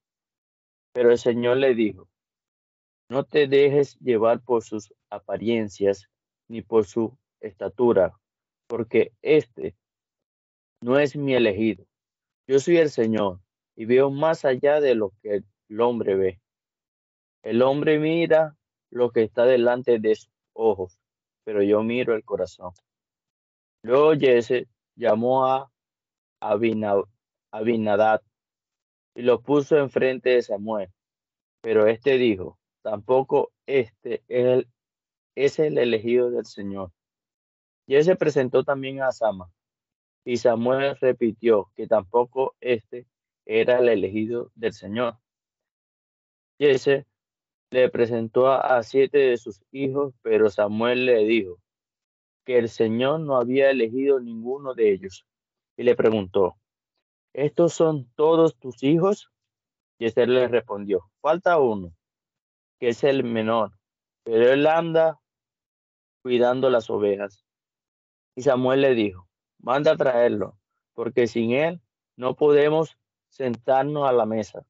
Pero 0.92 1.10
el 1.10 1.18
Señor 1.18 1.58
le 1.58 1.74
dijo, 1.74 2.08
no 3.08 3.24
te 3.24 3.46
dejes 3.46 3.98
llevar 4.00 4.40
por 4.40 4.64
sus 4.64 4.92
apariencias 5.10 6.08
ni 6.48 6.62
por 6.62 6.86
su 6.86 7.16
estatura, 7.40 8.14
porque 8.66 9.12
este 9.22 9.76
no 10.80 10.98
es 10.98 11.16
mi 11.16 11.34
elegido. 11.34 11.84
Yo 12.48 12.58
soy 12.58 12.78
el 12.78 12.90
Señor 12.90 13.40
y 13.76 13.84
veo 13.84 14.10
más 14.10 14.44
allá 14.44 14.80
de 14.80 14.94
lo 14.94 15.12
que 15.22 15.42
el 15.68 15.80
hombre 15.80 16.16
ve. 16.16 16.40
El 17.42 17.62
hombre 17.62 17.98
mira 17.98 18.56
lo 18.90 19.10
que 19.10 19.22
está 19.22 19.44
delante 19.44 19.98
de 19.98 20.14
sus 20.14 20.30
ojos, 20.52 20.98
pero 21.44 21.62
yo 21.62 21.82
miro 21.82 22.14
el 22.14 22.24
corazón. 22.24 22.72
Luego 23.82 24.14
Jesse 24.14 24.66
llamó 24.96 25.46
a 25.46 25.70
Abinadad 26.40 28.22
y 29.16 29.22
lo 29.22 29.40
puso 29.40 29.78
enfrente 29.78 30.30
de 30.30 30.42
Samuel. 30.42 30.92
Pero 31.62 31.86
este 31.86 32.18
dijo, 32.18 32.58
tampoco 32.82 33.50
este 33.66 34.22
es 34.28 34.46
el, 34.46 34.68
es 35.34 35.58
el 35.58 35.78
elegido 35.78 36.30
del 36.30 36.44
Señor. 36.44 36.92
Jesse 37.88 38.16
presentó 38.16 38.62
también 38.62 39.02
a 39.02 39.10
Sama 39.12 39.50
y 40.24 40.36
Samuel 40.36 40.96
repitió 41.00 41.72
que 41.74 41.86
tampoco 41.86 42.54
este 42.60 43.06
era 43.46 43.78
el 43.78 43.88
elegido 43.88 44.52
del 44.54 44.74
Señor. 44.74 45.18
Jesse 46.58 47.06
le 47.70 47.88
presentó 47.90 48.48
a, 48.48 48.82
siete 48.82 49.18
de 49.18 49.36
sus 49.38 49.62
hijos, 49.72 50.14
pero 50.22 50.50
Samuel 50.50 51.06
le 51.06 51.24
dijo 51.24 51.58
que 52.44 52.58
el 52.58 52.68
Señor 52.68 53.20
no 53.20 53.36
había 53.36 53.70
elegido 53.70 54.20
ninguno 54.20 54.74
de 54.74 54.92
ellos. 54.92 55.26
Y 55.76 55.82
le 55.82 55.94
preguntó, 55.94 56.56
¿estos 57.36 57.74
son 57.74 58.10
todos 58.14 58.56
tus 58.56 58.82
hijos? 58.82 59.30
Jesse 59.98 60.26
le 60.26 60.48
respondió, 60.48 61.10
falta 61.20 61.58
uno, 61.58 61.92
que 62.80 62.88
es 62.88 63.04
el 63.04 63.24
menor, 63.24 63.72
pero 64.24 64.50
él 64.50 64.66
anda 64.66 65.20
cuidando 66.22 66.70
las 66.70 66.88
ovejas. 66.88 67.44
Y 68.34 68.42
Samuel 68.42 68.80
le 68.80 68.94
dijo, 68.94 69.28
manda 69.58 69.92
a 69.92 69.96
traerlo, 69.98 70.58
porque 70.94 71.26
sin 71.26 71.52
él 71.52 71.82
no 72.16 72.36
podemos 72.36 72.98
sentarnos 73.28 74.08
a 74.08 74.12
la 74.12 74.24
mesa. 74.24 74.66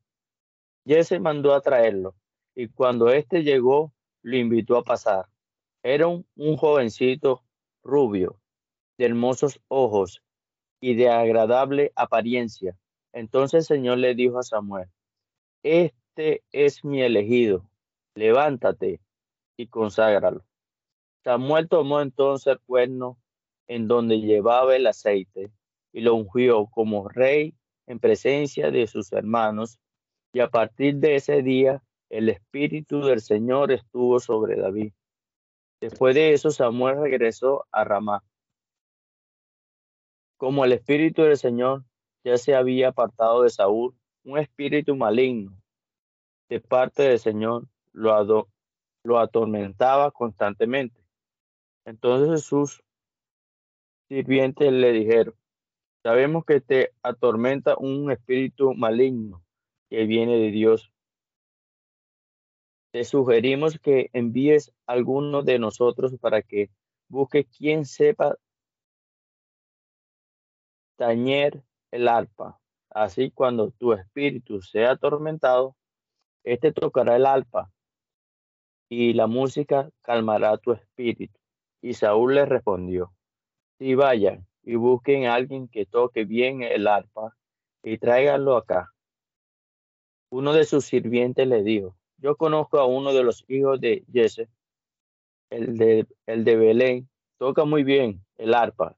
Jesse 0.84 1.20
mandó 1.20 1.54
a 1.54 1.60
traerlo, 1.60 2.16
y 2.56 2.68
cuando 2.68 3.10
éste 3.10 3.44
llegó, 3.44 3.92
lo 4.22 4.36
invitó 4.36 4.76
a 4.76 4.82
pasar. 4.82 5.26
Era 5.84 6.08
un, 6.08 6.26
un 6.34 6.56
jovencito 6.56 7.44
rubio, 7.84 8.40
de 8.98 9.06
hermosos 9.06 9.60
ojos 9.68 10.20
y 10.80 10.94
de 10.94 11.08
agradable 11.08 11.92
apariencia. 11.96 12.76
Entonces 13.12 13.70
el 13.70 13.76
Señor 13.76 13.98
le 13.98 14.14
dijo 14.14 14.38
a 14.38 14.42
Samuel, 14.42 14.88
este 15.62 16.42
es 16.52 16.84
mi 16.84 17.02
elegido, 17.02 17.68
levántate 18.14 19.00
y 19.56 19.68
conságralo. 19.68 20.44
Samuel 21.24 21.68
tomó 21.68 22.00
entonces 22.00 22.52
el 22.52 22.60
cuerno 22.60 23.18
en 23.66 23.88
donde 23.88 24.20
llevaba 24.20 24.76
el 24.76 24.86
aceite 24.86 25.50
y 25.92 26.00
lo 26.00 26.14
ungió 26.14 26.66
como 26.66 27.08
rey 27.08 27.54
en 27.86 27.98
presencia 27.98 28.70
de 28.70 28.86
sus 28.86 29.12
hermanos. 29.12 29.78
Y 30.32 30.40
a 30.40 30.48
partir 30.48 30.96
de 30.96 31.16
ese 31.16 31.42
día 31.42 31.82
el 32.10 32.28
Espíritu 32.28 33.00
del 33.00 33.20
Señor 33.20 33.72
estuvo 33.72 34.20
sobre 34.20 34.56
David. 34.56 34.92
Después 35.80 36.14
de 36.14 36.32
eso 36.32 36.50
Samuel 36.50 37.00
regresó 37.00 37.66
a 37.72 37.84
Ramá. 37.84 38.22
Como 40.36 40.64
el 40.64 40.72
Espíritu 40.72 41.22
del 41.22 41.36
Señor 41.36 41.84
ya 42.24 42.36
se 42.36 42.54
había 42.54 42.88
apartado 42.88 43.42
de 43.42 43.50
Saúl, 43.50 43.94
un 44.24 44.38
espíritu 44.38 44.96
maligno 44.96 45.56
de 46.48 46.60
parte 46.60 47.04
del 47.04 47.18
Señor 47.18 47.68
lo, 47.92 48.48
lo 49.04 49.18
atormentaba 49.18 50.10
constantemente. 50.10 51.00
Entonces 51.84 52.42
Jesús 52.42 52.82
sirvientes 54.08 54.72
le 54.72 54.92
dijeron, 54.92 55.34
sabemos 56.02 56.44
que 56.44 56.60
te 56.60 56.92
atormenta 57.02 57.76
un 57.78 58.10
espíritu 58.10 58.74
maligno 58.74 59.42
que 59.88 60.04
viene 60.04 60.36
de 60.36 60.50
Dios. 60.50 60.92
Te 62.92 63.04
sugerimos 63.04 63.78
que 63.78 64.10
envíes 64.12 64.72
a 64.86 64.92
alguno 64.92 65.42
de 65.42 65.58
nosotros 65.58 66.14
para 66.20 66.42
que 66.42 66.70
busque 67.08 67.44
quien 67.44 67.84
sepa 67.84 68.36
tañer 70.96 71.62
el 71.90 72.08
arpa. 72.08 72.58
Así 72.90 73.30
cuando 73.30 73.70
tu 73.70 73.92
espíritu 73.92 74.62
sea 74.62 74.92
atormentado, 74.92 75.76
éste 76.44 76.72
tocará 76.72 77.16
el 77.16 77.26
arpa 77.26 77.70
y 78.88 79.12
la 79.14 79.26
música 79.26 79.90
calmará 80.02 80.56
tu 80.58 80.72
espíritu. 80.72 81.38
Y 81.82 81.94
Saúl 81.94 82.34
le 82.34 82.46
respondió, 82.46 83.12
Sí, 83.78 83.94
vayan 83.94 84.46
y 84.62 84.76
busquen 84.76 85.26
a 85.26 85.34
alguien 85.34 85.68
que 85.68 85.84
toque 85.86 86.24
bien 86.24 86.62
el 86.62 86.86
arpa 86.86 87.36
y 87.82 87.98
tráiganlo 87.98 88.56
acá. 88.56 88.92
Uno 90.30 90.52
de 90.52 90.64
sus 90.64 90.86
sirvientes 90.86 91.46
le 91.46 91.62
dijo, 91.62 91.96
yo 92.18 92.36
conozco 92.36 92.78
a 92.78 92.86
uno 92.86 93.12
de 93.12 93.22
los 93.22 93.44
hijos 93.48 93.80
de 93.80 94.04
Jesse, 94.12 94.48
el 95.50 95.76
de, 95.76 96.06
el 96.26 96.44
de 96.44 96.56
Belén, 96.56 97.08
toca 97.38 97.64
muy 97.64 97.84
bien 97.84 98.24
el 98.38 98.54
arpa. 98.54 98.96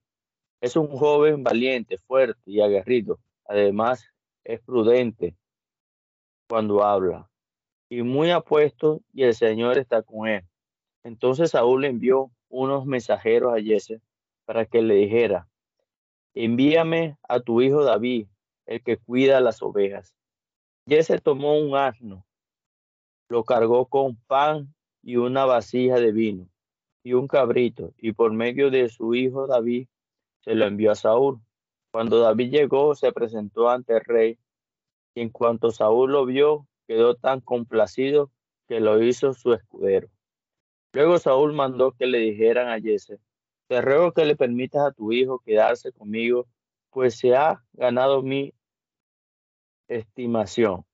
Es 0.61 0.77
un 0.77 0.89
joven 0.89 1.43
valiente, 1.43 1.99
fuerte 1.99 2.41
y 2.47 2.61
aguerrido. 2.61 3.19
Además, 3.45 4.05
es 4.45 4.61
prudente 4.61 5.37
cuando 6.49 6.83
habla 6.83 7.29
y 7.89 8.03
muy 8.03 8.31
apuesto 8.31 9.03
y 9.13 9.23
el 9.23 9.35
Señor 9.35 9.79
está 9.79 10.03
con 10.03 10.29
él. 10.29 10.45
Entonces 11.05 11.51
Saúl 11.51 11.85
envió 11.85 12.31
unos 12.49 12.87
mensajeros 12.87 13.55
a 13.55 13.63
Jesse 13.63 14.01
para 14.45 14.67
que 14.67 14.83
le 14.83 14.95
dijera, 14.95 15.49
envíame 16.35 17.17
a 17.29 17.41
tu 17.41 17.61
hijo 17.63 17.85
David, 17.85 18.27
el 18.67 18.83
que 18.83 18.97
cuida 18.97 19.41
las 19.41 19.63
ovejas. 19.63 20.15
Jesse 20.87 21.21
tomó 21.23 21.59
un 21.59 21.77
asno, 21.77 22.27
lo 23.29 23.45
cargó 23.45 23.87
con 23.87 24.17
pan 24.27 24.75
y 25.03 25.17
una 25.17 25.45
vasija 25.45 25.97
de 26.01 26.13
vino 26.13 26.49
y 27.03 27.13
un 27.15 27.29
cabrito, 27.29 27.95
y 27.97 28.13
por 28.13 28.33
medio 28.33 28.71
de 28.71 28.89
su 28.89 29.15
hijo 29.15 29.47
David 29.47 29.89
se 30.49 30.55
lo 30.55 30.65
envió 30.65 30.93
a 30.93 30.95
Saúl. 30.95 31.43
Cuando 31.91 32.21
David 32.21 32.51
llegó, 32.51 32.95
se 32.95 33.13
presentó 33.13 33.69
ante 33.69 33.93
el 33.93 34.01
rey, 34.03 34.39
y 35.15 35.21
en 35.21 35.29
cuanto 35.29 35.71
Saúl 35.71 36.13
lo 36.13 36.25
vio, 36.25 36.67
quedó 36.87 37.17
tan 37.17 37.43
complacido 37.43 38.31
que 38.67 38.81
lo 38.81 39.03
hizo 39.03 39.35
su 39.35 39.53
escudero. 39.53 40.09
Luego 40.95 41.19
Saúl 41.19 41.53
mandó 41.53 41.93
que 41.93 42.07
le 42.07 42.21
dijeran 42.21 42.71
a 42.71 42.81
Jesse, 42.81 43.21
te 43.67 43.83
ruego 43.83 44.13
que 44.13 44.25
le 44.25 44.37
permitas 44.37 44.87
a 44.87 44.93
tu 44.93 45.13
hijo 45.13 45.41
quedarse 45.41 45.93
conmigo, 45.93 46.47
pues 46.89 47.19
se 47.19 47.37
ha 47.37 47.63
ganado 47.75 48.23
mi 48.23 48.55
estimación. 49.87 50.87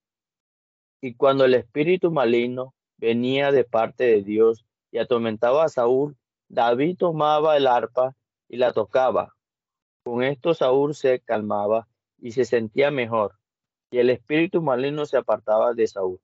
Y 1.00 1.14
cuando 1.14 1.44
el 1.44 1.54
espíritu 1.54 2.10
maligno 2.10 2.74
venía 2.96 3.52
de 3.52 3.62
parte 3.62 4.02
de 4.02 4.22
Dios 4.22 4.66
y 4.90 4.98
atormentaba 4.98 5.62
a 5.62 5.68
Saúl, 5.68 6.16
David 6.48 6.96
tomaba 6.98 7.56
el 7.56 7.68
arpa 7.68 8.16
y 8.48 8.56
la 8.56 8.72
tocaba. 8.72 9.33
Con 10.04 10.22
esto 10.22 10.52
Saúl 10.52 10.94
se 10.94 11.20
calmaba 11.20 11.88
y 12.18 12.32
se 12.32 12.44
sentía 12.44 12.90
mejor, 12.90 13.38
y 13.90 13.98
el 13.98 14.10
espíritu 14.10 14.60
maligno 14.60 15.06
se 15.06 15.16
apartaba 15.16 15.72
de 15.72 15.86
Saúl. 15.86 16.20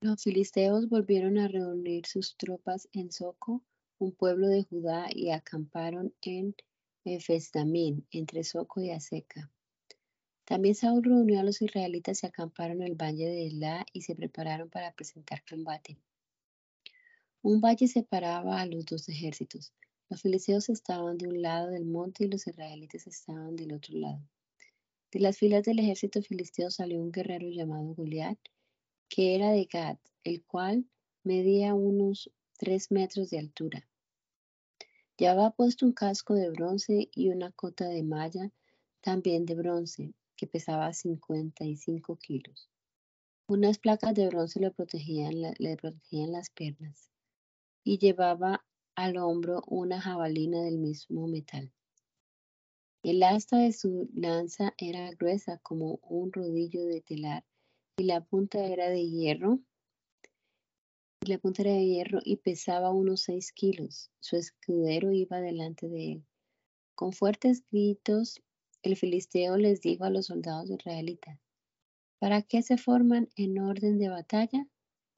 Los 0.00 0.22
filisteos 0.22 0.90
volvieron 0.90 1.38
a 1.38 1.48
reunir 1.48 2.04
sus 2.04 2.36
tropas 2.36 2.86
en 2.92 3.10
Soco, 3.10 3.62
un 3.98 4.12
pueblo 4.12 4.48
de 4.48 4.64
Judá, 4.64 5.06
y 5.10 5.30
acamparon 5.30 6.14
en 6.20 6.54
Efesdamín, 7.06 8.06
entre 8.10 8.44
Soco 8.44 8.82
y 8.82 8.90
Aseca. 8.90 9.50
También 10.44 10.74
Saúl 10.74 11.02
reunió 11.02 11.40
a 11.40 11.44
los 11.44 11.62
israelitas 11.62 12.22
y 12.22 12.26
acamparon 12.26 12.82
en 12.82 12.88
el 12.88 12.94
valle 12.94 13.26
de 13.26 13.46
Elá 13.46 13.86
y 13.94 14.02
se 14.02 14.14
prepararon 14.14 14.68
para 14.68 14.92
presentar 14.92 15.42
combate. 15.48 15.96
Un 17.40 17.62
valle 17.62 17.88
separaba 17.88 18.60
a 18.60 18.66
los 18.66 18.84
dos 18.84 19.08
ejércitos. 19.08 19.72
Los 20.10 20.22
filisteos 20.22 20.68
estaban 20.68 21.16
de 21.16 21.28
un 21.28 21.40
lado 21.40 21.70
del 21.70 21.86
monte 21.86 22.24
y 22.24 22.28
los 22.28 22.46
israelitas 22.46 23.06
estaban 23.06 23.56
del 23.56 23.72
otro 23.72 23.96
lado. 23.98 24.20
De 25.10 25.20
las 25.20 25.38
filas 25.38 25.62
del 25.64 25.78
ejército 25.78 26.20
filisteo 26.22 26.70
salió 26.70 27.00
un 27.00 27.10
guerrero 27.10 27.48
llamado 27.48 27.94
Goliat, 27.94 28.38
que 29.08 29.34
era 29.34 29.50
de 29.50 29.64
Gad, 29.64 29.98
el 30.24 30.44
cual 30.44 30.86
medía 31.22 31.74
unos 31.74 32.30
tres 32.58 32.90
metros 32.90 33.30
de 33.30 33.38
altura. 33.38 33.88
Llevaba 35.16 35.52
puesto 35.52 35.86
un 35.86 35.92
casco 35.92 36.34
de 36.34 36.50
bronce 36.50 37.08
y 37.14 37.28
una 37.28 37.52
cota 37.52 37.86
de 37.86 38.02
malla, 38.02 38.50
también 39.00 39.46
de 39.46 39.54
bronce, 39.54 40.12
que 40.36 40.46
pesaba 40.46 40.92
55 40.92 42.16
kilos. 42.16 42.68
Unas 43.46 43.78
placas 43.78 44.14
de 44.14 44.26
bronce 44.26 44.58
le 44.60 44.70
protegían, 44.70 45.40
le 45.40 45.76
protegían 45.76 46.32
las 46.32 46.50
piernas 46.50 47.10
y 47.84 47.98
llevaba 47.98 48.64
al 48.96 49.16
hombro 49.16 49.62
una 49.66 50.00
jabalina 50.00 50.62
del 50.62 50.78
mismo 50.78 51.26
metal. 51.26 51.72
El 53.02 53.22
asta 53.22 53.58
de 53.58 53.72
su 53.72 54.08
lanza 54.14 54.72
era 54.78 55.10
gruesa 55.10 55.58
como 55.58 55.98
un 56.02 56.32
rodillo 56.32 56.84
de 56.86 57.02
telar 57.02 57.44
y 57.98 58.04
la 58.04 58.22
punta 58.22 58.64
era 58.64 58.88
de 58.88 59.08
hierro. 59.08 59.60
Y 61.22 61.30
la 61.30 61.38
punta 61.38 61.62
era 61.62 61.72
de 61.72 61.86
hierro 61.86 62.20
y 62.24 62.36
pesaba 62.36 62.90
unos 62.90 63.22
seis 63.22 63.52
kilos. 63.52 64.10
Su 64.20 64.36
escudero 64.36 65.12
iba 65.12 65.40
delante 65.40 65.88
de 65.88 66.12
él. 66.12 66.26
Con 66.94 67.12
fuertes 67.12 67.64
gritos 67.70 68.42
el 68.82 68.96
filisteo 68.96 69.56
les 69.56 69.80
dijo 69.80 70.04
a 70.04 70.10
los 70.10 70.26
soldados 70.26 70.70
israelitas, 70.70 71.38
¿para 72.18 72.42
qué 72.42 72.62
se 72.62 72.76
forman 72.76 73.28
en 73.36 73.58
orden 73.58 73.98
de 73.98 74.08
batalla? 74.08 74.66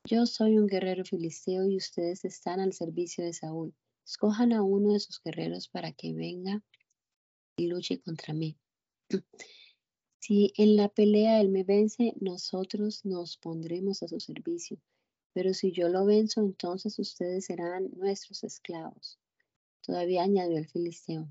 Yo 0.09 0.25
soy 0.25 0.57
un 0.57 0.69
guerrero 0.69 1.05
filisteo 1.05 1.67
y 1.67 1.77
ustedes 1.77 2.25
están 2.25 2.61
al 2.61 2.73
servicio 2.73 3.25
de 3.25 3.33
Saúl. 3.33 3.75
Escojan 4.07 4.53
a 4.53 4.63
uno 4.63 4.93
de 4.93 5.01
sus 5.01 5.21
guerreros 5.21 5.67
para 5.67 5.91
que 5.91 6.15
venga 6.15 6.63
y 7.57 7.67
luche 7.67 8.01
contra 8.01 8.33
mí. 8.33 8.57
Si 10.21 10.53
en 10.57 10.77
la 10.77 10.89
pelea 10.89 11.41
él 11.41 11.51
me 11.51 11.63
vence, 11.63 12.13
nosotros 12.21 13.05
nos 13.05 13.37
pondremos 13.37 14.03
a 14.03 14.09
su 14.09 14.19
servicio. 14.19 14.79
Pero 15.33 15.55
si 15.55 15.71
yo 15.71 15.89
lo 15.89 16.05
venzo, 16.05 16.41
entonces 16.41 16.99
ustedes 16.99 17.45
serán 17.45 17.91
nuestros 17.97 18.43
esclavos. 18.43 19.21
Todavía 19.83 20.23
añadió 20.23 20.59
el 20.59 20.69
filisteo. 20.69 21.29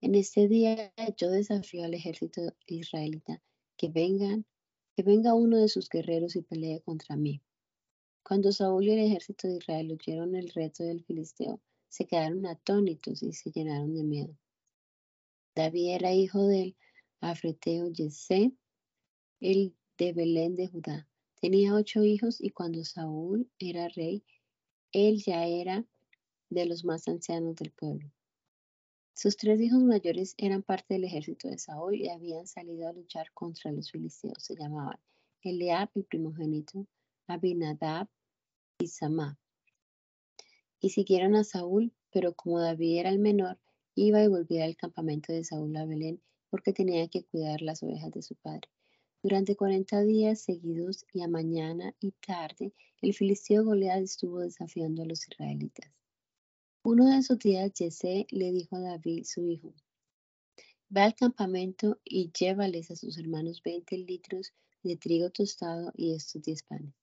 En 0.00 0.14
este 0.14 0.48
día 0.48 0.92
yo 1.16 1.30
desafío 1.30 1.84
al 1.84 1.94
ejército 1.94 2.54
israelita 2.66 3.42
que 3.78 3.88
vengan, 3.88 4.44
que 4.94 5.02
venga 5.02 5.34
uno 5.34 5.58
de 5.58 5.68
sus 5.68 5.88
guerreros 5.88 6.36
y 6.36 6.42
pelee 6.42 6.80
contra 6.82 7.16
mí. 7.16 7.42
Cuando 8.22 8.52
Saúl 8.52 8.84
y 8.84 8.90
el 8.92 8.98
ejército 9.00 9.48
de 9.48 9.56
Israel 9.56 9.92
oyeron 9.92 10.36
el 10.36 10.50
reto 10.50 10.84
del 10.84 11.02
filisteo, 11.04 11.60
se 11.88 12.06
quedaron 12.06 12.46
atónitos 12.46 13.22
y 13.22 13.32
se 13.32 13.50
llenaron 13.50 13.94
de 13.94 14.04
miedo. 14.04 14.36
David 15.54 15.94
era 15.94 16.12
hijo 16.12 16.46
del 16.46 16.76
afreteo 17.20 17.88
Yesé, 17.88 18.52
el 19.40 19.74
de 19.98 20.12
Belén 20.12 20.56
de 20.56 20.68
Judá. 20.68 21.08
Tenía 21.40 21.74
ocho 21.74 22.04
hijos 22.04 22.40
y 22.40 22.50
cuando 22.50 22.84
Saúl 22.84 23.50
era 23.58 23.88
rey, 23.88 24.22
él 24.92 25.22
ya 25.22 25.46
era 25.46 25.84
de 26.50 26.66
los 26.66 26.84
más 26.84 27.08
ancianos 27.08 27.56
del 27.56 27.72
pueblo. 27.72 28.10
Sus 29.14 29.36
tres 29.36 29.60
hijos 29.60 29.82
mayores 29.82 30.34
eran 30.38 30.62
parte 30.62 30.94
del 30.94 31.04
ejército 31.04 31.48
de 31.48 31.58
Saúl 31.58 31.96
y 31.96 32.08
habían 32.08 32.46
salido 32.46 32.88
a 32.88 32.92
luchar 32.92 33.32
contra 33.32 33.72
los 33.72 33.90
filisteos. 33.90 34.42
Se 34.42 34.56
llamaban 34.56 34.98
Eliab, 35.42 35.90
el 35.94 36.04
primogénito, 36.04 36.86
Abinadab 37.30 38.08
y 38.78 38.88
Samá. 38.88 39.38
Y 40.80 40.90
siguieron 40.90 41.34
a 41.34 41.44
Saúl, 41.44 41.92
pero 42.10 42.34
como 42.34 42.60
David 42.60 42.98
era 42.98 43.10
el 43.10 43.18
menor, 43.18 43.58
iba 43.94 44.22
y 44.22 44.28
volvía 44.28 44.64
al 44.64 44.76
campamento 44.76 45.32
de 45.32 45.44
Saúl 45.44 45.76
a 45.76 45.84
Belén 45.84 46.22
porque 46.50 46.72
tenía 46.72 47.08
que 47.08 47.24
cuidar 47.24 47.62
las 47.62 47.82
ovejas 47.82 48.10
de 48.10 48.22
su 48.22 48.34
padre. 48.34 48.68
Durante 49.22 49.54
cuarenta 49.54 50.02
días 50.02 50.40
seguidos 50.40 51.04
y 51.12 51.22
a 51.22 51.28
mañana 51.28 51.94
y 52.00 52.12
tarde, 52.12 52.72
el 53.02 53.14
filisteo 53.14 53.64
Goliat 53.64 54.02
estuvo 54.02 54.40
desafiando 54.40 55.02
a 55.02 55.06
los 55.06 55.28
israelitas. 55.28 55.92
Uno 56.82 57.08
de 57.08 57.18
esos 57.18 57.38
días 57.38 57.72
Jesse 57.76 58.26
le 58.30 58.52
dijo 58.52 58.76
a 58.76 58.80
David, 58.80 59.24
su 59.24 59.46
hijo, 59.46 59.74
Ve 60.92 61.02
al 61.02 61.14
campamento 61.14 62.00
y 62.04 62.32
llévales 62.32 62.90
a 62.90 62.96
sus 62.96 63.16
hermanos 63.16 63.62
20 63.62 63.96
litros 63.98 64.52
de 64.82 64.96
trigo 64.96 65.30
tostado 65.30 65.92
y 65.94 66.14
estos 66.14 66.42
10 66.42 66.64
panes. 66.64 66.99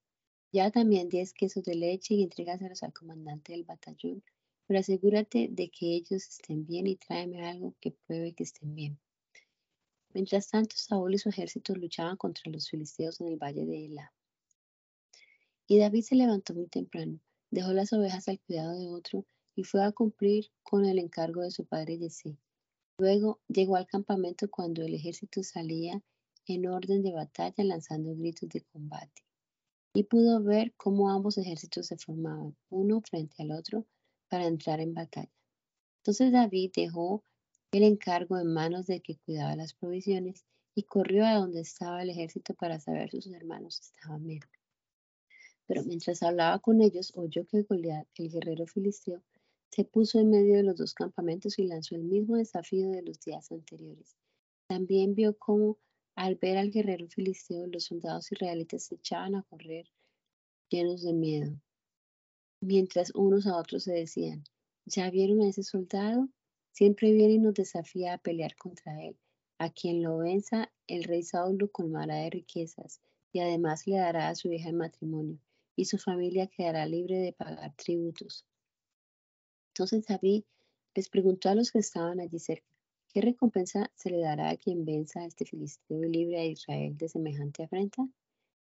Ya 0.58 0.72
también 0.72 1.08
10 1.08 1.34
quesos 1.34 1.64
de 1.66 1.76
leche 1.76 2.16
y 2.16 2.24
entrégaselos 2.24 2.82
al 2.82 2.92
comandante 2.92 3.52
del 3.52 3.64
batallón, 3.64 4.24
pero 4.66 4.80
asegúrate 4.80 5.50
de 5.52 5.70
que 5.70 5.94
ellos 5.94 6.28
estén 6.28 6.66
bien 6.66 6.88
y 6.88 6.96
tráeme 6.96 7.46
algo 7.48 7.76
que 7.80 7.92
pruebe 7.92 8.34
que 8.34 8.42
estén 8.42 8.74
bien. 8.74 9.00
Mientras 10.16 10.50
tanto, 10.50 10.76
Saúl 10.76 11.14
y 11.14 11.20
su 11.20 11.30
ejército 11.30 11.76
luchaban 11.76 12.18
contra 12.18 12.52
los 12.52 12.72
filisteos 12.72 13.22
en 13.22 13.28
el 13.28 13.38
valle 13.38 13.68
de 13.68 13.86
Ela. 13.86 14.12
Y 15.68 15.78
David 15.78 16.02
se 16.02 16.16
levantó 16.16 16.56
muy 16.56 16.66
temprano, 16.66 17.20
dejó 17.52 17.72
las 17.74 17.94
ovejas 17.94 18.28
al 18.28 18.40
cuidado 18.40 18.80
de 18.80 18.88
otro 18.88 19.28
y 19.54 19.64
fue 19.64 19.84
a 19.84 19.92
cumplir 19.92 20.50
con 20.64 20.86
el 20.86 20.98
encargo 20.98 21.42
de 21.42 21.52
su 21.52 21.66
padre 21.66 22.00
Jesse. 22.00 22.36
Luego 22.98 23.40
llegó 23.48 23.76
al 23.76 23.86
campamento 23.86 24.50
cuando 24.50 24.82
el 24.82 24.96
ejército 24.96 25.44
salía 25.44 26.02
en 26.48 26.66
orden 26.66 27.04
de 27.04 27.14
batalla 27.14 27.64
lanzando 27.64 28.16
gritos 28.16 28.50
de 28.50 28.62
combate. 28.62 29.27
Y 29.98 30.04
pudo 30.04 30.44
ver 30.44 30.76
cómo 30.78 31.10
ambos 31.10 31.40
ejércitos 31.40 31.88
se 31.88 31.98
formaban, 31.98 32.56
uno 32.70 33.02
frente 33.02 33.42
al 33.42 33.50
otro, 33.50 33.88
para 34.30 34.46
entrar 34.46 34.80
en 34.80 34.94
batalla. 34.94 35.32
Entonces 36.02 36.32
David 36.32 36.72
dejó 36.76 37.24
el 37.72 37.82
encargo 37.82 38.38
en 38.38 38.54
manos 38.54 38.86
de 38.86 39.02
que 39.02 39.18
cuidaba 39.18 39.56
las 39.56 39.74
provisiones 39.74 40.46
y 40.76 40.84
corrió 40.84 41.26
a 41.26 41.34
donde 41.34 41.62
estaba 41.62 42.04
el 42.04 42.12
ejército 42.12 42.54
para 42.54 42.80
saber 42.80 43.10
si 43.10 43.24
sus 43.24 43.34
hermanos 43.34 43.82
estaban 43.82 44.24
bien. 44.24 44.42
Pero 45.66 45.84
mientras 45.84 46.22
hablaba 46.22 46.60
con 46.60 46.80
ellos, 46.84 47.12
oyó 47.16 47.48
que 47.48 47.64
Goliat, 47.64 48.08
el 48.18 48.30
guerrero 48.30 48.68
filisteo, 48.68 49.24
se 49.72 49.84
puso 49.84 50.20
en 50.20 50.30
medio 50.30 50.58
de 50.58 50.64
los 50.64 50.78
dos 50.78 50.94
campamentos 50.94 51.58
y 51.58 51.66
lanzó 51.66 51.96
el 51.96 52.04
mismo 52.04 52.36
desafío 52.36 52.92
de 52.92 53.02
los 53.02 53.20
días 53.22 53.52
anteriores. 53.52 54.16
También 54.68 55.16
vio 55.16 55.36
cómo, 55.40 55.80
al 56.18 56.36
ver 56.36 56.58
al 56.58 56.72
guerrero 56.72 57.08
filisteo, 57.08 57.68
los 57.68 57.86
soldados 57.86 58.32
israelitas 58.32 58.84
se 58.84 58.96
echaban 58.96 59.36
a 59.36 59.44
correr 59.44 59.88
llenos 60.70 61.04
de 61.04 61.14
miedo, 61.14 61.62
mientras 62.60 63.14
unos 63.16 63.48
a 63.48 63.56
otros 63.56 63.84
se 63.84 63.94
decían, 63.94 64.44
¿ya 64.86 65.10
vieron 65.10 65.42
a 65.42 65.48
ese 65.48 65.64
soldado? 65.64 66.28
siempre 66.78 67.12
viene 67.12 67.34
y 67.34 67.40
nos 67.40 67.56
desafía 67.56 68.14
a 68.14 68.18
pelear 68.20 68.56
contra 68.56 69.04
él. 69.04 69.18
A 69.58 69.72
quien 69.72 70.04
lo 70.04 70.20
venza, 70.20 70.72
el 70.86 71.06
rey 71.06 71.24
Saúl 71.24 71.58
lo 71.58 71.72
colmará 71.72 72.18
de 72.18 72.30
riquezas 72.30 73.02
y 73.32 73.40
además 73.40 73.88
le 73.88 73.98
dará 73.98 74.30
a 74.30 74.36
su 74.36 74.52
hija 74.52 74.70
en 74.70 74.78
matrimonio, 74.78 75.40
y 75.76 75.86
su 75.86 75.98
familia 75.98 76.46
quedará 76.46 76.86
libre 76.86 77.18
de 77.18 77.34
pagar 77.34 77.74
tributos. 77.76 78.46
Entonces 79.74 80.06
David 80.06 80.44
les 80.94 81.10
preguntó 81.10 81.50
a 81.50 81.56
los 81.56 81.72
que 81.72 81.80
estaban 81.80 82.20
allí 82.20 82.38
cerca, 82.38 82.77
¿qué 83.10 83.22
recompensa 83.22 83.92
se 83.96 84.10
le 84.10 84.20
dará 84.20 84.50
a 84.50 84.58
quien 84.58 84.86
venza 84.86 85.22
a 85.22 85.26
este 85.26 85.46
filisteo 85.46 86.04
y 86.04 86.10
libre 86.10 86.40
a 86.40 86.46
Israel 86.46 86.98
de 86.98 87.10
semejante 87.10 87.64
afrenta? 87.64 88.08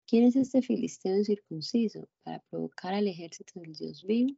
¿Quién 0.06 0.24
es 0.24 0.36
este 0.36 0.62
filisteo 0.62 1.16
incircunciso 1.16 2.08
para 2.22 2.40
provocar 2.50 2.94
al 2.94 3.08
ejército 3.08 3.60
del 3.60 3.74
Dios 3.74 4.04
vivo? 4.04 4.36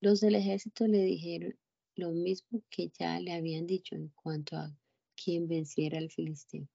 Los 0.00 0.20
del 0.20 0.34
ejército 0.34 0.86
le 0.86 1.02
dijeron 1.02 1.56
lo 1.96 2.10
mismo 2.10 2.62
que 2.70 2.90
ya 2.98 3.20
le 3.20 3.32
habían 3.32 3.66
dicho 3.66 3.94
en 3.94 4.08
cuanto 4.08 4.56
a 4.56 4.76
quien 5.14 5.46
venciera 5.46 5.98
al 5.98 6.10
filisteo. 6.10 6.68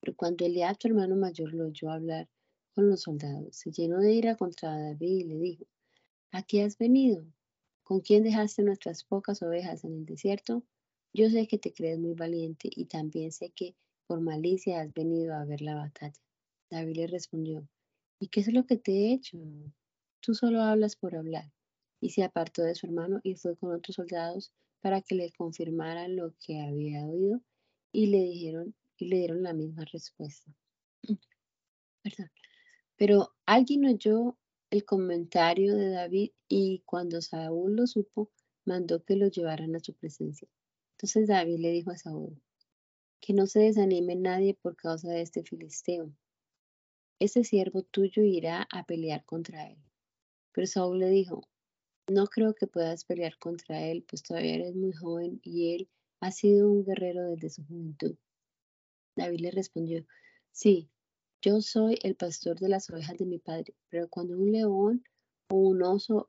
Pero 0.00 0.16
cuando 0.16 0.44
Eliab, 0.44 0.76
su 0.80 0.88
hermano 0.88 1.16
mayor, 1.16 1.54
lo 1.54 1.66
oyó 1.66 1.90
hablar 1.90 2.28
con 2.74 2.88
los 2.88 3.02
soldados, 3.02 3.56
se 3.56 3.70
llenó 3.70 3.98
de 3.98 4.12
ira 4.12 4.36
contra 4.36 4.76
David 4.76 5.18
y 5.18 5.24
le 5.24 5.38
dijo, 5.38 5.64
¿a 6.32 6.42
qué 6.42 6.62
has 6.62 6.78
venido? 6.78 7.24
¿Con 7.82 8.00
quién 8.00 8.22
dejaste 8.22 8.62
nuestras 8.62 9.04
pocas 9.04 9.42
ovejas 9.42 9.84
en 9.84 9.94
el 9.94 10.04
desierto? 10.04 10.64
Yo 11.12 11.30
sé 11.30 11.48
que 11.48 11.58
te 11.58 11.72
crees 11.72 11.98
muy 11.98 12.14
valiente 12.14 12.68
y 12.70 12.84
también 12.86 13.32
sé 13.32 13.50
que 13.50 13.74
por 14.06 14.20
malicia 14.20 14.80
has 14.80 14.92
venido 14.92 15.34
a 15.34 15.44
ver 15.44 15.62
la 15.62 15.74
batalla. 15.74 16.20
David 16.70 16.96
le 16.96 17.06
respondió, 17.06 17.68
¿y 18.20 18.28
qué 18.28 18.40
es 18.40 18.52
lo 18.52 18.66
que 18.66 18.76
te 18.76 18.92
he 18.92 19.12
hecho? 19.12 19.38
Tú 20.20 20.34
solo 20.34 20.62
hablas 20.62 20.96
por 20.96 21.16
hablar. 21.16 21.50
Y 22.00 22.10
se 22.10 22.22
apartó 22.22 22.62
de 22.62 22.74
su 22.74 22.86
hermano 22.86 23.20
y 23.24 23.34
fue 23.34 23.56
con 23.56 23.74
otros 23.74 23.96
soldados 23.96 24.52
para 24.80 25.00
que 25.00 25.14
le 25.14 25.32
confirmaran 25.32 26.14
lo 26.14 26.34
que 26.38 26.60
había 26.60 27.04
oído 27.04 27.40
y 27.92 28.06
le 28.06 28.18
dijeron 28.18 28.74
y 28.96 29.06
le 29.06 29.16
dieron 29.16 29.42
la 29.42 29.52
misma 29.52 29.84
respuesta. 29.84 30.52
Perdón. 32.02 32.30
Pero 32.96 33.34
alguien 33.46 33.84
oyó 33.86 34.36
el 34.70 34.84
comentario 34.84 35.74
de 35.74 35.90
David 35.90 36.30
y 36.48 36.82
cuando 36.84 37.20
Saúl 37.22 37.76
lo 37.76 37.86
supo, 37.86 38.30
mandó 38.64 39.02
que 39.04 39.16
lo 39.16 39.28
llevaran 39.28 39.74
a 39.74 39.80
su 39.80 39.94
presencia. 39.94 40.48
Entonces 40.98 41.28
David 41.28 41.60
le 41.60 41.70
dijo 41.70 41.92
a 41.92 41.96
Saúl, 41.96 42.42
que 43.20 43.32
no 43.32 43.46
se 43.46 43.60
desanime 43.60 44.16
nadie 44.16 44.54
por 44.54 44.74
causa 44.74 45.08
de 45.08 45.22
este 45.22 45.44
filisteo. 45.44 46.12
Ese 47.20 47.44
siervo 47.44 47.84
tuyo 47.84 48.24
irá 48.24 48.66
a 48.72 48.84
pelear 48.84 49.24
contra 49.24 49.70
él. 49.70 49.78
Pero 50.50 50.66
Saúl 50.66 50.98
le 50.98 51.08
dijo, 51.10 51.42
no 52.08 52.26
creo 52.26 52.52
que 52.52 52.66
puedas 52.66 53.04
pelear 53.04 53.38
contra 53.38 53.80
él, 53.80 54.04
pues 54.08 54.24
todavía 54.24 54.56
eres 54.56 54.74
muy 54.74 54.92
joven 54.92 55.40
y 55.44 55.76
él 55.76 55.88
ha 56.18 56.32
sido 56.32 56.68
un 56.68 56.84
guerrero 56.84 57.22
desde 57.30 57.50
su 57.50 57.64
juventud. 57.64 58.16
David 59.14 59.38
le 59.38 59.50
respondió, 59.52 60.04
sí, 60.50 60.90
yo 61.42 61.60
soy 61.60 61.96
el 62.02 62.16
pastor 62.16 62.58
de 62.58 62.70
las 62.70 62.90
ovejas 62.90 63.16
de 63.18 63.26
mi 63.26 63.38
padre, 63.38 63.76
pero 63.88 64.08
cuando 64.08 64.36
un 64.36 64.50
león 64.50 65.04
o 65.48 65.58
un 65.58 65.80
oso 65.84 66.28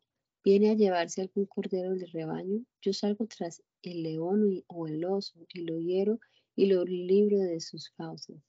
viene 0.50 0.72
a 0.72 0.74
llevarse 0.74 1.22
algún 1.22 1.45
cordero 1.45 1.91
del 1.91 2.10
rebaño, 2.10 2.66
yo 2.82 2.91
salgo 2.91 3.28
tras 3.28 3.62
el 3.84 4.02
león 4.02 4.64
o 4.66 4.88
el 4.88 5.06
oso 5.06 5.45
y 5.54 5.62
lo 5.62 5.78
hiero 5.78 6.20
y 6.56 6.66
lo 6.66 6.84
libro 6.86 7.38
de 7.38 7.60
sus 7.60 7.91
fauces. 7.91 8.41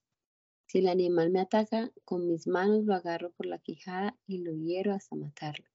Si 0.66 0.78
el 0.78 0.88
animal 0.88 1.28
me 1.28 1.40
ataca, 1.40 1.92
con 2.06 2.26
mis 2.26 2.46
manos 2.46 2.86
lo 2.86 2.94
agarro 2.94 3.32
por 3.32 3.44
la 3.44 3.58
quijada 3.58 4.16
y 4.26 4.38
lo 4.38 4.54
hiero 4.54 4.94
hasta 4.94 5.14
matarlo. 5.14 5.66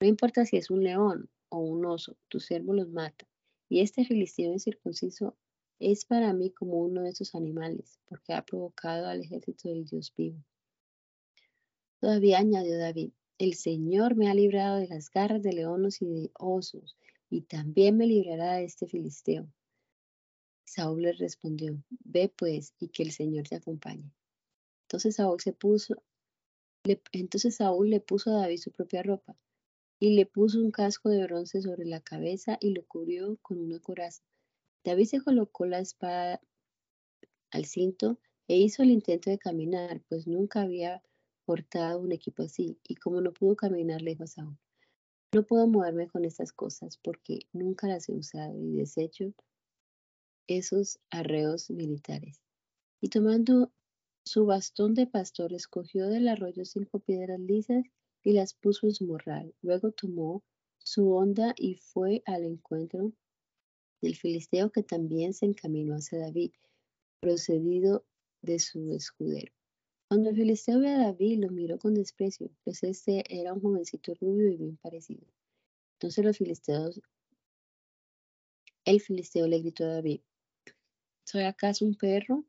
No 0.00 0.06
importa 0.06 0.44
si 0.44 0.56
es 0.56 0.70
un 0.70 0.84
león 0.84 1.30
o 1.48 1.58
un 1.58 1.84
oso, 1.84 2.16
tu 2.28 2.38
siervo 2.38 2.72
los 2.72 2.88
mata. 2.88 3.26
Y 3.68 3.80
este 3.80 4.04
filisteo 4.04 4.52
incircunciso 4.52 5.36
es 5.80 6.04
para 6.04 6.32
mí 6.32 6.52
como 6.52 6.78
uno 6.78 7.02
de 7.02 7.10
esos 7.10 7.34
animales, 7.34 7.98
porque 8.06 8.34
ha 8.34 8.44
provocado 8.44 9.08
al 9.08 9.20
ejército 9.20 9.68
del 9.68 9.84
Dios 9.84 10.14
vivo. 10.16 10.38
Todavía 11.98 12.38
añadió 12.38 12.78
David, 12.78 13.10
el 13.38 13.54
Señor 13.54 14.16
me 14.16 14.28
ha 14.28 14.34
librado 14.34 14.78
de 14.78 14.88
las 14.88 15.10
garras 15.10 15.42
de 15.42 15.52
leones 15.52 16.00
y 16.00 16.06
de 16.06 16.30
osos, 16.38 16.96
y 17.28 17.42
también 17.42 17.96
me 17.96 18.06
librará 18.06 18.54
de 18.54 18.64
este 18.64 18.86
filisteo. 18.86 19.48
Saúl 20.64 21.02
le 21.02 21.12
respondió, 21.12 21.82
ve 22.04 22.32
pues 22.34 22.74
y 22.78 22.88
que 22.88 23.02
el 23.02 23.12
Señor 23.12 23.48
te 23.48 23.56
acompañe. 23.56 24.10
Entonces 24.82 25.16
Saúl 25.16 25.40
se 25.40 25.52
puso, 25.52 26.02
entonces 27.12 27.56
Saúl 27.56 27.90
le 27.90 28.00
puso 28.00 28.30
a 28.30 28.40
David 28.40 28.58
su 28.58 28.72
propia 28.72 29.02
ropa 29.02 29.36
y 29.98 30.14
le 30.14 30.26
puso 30.26 30.58
un 30.58 30.70
casco 30.70 31.08
de 31.08 31.24
bronce 31.24 31.62
sobre 31.62 31.84
la 31.84 32.00
cabeza 32.00 32.58
y 32.60 32.70
lo 32.70 32.86
cubrió 32.86 33.36
con 33.42 33.58
una 33.58 33.80
coraza. 33.80 34.22
David 34.84 35.06
se 35.06 35.20
colocó 35.20 35.66
la 35.66 35.80
espada 35.80 36.40
al 37.50 37.64
cinto 37.64 38.18
e 38.48 38.56
hizo 38.56 38.82
el 38.82 38.90
intento 38.90 39.30
de 39.30 39.38
caminar, 39.38 40.00
pues 40.08 40.26
nunca 40.26 40.62
había 40.62 41.02
portado 41.46 42.00
un 42.00 42.12
equipo 42.12 42.42
así, 42.42 42.78
y 42.86 42.96
como 42.96 43.22
no 43.22 43.32
pudo 43.32 43.56
caminar, 43.56 44.02
le 44.02 44.10
dijo 44.10 44.24
a 44.24 44.26
Saúl, 44.26 44.58
no 45.32 45.44
puedo 45.44 45.66
moverme 45.66 46.08
con 46.08 46.24
estas 46.24 46.52
cosas 46.52 46.98
porque 46.98 47.40
nunca 47.52 47.86
las 47.86 48.08
he 48.08 48.12
usado 48.12 48.60
y 48.60 48.72
desecho 48.72 49.32
esos 50.46 50.98
arreos 51.10 51.70
militares. 51.70 52.42
Y 53.00 53.08
tomando 53.08 53.72
su 54.24 54.46
bastón 54.46 54.94
de 54.94 55.06
pastor, 55.06 55.52
escogió 55.52 56.08
del 56.08 56.28
arroyo 56.28 56.64
cinco 56.64 56.98
piedras 56.98 57.38
lisas 57.38 57.84
y 58.22 58.32
las 58.32 58.54
puso 58.54 58.86
en 58.86 58.94
su 58.94 59.06
morral. 59.06 59.54
Luego 59.62 59.92
tomó 59.92 60.42
su 60.78 61.12
onda 61.12 61.54
y 61.56 61.76
fue 61.76 62.22
al 62.26 62.44
encuentro 62.44 63.12
del 64.00 64.16
filisteo 64.16 64.70
que 64.70 64.82
también 64.82 65.32
se 65.34 65.46
encaminó 65.46 65.94
hacia 65.94 66.18
David, 66.18 66.52
procedido 67.20 68.04
de 68.42 68.58
su 68.58 68.92
escudero. 68.92 69.52
Cuando 70.08 70.30
el 70.30 70.36
filisteo 70.36 70.78
ve 70.78 70.90
a 70.90 70.98
David, 70.98 71.40
lo 71.40 71.50
miró 71.50 71.78
con 71.78 71.94
desprecio, 71.94 72.50
pues 72.62 72.82
este 72.84 73.24
era 73.28 73.52
un 73.52 73.60
jovencito 73.60 74.14
rubio 74.14 74.50
y 74.50 74.56
bien 74.56 74.76
parecido. 74.76 75.26
Entonces 75.94 76.24
los 76.24 76.38
filisteos, 76.38 77.00
el 78.84 79.00
filisteo 79.00 79.48
le 79.48 79.58
gritó 79.58 79.84
a 79.84 79.94
David, 79.94 80.20
¿soy 81.24 81.42
acaso 81.42 81.84
un 81.84 81.96
perro 81.96 82.44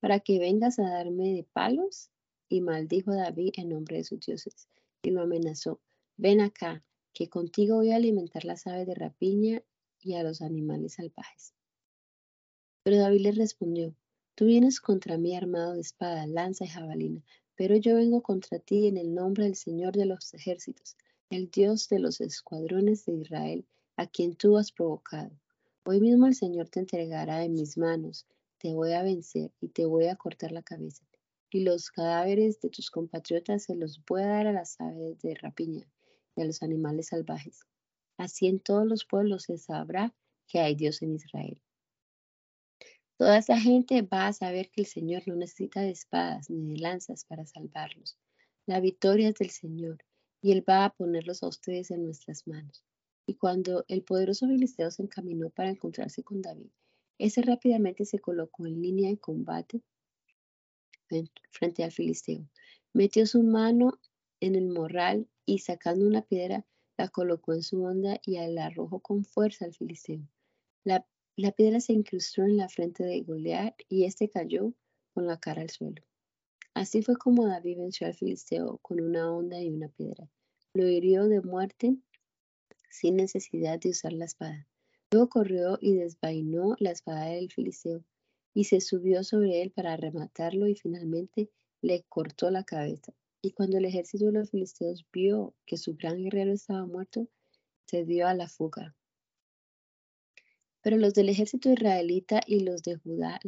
para 0.00 0.20
que 0.20 0.38
vengas 0.38 0.78
a 0.78 0.88
darme 0.88 1.34
de 1.34 1.44
palos? 1.44 2.10
Y 2.48 2.60
maldijo 2.60 3.10
a 3.10 3.16
David 3.16 3.54
en 3.56 3.70
nombre 3.70 3.96
de 3.96 4.04
sus 4.04 4.20
dioses 4.20 4.68
y 5.02 5.10
lo 5.10 5.22
amenazó, 5.22 5.80
ven 6.16 6.40
acá, 6.40 6.84
que 7.12 7.28
contigo 7.28 7.76
voy 7.76 7.90
a 7.90 7.96
alimentar 7.96 8.44
las 8.44 8.66
aves 8.66 8.86
de 8.86 8.94
rapiña 8.94 9.62
y 10.00 10.14
a 10.14 10.22
los 10.22 10.40
animales 10.40 10.94
salvajes. 10.94 11.54
Pero 12.82 12.98
David 12.98 13.20
le 13.20 13.32
respondió, 13.32 13.94
tú 14.34 14.46
vienes 14.46 14.80
contra 14.80 15.16
mí 15.16 15.36
armado 15.36 15.74
de 15.74 15.80
espada, 15.80 16.26
lanza 16.26 16.64
y 16.64 16.68
jabalina, 16.68 17.22
pero 17.54 17.76
yo 17.76 17.94
vengo 17.94 18.22
contra 18.22 18.58
ti 18.58 18.88
en 18.88 18.96
el 18.96 19.14
nombre 19.14 19.44
del 19.44 19.54
Señor 19.54 19.96
de 19.96 20.06
los 20.06 20.34
ejércitos, 20.34 20.96
el 21.30 21.50
Dios 21.50 21.88
de 21.88 22.00
los 22.00 22.20
escuadrones 22.20 23.04
de 23.06 23.12
Israel, 23.12 23.66
a 23.96 24.06
quien 24.06 24.34
tú 24.34 24.56
has 24.56 24.72
provocado. 24.72 25.30
Hoy 25.84 26.00
mismo 26.00 26.26
el 26.26 26.34
Señor 26.34 26.68
te 26.68 26.80
entregará 26.80 27.44
en 27.44 27.54
mis 27.54 27.78
manos, 27.78 28.26
te 28.58 28.72
voy 28.72 28.92
a 28.92 29.02
vencer 29.02 29.52
y 29.60 29.68
te 29.68 29.84
voy 29.84 30.06
a 30.06 30.16
cortar 30.16 30.50
la 30.50 30.62
cabeza. 30.62 31.04
Y 31.50 31.60
los 31.60 31.90
cadáveres 31.90 32.60
de 32.60 32.70
tus 32.70 32.90
compatriotas 32.90 33.64
se 33.64 33.76
los 33.76 34.02
voy 34.04 34.22
a 34.22 34.26
dar 34.26 34.46
a 34.48 34.52
las 34.52 34.80
aves 34.80 35.20
de 35.20 35.34
rapiña 35.34 35.86
y 36.34 36.42
a 36.42 36.44
los 36.44 36.62
animales 36.62 37.08
salvajes. 37.08 37.60
Así 38.16 38.48
en 38.48 38.58
todos 38.58 38.86
los 38.86 39.04
pueblos 39.04 39.44
se 39.44 39.58
sabrá 39.58 40.12
que 40.48 40.58
hay 40.58 40.74
Dios 40.74 41.02
en 41.02 41.14
Israel. 41.14 41.60
Toda 43.16 43.38
esa 43.38 43.58
gente 43.58 44.02
va 44.02 44.26
a 44.26 44.32
saber 44.32 44.70
que 44.70 44.80
el 44.80 44.86
Señor 44.86 45.22
no 45.26 45.36
necesita 45.36 45.80
de 45.80 45.90
espadas 45.90 46.50
ni 46.50 46.72
de 46.72 46.78
lanzas 46.78 47.24
para 47.24 47.46
salvarlos. 47.46 48.18
La 48.66 48.80
victoria 48.80 49.28
es 49.28 49.34
del 49.34 49.50
Señor 49.50 49.98
y 50.42 50.52
Él 50.52 50.64
va 50.68 50.84
a 50.84 50.94
ponerlos 50.94 51.42
a 51.42 51.48
ustedes 51.48 51.90
en 51.90 52.04
nuestras 52.04 52.46
manos. 52.46 52.84
Y 53.26 53.36
cuando 53.36 53.84
el 53.88 54.02
poderoso 54.02 54.46
filisteo 54.48 54.90
se 54.90 55.02
encaminó 55.02 55.50
para 55.50 55.70
encontrarse 55.70 56.22
con 56.22 56.42
David, 56.42 56.70
ese 57.18 57.42
rápidamente 57.42 58.04
se 58.04 58.18
colocó 58.18 58.66
en 58.66 58.82
línea 58.82 59.10
de 59.10 59.18
combate 59.18 59.80
frente 61.50 61.84
al 61.84 61.92
filisteo. 61.92 62.48
Metió 62.92 63.26
su 63.26 63.42
mano 63.42 63.98
en 64.40 64.56
el 64.56 64.66
morral 64.66 65.28
y 65.46 65.60
sacando 65.60 66.06
una 66.06 66.22
piedra 66.22 66.66
la 66.96 67.08
colocó 67.08 67.52
en 67.52 67.62
su 67.62 67.82
onda 67.82 68.20
y 68.24 68.36
la 68.52 68.66
arrojó 68.66 69.00
con 69.00 69.24
fuerza 69.24 69.64
al 69.64 69.74
filisteo. 69.74 70.20
La, 70.84 71.06
piedra 71.52 71.80
se 71.80 71.92
incrustó 71.92 72.42
en 72.42 72.56
la 72.56 72.68
frente 72.68 73.04
de 73.04 73.20
Goliat 73.22 73.74
y 73.88 74.04
éste 74.04 74.28
cayó 74.28 74.72
con 75.12 75.26
la 75.26 75.38
cara 75.38 75.62
al 75.62 75.70
suelo. 75.70 76.02
Así 76.74 77.02
fue 77.02 77.16
como 77.16 77.46
David 77.46 77.78
venció 77.78 78.06
al 78.06 78.14
filisteo 78.14 78.78
con 78.82 79.00
una 79.00 79.32
onda 79.32 79.60
y 79.62 79.68
una 79.68 79.88
piedra. 79.88 80.28
Lo 80.74 80.88
hirió 80.88 81.28
de 81.28 81.40
muerte 81.40 81.96
sin 82.90 83.16
necesidad 83.16 83.78
de 83.78 83.90
usar 83.90 84.12
la 84.12 84.24
espada. 84.24 84.66
Luego 85.12 85.28
corrió 85.28 85.78
y 85.80 85.94
desvainó 85.94 86.74
la 86.78 86.90
espada 86.90 87.26
del 87.26 87.50
filisteo 87.50 88.04
y 88.54 88.64
se 88.64 88.80
subió 88.80 89.22
sobre 89.22 89.62
él 89.62 89.70
para 89.70 89.96
rematarlo 89.96 90.68
y 90.68 90.74
finalmente 90.74 91.50
le 91.80 92.04
cortó 92.08 92.50
la 92.50 92.64
cabeza. 92.64 93.12
Y 93.42 93.52
cuando 93.52 93.78
el 93.78 93.84
ejército 93.84 94.26
de 94.26 94.32
los 94.32 94.50
filisteos 94.50 95.04
vio 95.12 95.54
que 95.66 95.76
su 95.76 95.96
gran 95.96 96.22
guerrero 96.22 96.52
estaba 96.52 96.86
muerto, 96.86 97.28
se 97.86 98.04
dio 98.04 98.26
a 98.26 98.34
la 98.34 98.48
fuga. 98.48 98.96
Pero 100.84 100.98
los 100.98 101.14
del 101.14 101.30
ejército 101.30 101.72
israelita 101.72 102.42
y 102.46 102.60
los 102.60 102.82
de 102.82 102.96
Judá 102.96 103.40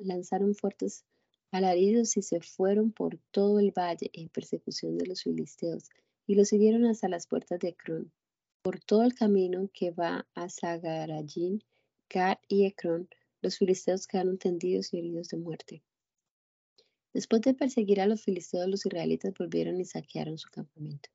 lanzaron 0.00 0.54
fuertes 0.54 1.06
alaridos 1.50 2.14
y 2.18 2.22
se 2.22 2.42
fueron 2.42 2.92
por 2.92 3.18
todo 3.30 3.58
el 3.58 3.72
valle 3.72 4.10
en 4.12 4.28
persecución 4.28 4.98
de 4.98 5.06
los 5.06 5.22
filisteos 5.22 5.88
y 6.26 6.34
los 6.34 6.48
siguieron 6.48 6.84
hasta 6.84 7.08
las 7.08 7.26
puertas 7.26 7.58
de 7.60 7.68
Ecrón. 7.68 8.12
Por 8.60 8.80
todo 8.80 9.02
el 9.02 9.14
camino 9.14 9.70
que 9.72 9.92
va 9.92 10.28
a 10.34 10.50
Sagarayín, 10.50 11.64
Gad 12.10 12.36
y 12.48 12.66
Ecrón, 12.66 13.08
los 13.40 13.56
filisteos 13.56 14.06
quedaron 14.06 14.36
tendidos 14.36 14.92
y 14.92 14.98
heridos 14.98 15.28
de 15.28 15.38
muerte. 15.38 15.82
Después 17.14 17.40
de 17.40 17.54
perseguir 17.54 18.02
a 18.02 18.06
los 18.06 18.22
filisteos, 18.22 18.68
los 18.68 18.84
israelitas 18.84 19.32
volvieron 19.38 19.80
y 19.80 19.86
saquearon 19.86 20.36
su 20.36 20.50
campamento. 20.50 21.08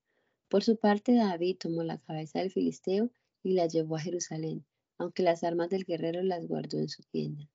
Por 0.47 0.63
su 0.63 0.78
parte, 0.78 1.13
David 1.13 1.57
tomó 1.59 1.84
la 1.84 1.99
cabeza 1.99 2.39
del 2.39 2.49
filisteo 2.49 3.11
y 3.43 3.53
la 3.53 3.67
llevó 3.67 3.97
a 3.97 3.99
Jerusalén, 3.99 4.65
aunque 5.00 5.24
las 5.24 5.43
armas 5.43 5.70
del 5.70 5.86
guerrero 5.86 6.22
las 6.22 6.45
guardó 6.45 6.78
en 6.78 6.89
su 6.89 7.02
tienda. 7.04 7.50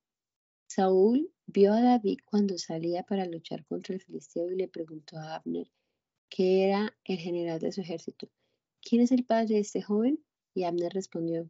Saúl 0.67 1.31
vio 1.47 1.75
a 1.75 1.81
David 1.81 2.19
cuando 2.25 2.59
salía 2.59 3.05
para 3.05 3.27
luchar 3.27 3.65
contra 3.67 3.95
el 3.95 4.01
filisteo 4.01 4.51
y 4.51 4.57
le 4.57 4.67
preguntó 4.67 5.19
a 5.19 5.37
Abner, 5.37 5.71
que 6.31 6.65
era 6.65 6.97
el 7.05 7.19
general 7.19 7.61
de 7.61 7.71
su 7.71 7.83
ejército, 7.83 8.29
¿quién 8.81 9.03
es 9.03 9.13
el 9.13 9.25
padre 9.25 9.55
de 9.55 9.61
este 9.61 9.83
joven? 9.83 10.25
Y 10.55 10.65
Abner 10.65 10.93
respondió, 10.93 11.49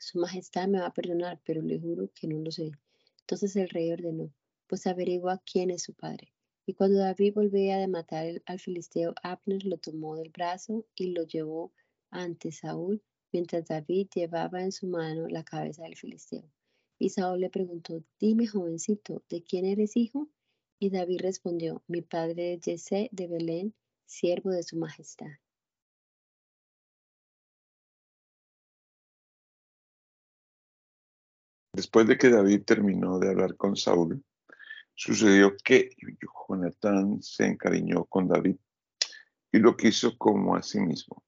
Su 0.00 0.18
Majestad 0.18 0.68
me 0.68 0.80
va 0.80 0.86
a 0.86 0.92
perdonar, 0.92 1.40
pero 1.44 1.62
le 1.62 1.78
juro 1.78 2.10
que 2.12 2.26
no 2.26 2.40
lo 2.40 2.50
sé. 2.50 2.72
Entonces 3.20 3.54
el 3.56 3.68
rey 3.68 3.92
ordenó, 3.92 4.34
pues 4.66 4.86
averigua 4.86 5.40
quién 5.50 5.70
es 5.70 5.84
su 5.84 5.94
padre. 5.94 6.32
Y 6.66 6.74
cuando 6.74 6.98
David 6.98 7.34
volvía 7.34 7.78
de 7.78 7.86
matar 7.86 8.42
al 8.44 8.58
filisteo, 8.58 9.14
Abner 9.22 9.64
lo 9.64 9.78
tomó 9.78 10.16
del 10.16 10.30
brazo 10.30 10.84
y 10.96 11.12
lo 11.12 11.22
llevó 11.22 11.72
ante 12.10 12.50
Saúl, 12.50 13.02
mientras 13.36 13.66
David 13.66 14.08
llevaba 14.14 14.62
en 14.62 14.72
su 14.72 14.86
mano 14.86 15.28
la 15.28 15.44
cabeza 15.44 15.82
del 15.82 15.94
filisteo. 15.94 16.50
Y 16.98 17.10
Saúl 17.10 17.40
le 17.40 17.50
preguntó, 17.50 18.02
dime 18.18 18.46
jovencito, 18.46 19.22
¿de 19.28 19.42
quién 19.42 19.66
eres 19.66 19.94
hijo? 19.98 20.30
Y 20.78 20.88
David 20.88 21.20
respondió, 21.20 21.82
mi 21.86 22.00
padre 22.00 22.54
es 22.54 22.64
Jesse 22.64 23.10
de 23.12 23.26
Belén, 23.26 23.74
siervo 24.06 24.52
de 24.52 24.62
su 24.62 24.78
majestad. 24.78 25.26
Después 31.74 32.06
de 32.06 32.16
que 32.16 32.30
David 32.30 32.62
terminó 32.62 33.18
de 33.18 33.28
hablar 33.28 33.54
con 33.56 33.76
Saúl, 33.76 34.24
Sucedió 34.94 35.54
que 35.62 35.90
Jonatán 36.48 37.20
se 37.20 37.44
encariñó 37.44 38.06
con 38.06 38.28
David 38.28 38.56
y 39.52 39.58
lo 39.58 39.76
quiso 39.76 40.16
como 40.16 40.56
a 40.56 40.62
sí 40.62 40.80
mismo. 40.80 41.25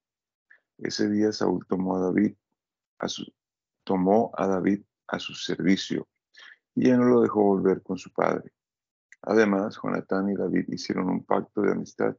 Ese 0.81 1.09
día 1.09 1.33
Saúl 1.33 1.65
tomó 1.67 1.97
a 1.97 1.99
David 1.99 2.35
a 2.99 3.09
su, 3.09 3.25
tomó 3.83 4.31
a 4.35 4.47
David 4.47 4.83
a 5.07 5.19
su 5.19 5.33
servicio 5.33 6.07
y 6.73 6.87
ya 6.87 6.97
no 6.97 7.05
lo 7.05 7.21
dejó 7.21 7.43
volver 7.43 7.81
con 7.83 7.97
su 7.97 8.11
padre. 8.13 8.53
Además, 9.23 9.77
Jonatán 9.83 10.29
y 10.29 10.35
David 10.35 10.69
hicieron 10.69 11.09
un 11.09 11.25
pacto 11.25 11.61
de 11.61 11.73
amistad, 11.73 12.15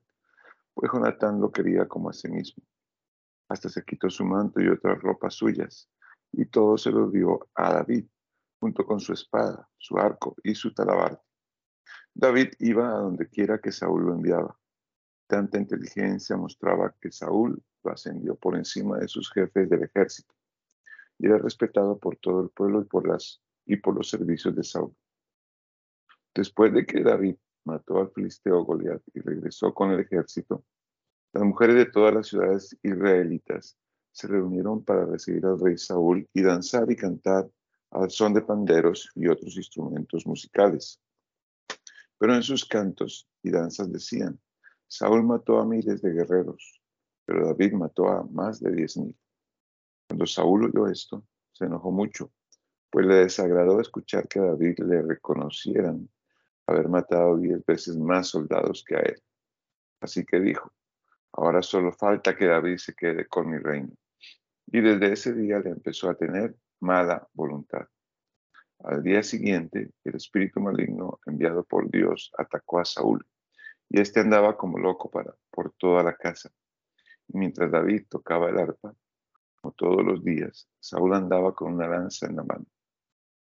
pues 0.75 0.93
Jonatán 0.93 1.41
lo 1.41 1.51
quería 1.51 1.89
como 1.89 2.11
a 2.11 2.13
sí 2.13 2.29
mismo. 2.29 2.63
Hasta 3.49 3.71
se 3.71 3.83
quitó 3.83 4.11
su 4.11 4.25
manto 4.25 4.61
y 4.61 4.69
otras 4.69 5.01
ropas 5.01 5.35
suyas, 5.35 5.91
y 6.31 6.45
todo 6.45 6.77
se 6.77 6.91
lo 6.91 7.11
dio 7.11 7.49
a 7.55 7.73
David, 7.73 8.07
junto 8.61 8.85
con 8.85 9.01
su 9.01 9.15
espada, 9.15 9.69
su 9.79 9.97
arco 9.97 10.37
y 10.45 10.55
su 10.55 10.75
talabarte. 10.75 11.25
David 12.13 12.51
iba 12.59 12.91
a 12.91 12.99
donde 12.99 13.29
quiera 13.31 13.59
que 13.59 13.73
Saúl 13.73 14.05
lo 14.05 14.13
enviaba. 14.13 14.59
Tanta 15.27 15.57
inteligencia 15.57 16.37
mostraba 16.37 16.95
que 17.01 17.11
Saúl 17.11 17.63
lo 17.83 17.93
ascendió 17.93 18.35
por 18.35 18.57
encima 18.57 18.99
de 18.99 19.09
sus 19.09 19.31
jefes 19.33 19.68
del 19.68 19.85
ejército 19.85 20.35
y 21.18 21.26
era 21.26 21.39
respetado 21.39 21.99
por 21.99 22.16
todo 22.16 22.43
el 22.43 22.49
pueblo 22.49 22.81
y 22.81 22.85
por, 22.85 23.07
las, 23.07 23.43
y 23.66 23.76
por 23.76 23.95
los 23.95 24.09
servicios 24.09 24.57
de 24.57 24.64
Saúl. 24.64 24.95
Después 26.35 26.72
de 26.72 26.87
que 26.87 27.03
David 27.03 27.37
mató 27.64 27.99
al 27.99 28.11
filisteo 28.11 28.64
Goliat 28.64 29.03
y 29.12 29.20
regresó 29.20 29.74
con 29.74 29.91
el 29.91 30.01
ejército, 30.01 30.64
las 31.33 31.45
mujeres 31.45 31.76
de 31.76 31.87
todas 31.87 32.14
las 32.14 32.26
ciudades 32.28 32.76
israelitas 32.83 33.76
se 34.12 34.26
reunieron 34.28 34.83
para 34.83 35.05
recibir 35.05 35.45
al 35.45 35.61
rey 35.61 35.76
Saúl 35.76 36.26
y 36.33 36.43
danzar 36.43 36.91
y 36.91 36.97
cantar 36.97 37.49
al 37.91 38.11
son 38.11 38.33
de 38.33 38.41
panderos 38.41 39.11
y 39.14 39.28
otros 39.28 39.57
instrumentos 39.57 40.26
musicales. 40.26 41.01
Pero 42.18 42.35
en 42.35 42.43
sus 42.43 42.64
cantos 42.64 43.28
y 43.43 43.51
danzas 43.51 43.93
decían, 43.93 44.41
Saúl 44.87 45.22
mató 45.24 45.59
a 45.59 45.66
miles 45.66 46.01
de 46.01 46.12
guerreros, 46.12 46.80
pero 47.31 47.47
David 47.47 47.74
mató 47.74 48.09
a 48.09 48.24
más 48.24 48.59
de 48.59 48.72
diez 48.72 48.97
mil. 48.97 49.16
Cuando 50.09 50.26
Saúl 50.26 50.64
oyó 50.64 50.89
esto, 50.89 51.24
se 51.53 51.66
enojó 51.66 51.93
mucho, 51.93 52.33
pues 52.91 53.07
le 53.07 53.14
desagradó 53.14 53.81
escuchar 53.81 54.26
que 54.26 54.41
a 54.41 54.47
David 54.47 54.81
le 54.81 55.01
reconocieran 55.03 56.09
haber 56.66 56.89
matado 56.89 57.37
diez 57.37 57.64
veces 57.64 57.97
más 57.97 58.26
soldados 58.26 58.85
que 58.85 58.97
a 58.97 58.99
él. 58.99 59.22
Así 60.01 60.24
que 60.24 60.41
dijo, 60.41 60.72
ahora 61.31 61.62
solo 61.62 61.93
falta 61.93 62.37
que 62.37 62.47
David 62.47 62.78
se 62.78 62.95
quede 62.95 63.28
con 63.28 63.49
mi 63.49 63.59
reino. 63.59 63.95
Y 64.66 64.81
desde 64.81 65.12
ese 65.12 65.33
día 65.33 65.61
le 65.61 65.70
empezó 65.70 66.11
a 66.11 66.16
tener 66.16 66.57
mala 66.81 67.28
voluntad. 67.33 67.87
Al 68.81 69.05
día 69.05 69.22
siguiente, 69.22 69.93
el 70.03 70.16
espíritu 70.16 70.59
maligno 70.59 71.20
enviado 71.26 71.62
por 71.62 71.89
Dios 71.93 72.33
atacó 72.37 72.81
a 72.81 72.85
Saúl, 72.85 73.24
y 73.89 74.01
éste 74.01 74.18
andaba 74.18 74.57
como 74.57 74.81
loco 74.81 75.09
para, 75.09 75.33
por 75.53 75.70
toda 75.74 76.03
la 76.03 76.16
casa. 76.16 76.51
Mientras 77.33 77.70
David 77.70 78.07
tocaba 78.09 78.49
el 78.49 78.59
arpa, 78.59 78.95
como 79.61 79.72
todos 79.74 80.05
los 80.05 80.24
días, 80.24 80.68
Saúl 80.81 81.14
andaba 81.14 81.55
con 81.55 81.74
una 81.74 81.87
lanza 81.87 82.26
en 82.26 82.37
la 82.37 82.43
mano. 82.43 82.66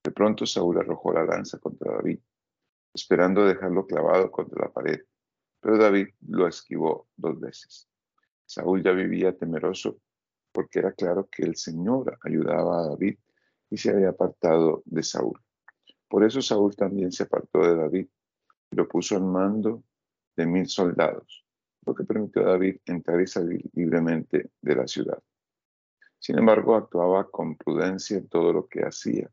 De 0.03 0.11
pronto 0.11 0.45
Saúl 0.45 0.77
arrojó 0.79 1.13
la 1.13 1.23
lanza 1.23 1.59
contra 1.59 1.93
David, 1.93 2.19
esperando 2.93 3.45
dejarlo 3.45 3.85
clavado 3.85 4.31
contra 4.31 4.65
la 4.65 4.73
pared, 4.73 4.99
pero 5.61 5.77
David 5.77 6.07
lo 6.27 6.47
esquivó 6.47 7.07
dos 7.15 7.39
veces. 7.39 7.87
Saúl 8.45 8.83
ya 8.83 8.91
vivía 8.91 9.37
temeroso 9.37 9.99
porque 10.51 10.79
era 10.79 10.93
claro 10.93 11.29
que 11.31 11.43
el 11.43 11.55
Señor 11.55 12.17
ayudaba 12.23 12.79
a 12.79 12.87
David 12.89 13.17
y 13.69 13.77
se 13.77 13.91
había 13.91 14.09
apartado 14.09 14.81
de 14.85 15.03
Saúl. 15.03 15.39
Por 16.07 16.23
eso 16.23 16.41
Saúl 16.41 16.75
también 16.75 17.11
se 17.11 17.23
apartó 17.23 17.59
de 17.59 17.75
David 17.75 18.07
y 18.71 18.75
lo 18.75 18.87
puso 18.87 19.15
en 19.15 19.31
mando 19.31 19.83
de 20.35 20.45
mil 20.45 20.67
soldados, 20.67 21.45
lo 21.89 21.95
que 21.95 22.03
permitió 22.03 22.43
a 22.43 22.51
David 22.51 22.77
entrar 22.85 23.19
y 23.19 23.27
salir 23.27 23.67
libremente 23.73 24.51
de 24.61 24.75
la 24.75 24.87
ciudad. 24.87 25.21
Sin 26.19 26.37
embargo, 26.37 26.75
actuaba 26.75 27.29
con 27.29 27.55
prudencia 27.55 28.17
en 28.17 28.27
todo 28.27 28.53
lo 28.53 28.67
que 28.67 28.81
hacía 28.81 29.29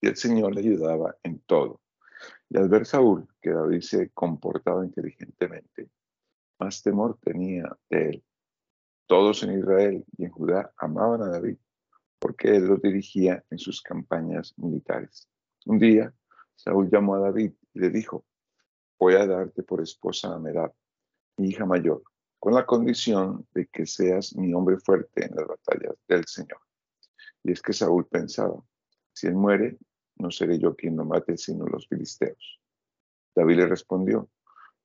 y 0.00 0.08
el 0.08 0.16
Señor 0.16 0.54
le 0.54 0.60
ayudaba 0.60 1.16
en 1.22 1.40
todo. 1.40 1.80
Y 2.48 2.58
al 2.58 2.68
ver 2.68 2.84
Saúl 2.84 3.26
que 3.40 3.50
David 3.50 3.80
se 3.80 4.10
comportaba 4.10 4.84
inteligentemente, 4.84 5.88
más 6.58 6.82
temor 6.82 7.18
tenía 7.22 7.76
de 7.88 8.10
él. 8.10 8.24
Todos 9.06 9.42
en 9.42 9.58
Israel 9.58 10.04
y 10.18 10.24
en 10.24 10.30
Judá 10.30 10.72
amaban 10.76 11.22
a 11.22 11.28
David 11.28 11.56
porque 12.18 12.56
él 12.56 12.66
los 12.66 12.82
dirigía 12.82 13.44
en 13.50 13.58
sus 13.58 13.80
campañas 13.80 14.54
militares. 14.58 15.28
Un 15.64 15.78
día, 15.78 16.12
Saúl 16.54 16.90
llamó 16.90 17.14
a 17.14 17.20
David 17.20 17.52
y 17.72 17.78
le 17.78 17.90
dijo, 17.90 18.24
voy 18.98 19.14
a 19.14 19.26
darte 19.26 19.62
por 19.62 19.80
esposa 19.80 20.34
a 20.34 20.38
Merab, 20.38 20.72
mi 21.36 21.48
hija 21.48 21.66
mayor, 21.66 22.02
con 22.38 22.54
la 22.54 22.66
condición 22.66 23.46
de 23.54 23.66
que 23.66 23.86
seas 23.86 24.34
mi 24.36 24.52
hombre 24.54 24.78
fuerte 24.78 25.26
en 25.26 25.36
las 25.36 25.46
batallas 25.46 25.94
del 26.08 26.24
Señor. 26.26 26.60
Y 27.42 27.52
es 27.52 27.62
que 27.62 27.72
Saúl 27.72 28.06
pensaba, 28.06 28.62
si 29.12 29.26
él 29.26 29.34
muere, 29.34 29.78
no 30.16 30.30
seré 30.30 30.58
yo 30.58 30.74
quien 30.74 30.96
lo 30.96 31.04
mate, 31.04 31.36
sino 31.36 31.66
los 31.66 31.86
filisteos. 31.88 32.60
David 33.34 33.56
le 33.56 33.66
respondió, 33.66 34.28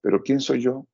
pero 0.01 0.21
¿quién 0.21 0.39
soy 0.39 0.61
yo? 0.61 0.85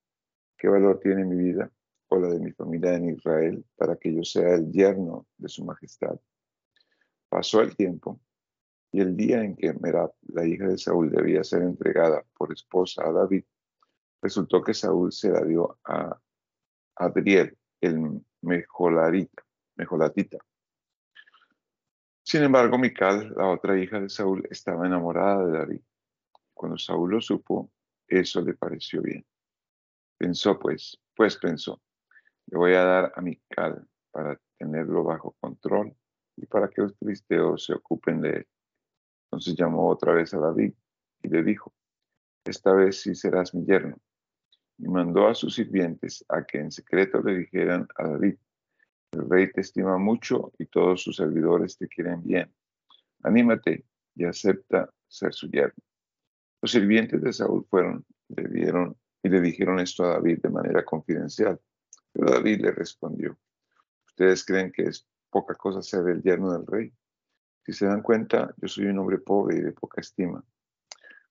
¿Qué 0.58 0.68
valor 0.68 1.00
tiene 1.00 1.26
mi 1.26 1.36
vida? 1.36 1.72
o 2.10 2.20
la 2.20 2.30
de 2.30 2.40
mi 2.40 2.52
familia 2.52 2.96
en 2.96 3.10
Israel 3.10 3.66
para 3.76 3.96
que 3.96 4.14
yo 4.14 4.24
sea 4.24 4.56
el 4.56 4.72
yerno 4.72 5.28
de 5.38 5.50
su 5.50 5.64
majestad. 5.66 6.20
Pasó 7.30 7.62
el 7.62 7.76
tiempo 7.76 8.20
y 8.92 9.02
el 9.02 9.16
día 9.16 9.44
en 9.44 9.56
que 9.56 9.74
Merab, 9.74 10.14
la 10.28 10.46
hija 10.46 10.68
de 10.68 10.78
Saúl, 10.78 11.12
debía 11.12 11.44
ser 11.44 11.64
entregada 11.64 12.24
por 12.38 12.54
esposa 12.54 13.06
a 13.06 13.12
David, 13.12 13.44
resultó 14.22 14.64
que 14.64 14.74
Saúl 14.74 15.12
se 15.12 15.30
la 15.30 15.44
dio 15.44 15.78
a 15.86 16.20
Adriel, 16.96 17.58
el 17.82 18.22
mejolarita, 18.42 19.44
mejolatita. 19.76 20.38
Sin 22.24 22.44
embargo, 22.44 22.78
Mical, 22.78 23.34
la 23.36 23.48
otra 23.48 23.80
hija 23.80 24.00
de 24.00 24.10
Saúl, 24.10 24.46
estaba 24.50 24.86
enamorada 24.86 25.46
de 25.46 25.58
David. 25.58 25.82
Cuando 26.54 26.78
Saúl 26.78 27.12
lo 27.12 27.22
supo, 27.22 27.72
eso 28.08 28.42
le 28.42 28.54
pareció 28.54 29.02
bien. 29.02 29.26
Pensó 30.18 30.58
pues, 30.60 31.00
pues 31.16 31.38
pensó, 31.38 31.82
le 32.48 32.58
voy 32.58 32.74
a 32.74 32.84
dar 32.84 33.14
a 33.16 33.22
Mical 33.22 33.88
para 34.12 34.40
tenerlo 34.58 35.04
bajo 35.04 35.36
control 35.40 35.96
y 36.36 36.46
para 36.46 36.70
que 36.70 36.82
los 36.82 36.98
filisteos 36.98 37.66
se 37.66 37.74
ocupen 37.74 38.22
de 38.22 38.30
él. 38.30 38.48
Entonces 39.26 39.56
llamó 39.56 39.90
otra 39.90 40.14
vez 40.14 40.34
a 40.34 40.40
David 40.40 40.74
y 41.22 41.28
le 41.28 41.44
dijo, 41.44 41.74
esta 42.46 42.74
vez 42.74 43.02
sí 43.02 43.14
serás 43.14 43.54
mi 43.54 43.66
yerno. 43.66 43.98
Y 44.78 44.88
mandó 44.88 45.28
a 45.28 45.36
sus 45.36 45.56
sirvientes 45.56 46.24
a 46.30 46.44
que 46.44 46.60
en 46.60 46.72
secreto 46.72 47.22
le 47.22 47.40
dijeran 47.40 47.88
a 47.96 48.08
David, 48.08 48.36
El 49.12 49.30
rey 49.30 49.52
te 49.52 49.62
estima 49.62 49.98
mucho 49.98 50.52
y 50.60 50.66
todos 50.66 51.02
sus 51.02 51.16
servidores 51.16 51.78
te 51.78 51.88
quieren 51.88 52.24
bien. 52.24 52.54
Anímate 53.24 53.86
y 54.16 54.26
acepta 54.26 54.92
ser 55.08 55.34
su 55.34 55.50
yerno. 55.50 55.84
Los 56.62 56.72
sirvientes 56.72 57.22
de 57.22 57.34
Saúl 57.34 57.66
fueron, 57.70 58.06
le 58.30 58.48
dieron 58.50 58.98
y 59.24 59.30
le 59.30 59.42
dijeron 59.42 59.80
esto 59.80 60.04
a 60.04 60.14
David 60.14 60.40
de 60.42 60.50
manera 60.50 60.84
confidencial. 60.84 61.60
Pero 62.12 62.32
David 62.32 62.62
le 62.62 62.72
respondió, 62.72 63.38
¿ustedes 64.08 64.44
creen 64.44 64.72
que 64.72 64.84
es 64.84 65.08
poca 65.30 65.56
cosa 65.56 65.82
ser 65.82 66.08
el 66.10 66.22
yerno 66.22 66.52
del 66.52 66.66
rey? 66.66 66.94
Si 67.64 67.74
se 67.74 67.86
dan 67.86 68.02
cuenta, 68.02 68.54
yo 68.58 68.68
soy 68.68 68.86
un 68.86 69.00
hombre 69.00 69.18
pobre 69.20 69.58
y 69.58 69.62
de 69.62 69.72
poca 69.72 70.02
estima. 70.02 70.44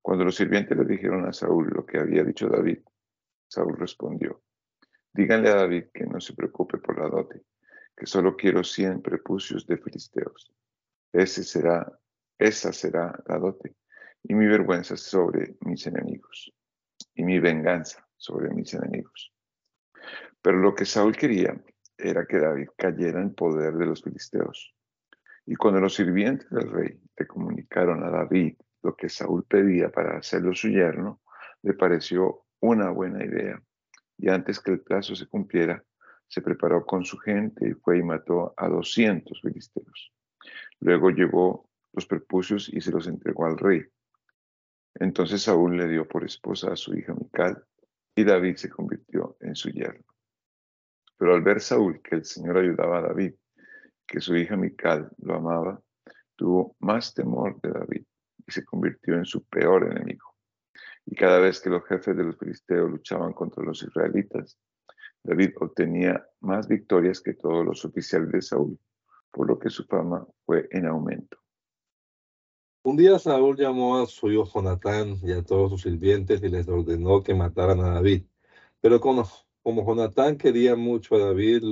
Cuando 0.02 0.24
los 0.24 0.36
sirvientes 0.36 0.76
le 0.76 0.84
dijeron 0.84 1.26
a 1.26 1.32
Saúl 1.32 1.70
lo 1.74 1.84
que 1.84 1.98
había 1.98 2.22
dicho 2.22 2.48
David, 2.48 2.78
Saúl 3.48 3.76
respondió, 3.78 4.42
díganle 5.12 5.50
a 5.50 5.56
David 5.56 5.86
que 5.94 6.04
no 6.04 6.20
se 6.20 6.34
preocupe 6.34 6.78
por 6.78 6.98
la 6.98 7.08
dote, 7.08 7.42
que 7.96 8.06
solo 8.06 8.36
quiero 8.36 8.62
cien 8.62 9.00
prepucios 9.00 9.66
de 9.66 9.78
filisteos. 9.78 10.52
Ese 11.12 11.42
será, 11.44 11.90
esa 12.38 12.72
será 12.72 13.18
la 13.26 13.38
dote, 13.38 13.76
y 14.22 14.34
mi 14.34 14.46
vergüenza 14.46 14.96
sobre 14.96 15.56
mis 15.60 15.86
enemigos, 15.86 16.52
y 17.14 17.22
mi 17.22 17.38
venganza 17.38 18.06
sobre 18.16 18.50
mis 18.50 18.74
enemigos. 18.74 19.32
Pero 20.42 20.58
lo 20.58 20.74
que 20.74 20.84
Saúl 20.84 21.16
quería 21.16 21.58
era 21.96 22.26
que 22.26 22.38
David 22.38 22.68
cayera 22.76 23.22
en 23.22 23.34
poder 23.34 23.74
de 23.74 23.86
los 23.86 24.02
filisteos. 24.02 24.74
Y 25.46 25.54
cuando 25.54 25.80
los 25.80 25.94
sirvientes 25.94 26.50
del 26.50 26.70
rey 26.70 27.00
le 27.16 27.26
comunicaron 27.26 28.02
a 28.04 28.10
David 28.10 28.56
lo 28.82 28.94
que 28.94 29.08
Saúl 29.08 29.44
pedía 29.44 29.90
para 29.90 30.18
hacerlo 30.18 30.54
su 30.54 30.68
yerno, 30.68 31.22
le 31.62 31.74
pareció 31.74 32.45
una 32.60 32.90
buena 32.90 33.24
idea. 33.24 33.62
Y 34.18 34.28
antes 34.28 34.60
que 34.60 34.72
el 34.72 34.80
plazo 34.80 35.14
se 35.14 35.26
cumpliera, 35.26 35.82
se 36.28 36.42
preparó 36.42 36.84
con 36.84 37.04
su 37.04 37.18
gente 37.18 37.68
y 37.68 37.74
fue 37.74 37.98
y 37.98 38.02
mató 38.02 38.54
a 38.56 38.68
doscientos 38.68 39.40
filisteos. 39.42 40.12
Luego 40.80 41.10
llevó 41.10 41.68
los 41.92 42.06
prepucios 42.06 42.68
y 42.68 42.80
se 42.80 42.90
los 42.90 43.06
entregó 43.06 43.46
al 43.46 43.58
rey. 43.58 43.82
Entonces 44.94 45.42
Saúl 45.42 45.76
le 45.76 45.88
dio 45.88 46.06
por 46.08 46.24
esposa 46.24 46.72
a 46.72 46.76
su 46.76 46.94
hija 46.94 47.14
Mical 47.14 47.64
y 48.14 48.24
David 48.24 48.56
se 48.56 48.70
convirtió 48.70 49.36
en 49.40 49.54
su 49.54 49.70
yerno. 49.70 50.04
Pero 51.18 51.34
al 51.34 51.42
ver 51.42 51.60
Saúl 51.60 52.00
que 52.02 52.16
el 52.16 52.24
Señor 52.24 52.58
ayudaba 52.58 52.98
a 52.98 53.02
David, 53.02 53.34
que 54.06 54.20
su 54.20 54.36
hija 54.36 54.56
Mical 54.56 55.10
lo 55.18 55.36
amaba, 55.36 55.80
tuvo 56.34 56.76
más 56.80 57.14
temor 57.14 57.60
de 57.60 57.70
David 57.70 58.04
y 58.46 58.52
se 58.52 58.64
convirtió 58.64 59.14
en 59.14 59.24
su 59.24 59.44
peor 59.44 59.90
enemigo. 59.90 60.35
Y 61.06 61.14
cada 61.14 61.38
vez 61.38 61.60
que 61.60 61.70
los 61.70 61.84
jefes 61.86 62.16
de 62.16 62.24
los 62.24 62.36
filisteos 62.36 62.90
luchaban 62.90 63.32
contra 63.32 63.64
los 63.64 63.82
israelitas, 63.82 64.58
David 65.22 65.50
obtenía 65.60 66.26
más 66.40 66.68
victorias 66.68 67.20
que 67.20 67.34
todos 67.34 67.64
los 67.64 67.84
oficiales 67.84 68.30
de 68.30 68.42
Saúl, 68.42 68.78
por 69.30 69.48
lo 69.48 69.58
que 69.58 69.70
su 69.70 69.84
fama 69.84 70.26
fue 70.44 70.68
en 70.70 70.86
aumento. 70.86 71.38
Un 72.84 72.96
día 72.96 73.18
Saúl 73.18 73.56
llamó 73.56 73.98
a 73.98 74.06
su 74.06 74.30
hijo 74.30 74.48
Jonatán 74.54 75.16
y 75.22 75.32
a 75.32 75.42
todos 75.42 75.72
sus 75.72 75.82
sirvientes 75.82 76.40
y 76.42 76.48
les 76.48 76.68
ordenó 76.68 77.22
que 77.22 77.34
mataran 77.34 77.80
a 77.80 77.94
David. 77.94 78.26
Pero 78.80 79.00
como, 79.00 79.28
como 79.64 79.84
Jonatán 79.84 80.36
quería 80.38 80.76
mucho 80.76 81.16
a 81.16 81.18
David, 81.18 81.64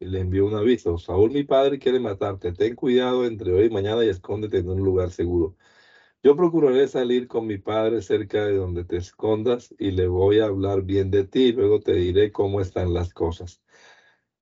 le 0.00 0.20
envió 0.20 0.46
un 0.46 0.54
aviso. 0.54 0.96
Saúl, 0.96 1.30
mi 1.30 1.44
padre, 1.44 1.78
quiere 1.78 2.00
matarte. 2.00 2.52
Ten 2.52 2.74
cuidado 2.74 3.26
entre 3.26 3.52
hoy 3.52 3.66
y 3.66 3.70
mañana 3.70 4.02
y 4.02 4.08
escóndete 4.08 4.56
en 4.56 4.70
un 4.70 4.78
lugar 4.80 5.10
seguro. 5.10 5.56
Yo 6.26 6.34
procuraré 6.34 6.88
salir 6.88 7.28
con 7.28 7.46
mi 7.46 7.56
padre 7.56 8.02
cerca 8.02 8.44
de 8.46 8.56
donde 8.56 8.82
te 8.82 8.96
escondas 8.96 9.72
y 9.78 9.92
le 9.92 10.08
voy 10.08 10.40
a 10.40 10.46
hablar 10.46 10.82
bien 10.82 11.08
de 11.08 11.22
ti, 11.22 11.52
luego 11.52 11.78
te 11.78 11.92
diré 11.92 12.32
cómo 12.32 12.60
están 12.60 12.92
las 12.92 13.14
cosas. 13.14 13.62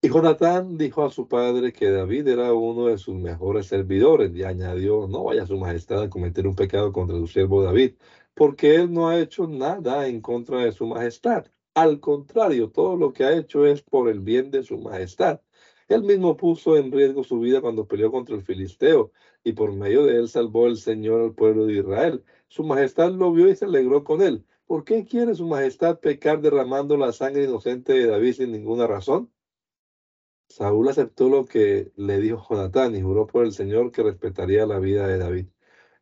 Y 0.00 0.08
Jonatán 0.08 0.78
dijo 0.78 1.04
a 1.04 1.10
su 1.10 1.28
padre 1.28 1.74
que 1.74 1.90
David 1.90 2.28
era 2.28 2.54
uno 2.54 2.86
de 2.86 2.96
sus 2.96 3.16
mejores 3.16 3.66
servidores 3.66 4.34
y 4.34 4.44
añadió, 4.44 5.06
no 5.06 5.24
vaya 5.24 5.44
su 5.44 5.58
majestad 5.58 6.04
a 6.04 6.08
cometer 6.08 6.46
un 6.46 6.54
pecado 6.54 6.90
contra 6.90 7.18
su 7.18 7.26
siervo 7.26 7.62
David, 7.62 7.96
porque 8.32 8.76
él 8.76 8.90
no 8.90 9.08
ha 9.10 9.20
hecho 9.20 9.46
nada 9.46 10.08
en 10.08 10.22
contra 10.22 10.60
de 10.60 10.72
su 10.72 10.86
majestad. 10.86 11.44
Al 11.74 12.00
contrario, 12.00 12.70
todo 12.70 12.96
lo 12.96 13.12
que 13.12 13.24
ha 13.24 13.36
hecho 13.36 13.66
es 13.66 13.82
por 13.82 14.08
el 14.08 14.20
bien 14.20 14.50
de 14.50 14.62
su 14.62 14.78
majestad. 14.78 15.42
Él 15.88 16.02
mismo 16.02 16.34
puso 16.34 16.78
en 16.78 16.90
riesgo 16.90 17.24
su 17.24 17.40
vida 17.40 17.60
cuando 17.60 17.86
peleó 17.86 18.10
contra 18.10 18.34
el 18.34 18.42
filisteo 18.42 19.12
y 19.44 19.52
por 19.52 19.72
medio 19.72 20.04
de 20.04 20.16
él 20.16 20.28
salvó 20.28 20.66
el 20.66 20.76
Señor 20.76 21.20
al 21.20 21.34
pueblo 21.34 21.66
de 21.66 21.74
Israel. 21.74 22.24
Su 22.48 22.64
majestad 22.64 23.12
lo 23.12 23.32
vio 23.32 23.48
y 23.48 23.56
se 23.56 23.66
alegró 23.66 24.02
con 24.02 24.22
él. 24.22 24.44
¿Por 24.66 24.84
qué 24.84 25.04
quiere 25.04 25.34
su 25.34 25.46
majestad 25.46 26.00
pecar 26.00 26.40
derramando 26.40 26.96
la 26.96 27.12
sangre 27.12 27.44
inocente 27.44 27.92
de 27.92 28.06
David 28.06 28.32
sin 28.34 28.52
ninguna 28.52 28.86
razón? 28.86 29.30
Saúl 30.48 30.88
aceptó 30.88 31.28
lo 31.28 31.44
que 31.44 31.92
le 31.96 32.18
dijo 32.18 32.46
Jonatán 32.48 32.94
y 32.96 33.02
juró 33.02 33.26
por 33.26 33.44
el 33.44 33.52
Señor 33.52 33.92
que 33.92 34.02
respetaría 34.02 34.66
la 34.66 34.78
vida 34.78 35.06
de 35.06 35.18
David. 35.18 35.46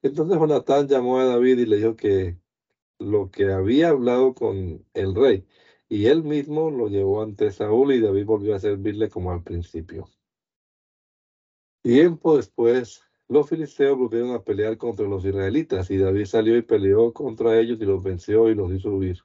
Entonces 0.03 0.39
Jonatán 0.39 0.89
llamó 0.89 1.19
a 1.19 1.25
David 1.25 1.59
y 1.59 1.67
le 1.67 1.77
dijo 1.77 1.97
que 1.97 2.39
lo 2.99 3.31
que 3.31 3.53
había 3.53 3.91
hablado 3.91 4.35
con 4.35 4.85
el 4.95 5.15
rey 5.15 5.47
y 5.93 6.07
él 6.07 6.25
mismo 6.25 6.71
lo 6.71 6.89
llevó 6.89 7.23
ante 7.23 7.51
Saúl 7.51 7.93
y 7.93 8.01
David 8.01 8.25
volvió 8.25 8.55
a 8.55 8.59
servirle 8.59 9.11
como 9.11 9.31
al 9.31 9.43
principio. 9.43 10.09
Tiempo 11.83 12.39
después, 12.39 13.03
los 13.33 13.49
filisteos 13.49 13.99
volvieron 13.99 14.33
a 14.33 14.43
pelear 14.43 14.77
contra 14.77 15.07
los 15.07 15.25
israelitas 15.25 15.91
y 15.91 15.97
David 15.99 16.27
salió 16.27 16.57
y 16.57 16.63
peleó 16.63 17.13
contra 17.13 17.59
ellos 17.59 17.79
y 17.81 17.85
los 17.85 18.03
venció 18.03 18.51
y 18.51 18.55
los 18.55 18.73
hizo 18.73 18.91
huir. 18.91 19.19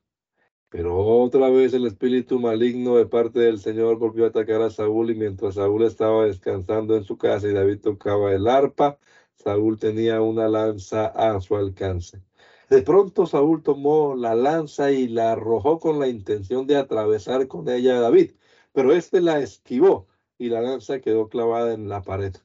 Pero 0.69 0.97
otra 0.97 1.49
vez 1.49 1.73
el 1.73 1.85
espíritu 1.85 2.39
maligno 2.39 2.95
de 2.97 3.05
parte 3.05 3.39
del 3.39 3.59
Señor 3.59 3.97
volvió 3.99 4.25
a 4.25 4.29
atacar 4.29 4.61
a 4.61 4.69
Saúl 4.69 5.11
y 5.11 5.15
mientras 5.15 5.55
Saúl 5.55 5.83
estaba 5.83 6.25
descansando 6.25 6.95
en 6.95 7.03
su 7.03 7.17
casa 7.17 7.47
y 7.47 7.53
David 7.53 7.81
tocaba 7.81 8.33
el 8.33 8.47
arpa, 8.47 8.97
Saúl 9.35 9.79
tenía 9.79 10.21
una 10.21 10.47
lanza 10.47 11.07
a 11.07 11.39
su 11.41 11.55
alcance. 11.55 12.21
De 12.69 12.81
pronto 12.81 13.25
Saúl 13.25 13.63
tomó 13.63 14.15
la 14.15 14.35
lanza 14.35 14.91
y 14.91 15.07
la 15.07 15.33
arrojó 15.33 15.79
con 15.79 15.99
la 15.99 16.07
intención 16.07 16.67
de 16.67 16.77
atravesar 16.77 17.47
con 17.47 17.69
ella 17.69 17.97
a 17.97 18.01
David, 18.01 18.33
pero 18.73 18.93
éste 18.93 19.21
la 19.21 19.39
esquivó 19.39 20.07
y 20.37 20.49
la 20.49 20.61
lanza 20.61 20.99
quedó 21.01 21.29
clavada 21.29 21.73
en 21.73 21.89
la 21.89 22.01
pared. 22.03 22.35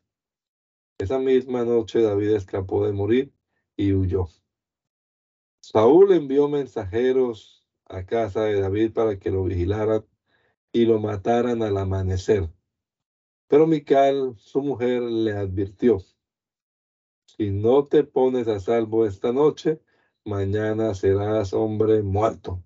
Esa 1.03 1.19
misma 1.19 1.65
noche 1.65 2.01
David 2.01 2.31
escapó 2.37 2.87
de 2.87 2.93
morir 2.93 3.33
y 3.77 3.93
huyó. 3.93 4.29
Saúl 5.59 6.13
envió 6.13 6.49
mensajeros 6.49 7.67
a 7.87 8.07
casa 8.07 8.45
de 8.45 8.61
David 8.61 8.93
para 8.93 9.19
que 9.19 9.33
lo 9.33 9.43
vigilaran 9.43 10.07
y 10.71 10.85
lo 10.85 11.01
mataran 11.01 11.65
al 11.65 11.77
amanecer. 11.77 12.49
Pero 13.49 13.67
Mical, 13.67 14.37
su 14.37 14.63
mujer, 14.63 15.03
le 15.03 15.33
advirtió, 15.33 15.99
si 17.27 17.51
no 17.51 17.85
te 17.85 18.05
pones 18.05 18.47
a 18.47 18.61
salvo 18.61 19.05
esta 19.05 19.33
noche, 19.33 19.81
mañana 20.25 20.95
serás 20.95 21.53
hombre 21.53 22.05
muerto. 22.05 22.63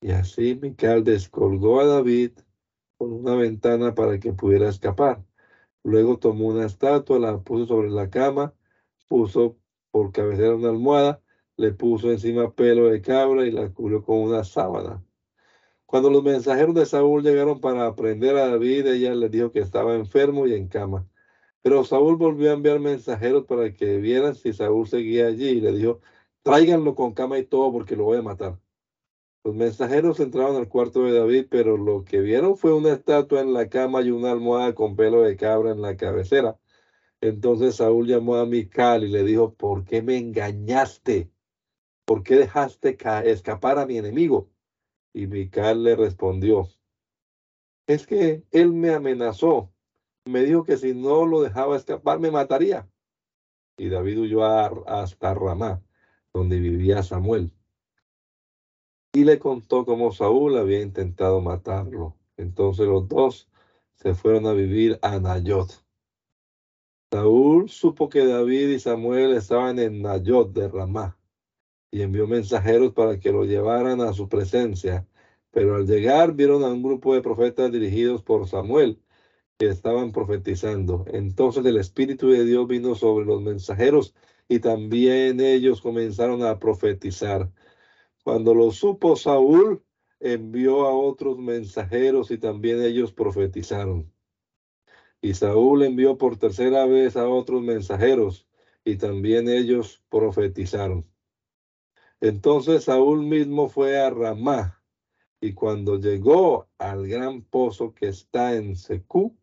Y 0.00 0.12
así 0.12 0.54
Mical 0.54 1.02
descolgó 1.02 1.80
a 1.80 1.86
David 1.86 2.30
por 2.96 3.08
una 3.08 3.34
ventana 3.34 3.92
para 3.92 4.20
que 4.20 4.32
pudiera 4.32 4.68
escapar. 4.68 5.24
Luego 5.86 6.18
tomó 6.18 6.48
una 6.48 6.66
estatua, 6.66 7.20
la 7.20 7.38
puso 7.38 7.66
sobre 7.66 7.90
la 7.90 8.10
cama, 8.10 8.52
puso 9.08 9.56
por 9.92 10.10
cabecera 10.10 10.56
una 10.56 10.70
almohada, 10.70 11.22
le 11.56 11.72
puso 11.72 12.10
encima 12.10 12.52
pelo 12.52 12.88
de 12.88 13.00
cabra 13.00 13.46
y 13.46 13.52
la 13.52 13.72
cubrió 13.72 14.02
con 14.02 14.18
una 14.18 14.42
sábana. 14.42 15.04
Cuando 15.86 16.10
los 16.10 16.24
mensajeros 16.24 16.74
de 16.74 16.86
Saúl 16.86 17.22
llegaron 17.22 17.60
para 17.60 17.94
prender 17.94 18.36
a 18.36 18.48
David, 18.48 18.86
ella 18.88 19.14
le 19.14 19.28
dijo 19.28 19.52
que 19.52 19.60
estaba 19.60 19.94
enfermo 19.94 20.48
y 20.48 20.54
en 20.54 20.66
cama. 20.68 21.08
Pero 21.62 21.84
Saúl 21.84 22.16
volvió 22.16 22.50
a 22.50 22.54
enviar 22.54 22.80
mensajeros 22.80 23.44
para 23.46 23.72
que 23.72 23.98
vieran 23.98 24.34
si 24.34 24.52
Saúl 24.52 24.88
seguía 24.88 25.28
allí 25.28 25.50
y 25.50 25.60
le 25.60 25.72
dijo, 25.72 26.00
tráiganlo 26.42 26.96
con 26.96 27.14
cama 27.14 27.38
y 27.38 27.44
todo 27.46 27.72
porque 27.72 27.96
lo 27.96 28.04
voy 28.04 28.18
a 28.18 28.22
matar. 28.22 28.58
Los 29.46 29.54
mensajeros 29.54 30.18
entraron 30.18 30.56
al 30.56 30.68
cuarto 30.68 31.04
de 31.04 31.16
David, 31.16 31.46
pero 31.48 31.76
lo 31.76 32.02
que 32.02 32.18
vieron 32.18 32.56
fue 32.56 32.74
una 32.74 32.90
estatua 32.90 33.42
en 33.42 33.52
la 33.52 33.68
cama 33.68 34.02
y 34.02 34.10
una 34.10 34.32
almohada 34.32 34.74
con 34.74 34.96
pelo 34.96 35.22
de 35.22 35.36
cabra 35.36 35.70
en 35.70 35.82
la 35.82 35.96
cabecera. 35.96 36.58
Entonces 37.20 37.76
Saúl 37.76 38.08
llamó 38.08 38.34
a 38.34 38.44
Mical 38.44 39.04
y 39.04 39.08
le 39.08 39.22
dijo, 39.22 39.54
¿por 39.54 39.84
qué 39.84 40.02
me 40.02 40.16
engañaste? 40.16 41.30
¿Por 42.04 42.24
qué 42.24 42.34
dejaste 42.34 42.98
escapar 43.26 43.78
a 43.78 43.86
mi 43.86 43.98
enemigo? 43.98 44.50
Y 45.12 45.28
Mical 45.28 45.84
le 45.84 45.94
respondió, 45.94 46.68
es 47.86 48.04
que 48.04 48.42
él 48.50 48.72
me 48.72 48.90
amenazó, 48.90 49.72
me 50.24 50.42
dijo 50.42 50.64
que 50.64 50.76
si 50.76 50.92
no 50.92 51.24
lo 51.24 51.42
dejaba 51.42 51.76
escapar 51.76 52.18
me 52.18 52.32
mataría. 52.32 52.90
Y 53.76 53.90
David 53.90 54.22
huyó 54.22 54.44
hasta 54.44 55.34
Ramá, 55.34 55.84
donde 56.32 56.58
vivía 56.58 57.04
Samuel 57.04 57.52
y 59.16 59.24
le 59.24 59.38
contó 59.38 59.86
cómo 59.86 60.12
Saúl 60.12 60.58
había 60.58 60.82
intentado 60.82 61.40
matarlo. 61.40 62.14
Entonces 62.36 62.86
los 62.86 63.08
dos 63.08 63.48
se 63.94 64.12
fueron 64.14 64.46
a 64.46 64.52
vivir 64.52 64.98
a 65.00 65.18
Nayot. 65.18 65.82
Saúl 67.10 67.70
supo 67.70 68.10
que 68.10 68.26
David 68.26 68.68
y 68.68 68.78
Samuel 68.78 69.32
estaban 69.32 69.78
en 69.78 70.02
Nayot 70.02 70.52
de 70.52 70.68
Ramá 70.68 71.16
y 71.90 72.02
envió 72.02 72.26
mensajeros 72.26 72.92
para 72.92 73.18
que 73.18 73.32
lo 73.32 73.46
llevaran 73.46 74.02
a 74.02 74.12
su 74.12 74.28
presencia. 74.28 75.08
Pero 75.50 75.76
al 75.76 75.86
llegar 75.86 76.34
vieron 76.34 76.62
a 76.62 76.68
un 76.68 76.82
grupo 76.82 77.14
de 77.14 77.22
profetas 77.22 77.72
dirigidos 77.72 78.22
por 78.22 78.46
Samuel 78.46 79.00
que 79.56 79.68
estaban 79.68 80.12
profetizando. 80.12 81.06
Entonces 81.10 81.64
el 81.64 81.78
Espíritu 81.78 82.28
de 82.28 82.44
Dios 82.44 82.68
vino 82.68 82.94
sobre 82.94 83.24
los 83.24 83.40
mensajeros 83.40 84.14
y 84.46 84.58
también 84.58 85.40
ellos 85.40 85.80
comenzaron 85.80 86.42
a 86.42 86.58
profetizar. 86.58 87.50
Cuando 88.26 88.56
lo 88.56 88.72
supo 88.72 89.14
Saúl, 89.14 89.84
envió 90.18 90.84
a 90.88 90.92
otros 90.92 91.38
mensajeros 91.38 92.32
y 92.32 92.38
también 92.38 92.82
ellos 92.82 93.12
profetizaron. 93.12 94.12
Y 95.20 95.34
Saúl 95.34 95.84
envió 95.84 96.18
por 96.18 96.36
tercera 96.36 96.86
vez 96.86 97.16
a 97.16 97.28
otros 97.28 97.62
mensajeros 97.62 98.48
y 98.84 98.96
también 98.96 99.48
ellos 99.48 100.02
profetizaron. 100.08 101.06
Entonces 102.20 102.82
Saúl 102.82 103.22
mismo 103.22 103.68
fue 103.68 103.96
a 103.96 104.10
Ramá 104.10 104.82
y 105.40 105.52
cuando 105.52 106.00
llegó 106.00 106.68
al 106.78 107.06
gran 107.06 107.42
pozo 107.42 107.94
que 107.94 108.08
está 108.08 108.56
en 108.56 108.74
Secú, 108.74 109.36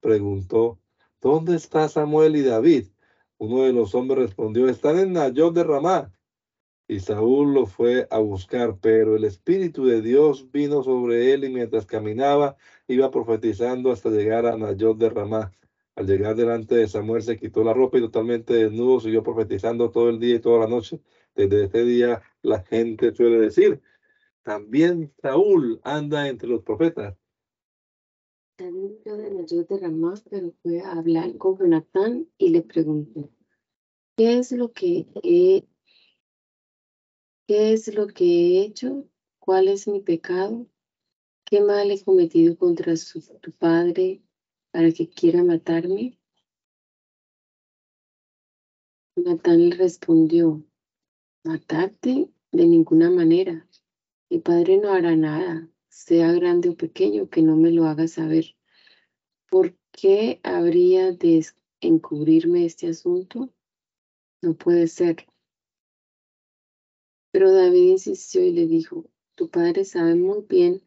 preguntó, 0.00 0.80
¿dónde 1.20 1.54
está 1.54 1.88
Samuel 1.88 2.34
y 2.34 2.42
David? 2.42 2.88
Uno 3.38 3.62
de 3.62 3.72
los 3.72 3.94
hombres 3.94 4.24
respondió, 4.24 4.68
están 4.68 4.98
en 4.98 5.12
Nayot 5.12 5.54
de 5.54 5.62
Ramá. 5.62 6.13
Y 6.86 7.00
Saúl 7.00 7.54
lo 7.54 7.66
fue 7.66 8.06
a 8.10 8.18
buscar, 8.18 8.76
pero 8.78 9.16
el 9.16 9.24
Espíritu 9.24 9.86
de 9.86 10.02
Dios 10.02 10.50
vino 10.50 10.82
sobre 10.82 11.32
él 11.32 11.44
y 11.44 11.48
mientras 11.48 11.86
caminaba 11.86 12.56
iba 12.88 13.10
profetizando 13.10 13.90
hasta 13.90 14.10
llegar 14.10 14.44
a 14.46 14.56
Nayot 14.56 14.98
de 14.98 15.08
Ramá. 15.08 15.52
Al 15.96 16.06
llegar 16.06 16.34
delante 16.34 16.74
de 16.74 16.88
Samuel 16.88 17.22
se 17.22 17.38
quitó 17.38 17.64
la 17.64 17.72
ropa 17.72 17.96
y 17.98 18.02
totalmente 18.02 18.52
desnudo 18.52 19.00
siguió 19.00 19.22
profetizando 19.22 19.90
todo 19.90 20.10
el 20.10 20.18
día 20.18 20.36
y 20.36 20.40
toda 20.40 20.60
la 20.60 20.66
noche. 20.66 21.00
Desde 21.34 21.64
ese 21.64 21.84
día 21.84 22.22
la 22.42 22.62
gente 22.62 23.14
suele 23.14 23.38
decir, 23.38 23.80
también 24.42 25.12
Saúl 25.22 25.80
anda 25.84 26.28
entre 26.28 26.48
los 26.48 26.62
profetas. 26.62 27.16
También 28.56 28.98
yo 29.06 29.16
de 29.16 29.30
Nayot 29.30 29.68
de 29.68 29.78
Ramá, 29.78 30.14
pero 30.28 30.52
fue 30.62 30.80
a 30.80 30.92
hablar 30.92 31.34
con 31.38 31.56
Jonatán 31.56 32.28
y 32.36 32.50
le 32.50 32.60
preguntó, 32.60 33.30
¿qué 34.16 34.38
es 34.38 34.52
lo 34.52 34.72
que 34.72 35.06
he, 35.22 35.64
qué 37.46 37.72
es 37.72 37.94
lo 37.94 38.06
que 38.06 38.24
he 38.24 38.62
hecho? 38.62 39.08
¿Cuál 39.38 39.68
es 39.68 39.88
mi 39.88 40.00
pecado? 40.00 40.66
¿Qué 41.44 41.60
mal 41.60 41.90
he 41.90 42.02
cometido 42.02 42.56
contra 42.56 42.96
su, 42.96 43.20
tu 43.40 43.52
padre 43.52 44.22
para 44.70 44.90
que 44.90 45.08
quiera 45.08 45.44
matarme? 45.44 46.18
Jonatán 49.16 49.68
le 49.68 49.76
respondió, 49.76 50.64
matarte 51.44 52.30
de 52.50 52.66
ninguna 52.66 53.10
manera. 53.10 53.68
Mi 54.30 54.40
padre 54.40 54.78
no 54.78 54.92
hará 54.92 55.14
nada 55.14 55.70
sea 55.94 56.32
grande 56.32 56.70
o 56.70 56.76
pequeño, 56.76 57.30
que 57.30 57.40
no 57.40 57.54
me 57.56 57.70
lo 57.70 57.84
haga 57.84 58.08
saber. 58.08 58.56
¿Por 59.48 59.76
qué 59.92 60.40
habría 60.42 61.12
de 61.12 61.46
encubrirme 61.80 62.64
este 62.66 62.88
asunto? 62.88 63.54
No 64.42 64.54
puede 64.54 64.88
ser. 64.88 65.26
Pero 67.34 67.50
David 67.50 67.90
insistió 67.90 68.44
y 68.44 68.52
le 68.52 68.68
dijo, 68.68 69.10
tu 69.34 69.50
padre 69.50 69.84
sabe 69.84 70.14
muy 70.14 70.42
bien 70.48 70.80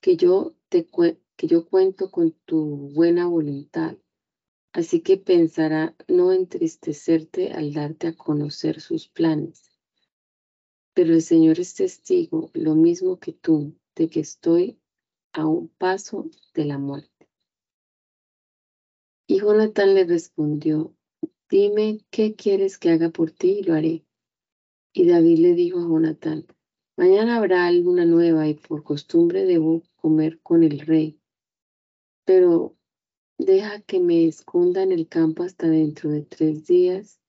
que 0.00 0.16
yo, 0.16 0.54
te 0.68 0.86
que 1.34 1.46
yo 1.48 1.68
cuento 1.68 2.12
con 2.12 2.30
tu 2.44 2.92
buena 2.94 3.26
voluntad, 3.26 3.96
así 4.72 5.00
que 5.00 5.16
pensará 5.16 5.96
no 6.06 6.32
entristecerte 6.32 7.50
al 7.50 7.72
darte 7.72 8.06
a 8.06 8.16
conocer 8.16 8.80
sus 8.80 9.08
planes. 9.08 9.76
Pero 10.94 11.14
el 11.14 11.22
Señor 11.22 11.58
es 11.58 11.74
testigo, 11.74 12.52
lo 12.54 12.76
mismo 12.76 13.18
que 13.18 13.32
tú, 13.32 13.74
de 13.96 14.08
que 14.08 14.20
estoy 14.20 14.78
a 15.32 15.48
un 15.48 15.66
paso 15.66 16.30
de 16.54 16.64
la 16.64 16.78
muerte. 16.78 17.28
Y 19.26 19.40
Jonatán 19.40 19.96
le 19.96 20.04
respondió, 20.04 20.94
dime 21.50 21.98
qué 22.10 22.36
quieres 22.36 22.78
que 22.78 22.90
haga 22.90 23.10
por 23.10 23.32
ti 23.32 23.58
y 23.58 23.62
lo 23.64 23.74
haré. 23.74 24.04
Y 24.92 25.06
David 25.06 25.38
le 25.38 25.54
dijo 25.54 25.78
a 25.78 25.82
Jonatán, 25.82 26.46
mañana 26.96 27.36
habrá 27.36 27.66
alguna 27.66 28.04
nueva 28.04 28.48
y 28.48 28.54
por 28.54 28.82
costumbre 28.82 29.44
debo 29.44 29.82
comer 29.96 30.40
con 30.40 30.62
el 30.62 30.80
rey. 30.80 31.20
Pero 32.24 32.76
deja 33.38 33.80
que 33.82 34.00
me 34.00 34.26
esconda 34.26 34.82
en 34.82 34.92
el 34.92 35.08
campo 35.08 35.42
hasta 35.44 35.68
dentro 35.68 36.10
de 36.10 36.22
tres 36.22 36.66
días 36.66 37.20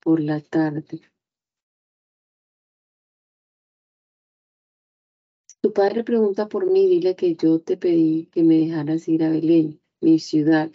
por 0.00 0.20
la 0.20 0.40
tarde. 0.40 1.00
Tu 5.60 5.72
padre 5.72 6.04
pregunta 6.04 6.46
por 6.46 6.70
mí, 6.70 6.86
dile 6.86 7.16
que 7.16 7.34
yo 7.36 7.58
te 7.58 7.78
pedí 7.78 8.26
que 8.26 8.42
me 8.42 8.58
dejaras 8.58 9.08
ir 9.08 9.24
a 9.24 9.30
Belén, 9.30 9.80
mi 10.00 10.18
ciudad, 10.18 10.70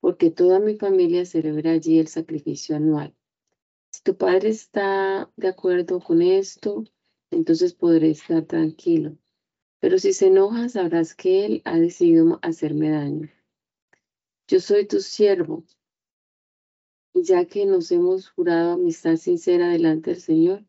porque 0.00 0.30
toda 0.30 0.58
mi 0.58 0.76
familia 0.76 1.26
celebra 1.26 1.72
allí 1.72 1.98
el 1.98 2.08
sacrificio 2.08 2.76
anual. 2.76 3.14
Tu 4.06 4.16
padre 4.16 4.50
está 4.50 5.28
de 5.34 5.48
acuerdo 5.48 5.98
con 5.98 6.22
esto, 6.22 6.84
entonces 7.32 7.74
podré 7.74 8.10
estar 8.10 8.44
tranquilo. 8.44 9.18
Pero 9.80 9.98
si 9.98 10.12
se 10.12 10.28
enoja, 10.28 10.68
sabrás 10.68 11.16
que 11.16 11.44
él 11.44 11.62
ha 11.64 11.76
decidido 11.76 12.38
hacerme 12.40 12.90
daño. 12.90 13.28
Yo 14.46 14.60
soy 14.60 14.86
tu 14.86 15.00
siervo, 15.00 15.64
ya 17.14 17.46
que 17.46 17.66
nos 17.66 17.90
hemos 17.90 18.28
jurado 18.30 18.74
amistad 18.74 19.16
sincera 19.16 19.70
delante 19.70 20.10
del 20.10 20.20
Señor, 20.20 20.64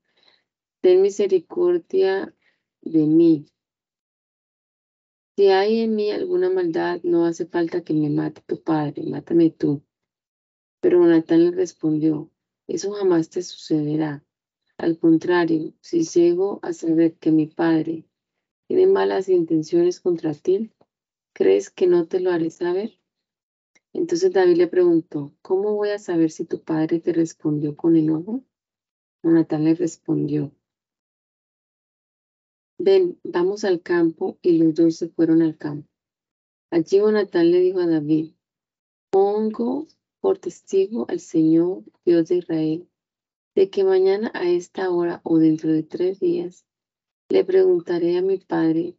ten 0.81 1.03
misericordia 1.03 2.33
de 2.81 3.05
mí. 3.05 3.45
Si 5.35 5.49
hay 5.49 5.81
en 5.81 5.95
mí 5.95 6.09
alguna 6.09 6.49
maldad, 6.49 7.01
no 7.03 7.27
hace 7.27 7.45
falta 7.45 7.83
que 7.83 7.93
me 7.93 8.09
mate 8.09 8.41
tu 8.47 8.63
padre, 8.63 9.03
mátame 9.03 9.51
tú. 9.51 9.83
Pero 10.81 11.01
Jonatán 11.01 11.43
le 11.43 11.51
respondió, 11.51 12.31
eso 12.67 12.91
jamás 12.91 13.29
te 13.29 13.41
sucederá. 13.41 14.23
Al 14.77 14.99
contrario, 14.99 15.73
si 15.81 16.03
llego 16.03 16.59
a 16.61 16.73
saber 16.73 17.17
que 17.17 17.31
mi 17.31 17.47
padre 17.47 18.05
tiene 18.67 18.85
malas 18.85 19.29
intenciones 19.29 19.99
contra 19.99 20.33
ti, 20.33 20.71
¿crees 21.33 21.69
que 21.69 21.87
no 21.87 22.07
te 22.07 22.19
lo 22.19 22.31
haré 22.31 22.51
saber? 22.51 22.99
Entonces 23.93 24.31
David 24.33 24.57
le 24.57 24.67
preguntó, 24.67 25.33
¿cómo 25.41 25.73
voy 25.73 25.89
a 25.89 25.99
saber 25.99 26.29
si 26.29 26.45
tu 26.45 26.61
padre 26.61 26.99
te 26.99 27.13
respondió 27.13 27.75
con 27.75 27.95
enojo? 27.95 28.43
Jonatán 29.23 29.63
le 29.63 29.73
respondió, 29.73 30.51
Ven, 32.79 33.19
vamos 33.23 33.63
al 33.63 33.81
campo, 33.81 34.37
y 34.43 34.59
los 34.59 34.75
dos 34.75 34.97
se 34.97 35.09
fueron 35.09 35.41
al 35.41 35.57
campo. 35.57 35.89
Allí 36.69 36.99
Jonatán 36.99 37.49
le 37.49 37.59
dijo 37.59 37.79
a 37.79 37.87
David, 37.87 38.33
pongo 39.09 39.87
por 40.27 40.39
testigo 40.39 41.05
al 41.07 41.21
Señor, 41.21 41.85
Dios 42.03 42.27
de 42.27 42.35
Israel, 42.35 42.89
de 43.55 43.69
que 43.69 43.85
mañana 43.85 44.29
a 44.33 44.49
esta 44.49 44.89
hora 44.89 45.21
o 45.23 45.37
dentro 45.37 45.71
de 45.71 45.83
tres 45.83 46.19
días 46.19 46.65
le 47.29 47.45
preguntaré 47.45 48.17
a 48.17 48.21
mi 48.21 48.37
padre 48.37 48.97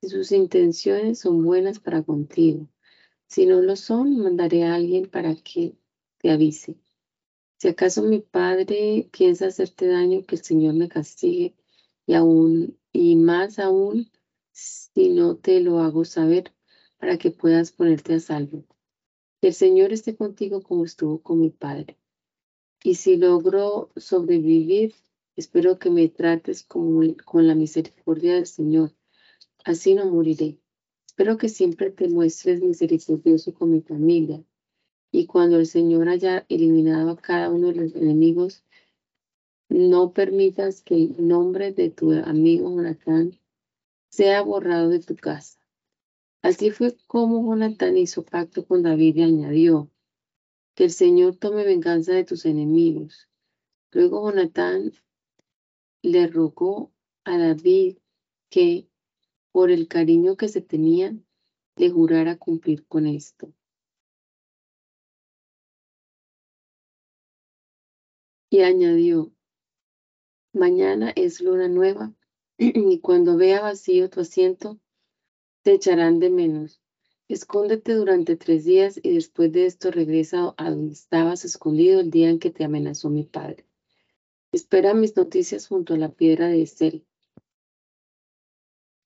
si 0.00 0.08
sus 0.08 0.32
intenciones 0.32 1.18
son 1.18 1.44
buenas 1.44 1.78
para 1.78 2.02
contigo. 2.02 2.70
Si 3.26 3.44
no 3.44 3.60
lo 3.60 3.76
son, 3.76 4.16
mandaré 4.16 4.64
a 4.64 4.74
alguien 4.74 5.10
para 5.10 5.34
que 5.34 5.76
te 6.16 6.30
avise. 6.30 6.78
Si 7.58 7.68
acaso 7.68 8.02
mi 8.02 8.20
padre 8.20 9.10
piensa 9.12 9.48
hacerte 9.48 9.88
daño, 9.88 10.24
que 10.24 10.36
el 10.36 10.42
Señor 10.42 10.72
me 10.72 10.88
castigue 10.88 11.54
y 12.06 12.14
aún 12.14 12.78
y 12.94 13.16
más 13.16 13.58
aún 13.58 14.10
si 14.52 15.10
no 15.10 15.36
te 15.36 15.60
lo 15.60 15.80
hago 15.80 16.06
saber 16.06 16.54
para 16.96 17.18
que 17.18 17.30
puedas 17.30 17.72
ponerte 17.72 18.14
a 18.14 18.20
salvo. 18.20 18.64
El 19.42 19.54
Señor 19.54 19.92
esté 19.92 20.14
contigo 20.14 20.62
como 20.62 20.84
estuvo 20.84 21.20
con 21.20 21.40
mi 21.40 21.50
Padre. 21.50 21.98
Y 22.84 22.94
si 22.94 23.16
logro 23.16 23.90
sobrevivir, 23.96 24.94
espero 25.34 25.80
que 25.80 25.90
me 25.90 26.08
trates 26.08 26.62
con, 26.62 27.14
con 27.14 27.48
la 27.48 27.56
misericordia 27.56 28.34
del 28.34 28.46
Señor. 28.46 28.92
Así 29.64 29.96
no 29.96 30.06
moriré. 30.06 30.60
Espero 31.08 31.38
que 31.38 31.48
siempre 31.48 31.90
te 31.90 32.08
muestres 32.08 32.62
misericordioso 32.62 33.52
con 33.52 33.72
mi 33.72 33.80
familia. 33.80 34.44
Y 35.10 35.26
cuando 35.26 35.56
el 35.56 35.66
Señor 35.66 36.08
haya 36.08 36.46
eliminado 36.48 37.10
a 37.10 37.16
cada 37.16 37.50
uno 37.50 37.66
de 37.66 37.74
los 37.74 37.96
enemigos, 37.96 38.64
no 39.68 40.12
permitas 40.12 40.82
que 40.82 40.94
el 40.94 41.26
nombre 41.26 41.72
de 41.72 41.90
tu 41.90 42.12
amigo 42.12 42.70
Jonatán 42.70 43.36
sea 44.08 44.42
borrado 44.42 44.88
de 44.90 45.00
tu 45.00 45.16
casa. 45.16 45.61
Así 46.42 46.72
fue 46.72 46.96
como 47.06 47.44
Jonatán 47.46 47.96
hizo 47.96 48.24
pacto 48.24 48.66
con 48.66 48.82
David 48.82 49.16
y 49.16 49.22
añadió, 49.22 49.90
que 50.74 50.84
el 50.84 50.90
Señor 50.90 51.36
tome 51.36 51.64
venganza 51.64 52.12
de 52.12 52.24
tus 52.24 52.44
enemigos. 52.46 53.28
Luego 53.92 54.28
Jonatán 54.28 54.92
le 56.02 56.26
rogó 56.26 56.92
a 57.24 57.38
David 57.38 57.98
que, 58.50 58.88
por 59.52 59.70
el 59.70 59.86
cariño 59.86 60.36
que 60.36 60.48
se 60.48 60.60
tenían, 60.60 61.24
le 61.76 61.90
jurara 61.90 62.36
cumplir 62.36 62.86
con 62.86 63.06
esto. 63.06 63.54
Y 68.50 68.60
añadió, 68.60 69.32
Mañana 70.54 71.12
es 71.16 71.40
luna 71.40 71.68
nueva 71.68 72.12
y 72.58 73.00
cuando 73.00 73.38
vea 73.38 73.62
vacío 73.62 74.10
tu 74.10 74.20
asiento, 74.20 74.78
te 75.62 75.74
echarán 75.74 76.18
de 76.18 76.28
menos. 76.28 76.80
escóndete 77.28 77.94
durante 77.94 78.36
tres 78.36 78.64
días 78.64 78.98
y 79.00 79.14
después 79.14 79.52
de 79.52 79.66
esto 79.66 79.92
regresa 79.92 80.54
a 80.56 80.70
donde 80.70 80.92
estabas 80.92 81.44
escondido 81.44 82.00
el 82.00 82.10
día 82.10 82.28
en 82.28 82.40
que 82.40 82.50
te 82.50 82.64
amenazó 82.64 83.10
mi 83.10 83.22
padre. 83.22 83.64
Espera 84.50 84.92
mis 84.92 85.16
noticias 85.16 85.68
junto 85.68 85.94
a 85.94 85.98
la 85.98 86.10
piedra 86.10 86.48
de 86.48 86.62
Estel. 86.62 87.06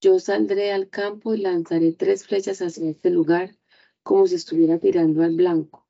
Yo 0.01 0.19
saldré 0.19 0.73
al 0.73 0.89
campo 0.89 1.35
y 1.35 1.39
lanzaré 1.39 1.93
tres 1.93 2.27
flechas 2.27 2.63
hacia 2.63 2.89
este 2.89 3.11
lugar, 3.11 3.57
como 4.03 4.27
si 4.27 4.37
estuviera 4.37 4.79
tirando 4.79 5.23
al 5.23 5.37
blanco. 5.37 5.87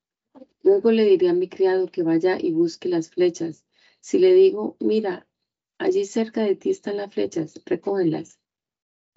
Luego 0.63 0.91
le 0.91 1.05
diré 1.05 1.29
a 1.29 1.33
mi 1.33 1.49
criado 1.49 1.87
que 1.87 2.03
vaya 2.03 2.39
y 2.41 2.53
busque 2.53 2.89
las 2.89 3.11
flechas. 3.11 3.65
Si 4.01 4.19
le 4.19 4.35
digo, 4.35 4.77
mira, 4.81 5.29
allí 5.79 6.05
cerca 6.05 6.43
de 6.43 6.57
ti 6.57 6.71
están 6.71 6.97
las 6.97 7.15
flechas, 7.15 7.63
recógelas. 7.65 8.41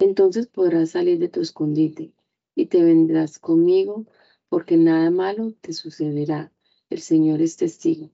Entonces 0.00 0.46
podrás 0.46 0.90
salir 0.90 1.18
de 1.18 1.28
tu 1.28 1.42
escondite 1.42 2.14
y 2.54 2.66
te 2.66 2.82
vendrás 2.82 3.38
conmigo, 3.38 4.06
porque 4.48 4.78
nada 4.78 5.10
malo 5.10 5.52
te 5.60 5.74
sucederá. 5.74 6.52
El 6.88 7.00
Señor 7.00 7.42
es 7.42 7.58
testigo. 7.58 8.10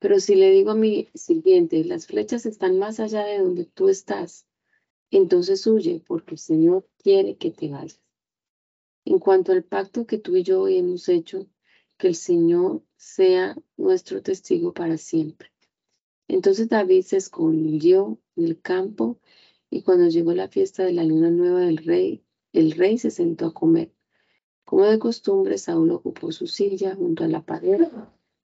Pero 0.00 0.18
si 0.18 0.34
le 0.34 0.50
digo 0.50 0.72
a 0.72 0.74
mi 0.74 1.08
sirviente, 1.14 1.84
las 1.84 2.06
flechas 2.06 2.46
están 2.46 2.78
más 2.78 2.98
allá 2.98 3.24
de 3.24 3.38
donde 3.38 3.64
tú 3.64 3.88
estás, 3.88 4.46
entonces 5.12 5.64
huye, 5.68 6.02
porque 6.06 6.32
el 6.32 6.38
Señor 6.38 6.88
quiere 6.98 7.36
que 7.36 7.52
te 7.52 7.68
vayas. 7.68 8.00
En 9.04 9.20
cuanto 9.20 9.52
al 9.52 9.62
pacto 9.62 10.06
que 10.06 10.18
tú 10.18 10.36
y 10.36 10.42
yo 10.42 10.66
hemos 10.66 11.08
hecho, 11.08 11.46
que 11.96 12.08
el 12.08 12.16
Señor 12.16 12.82
sea 12.96 13.56
nuestro 13.76 14.20
testigo 14.20 14.72
para 14.72 14.98
siempre. 14.98 15.52
Entonces 16.26 16.68
David 16.68 17.02
se 17.02 17.18
escondió 17.18 18.18
en 18.36 18.44
el 18.46 18.60
campo 18.60 19.20
y 19.70 19.82
cuando 19.82 20.08
llegó 20.08 20.34
la 20.34 20.48
fiesta 20.48 20.84
de 20.84 20.92
la 20.92 21.04
luna 21.04 21.30
nueva 21.30 21.60
del 21.60 21.78
rey, 21.78 22.24
el 22.52 22.72
rey 22.72 22.98
se 22.98 23.10
sentó 23.10 23.46
a 23.46 23.54
comer. 23.54 23.94
Como 24.64 24.84
de 24.84 24.98
costumbre, 24.98 25.58
Saúl 25.58 25.92
ocupó 25.92 26.32
su 26.32 26.46
silla 26.48 26.94
junto 26.96 27.24
a 27.24 27.28
la 27.28 27.44
pared. 27.44 27.88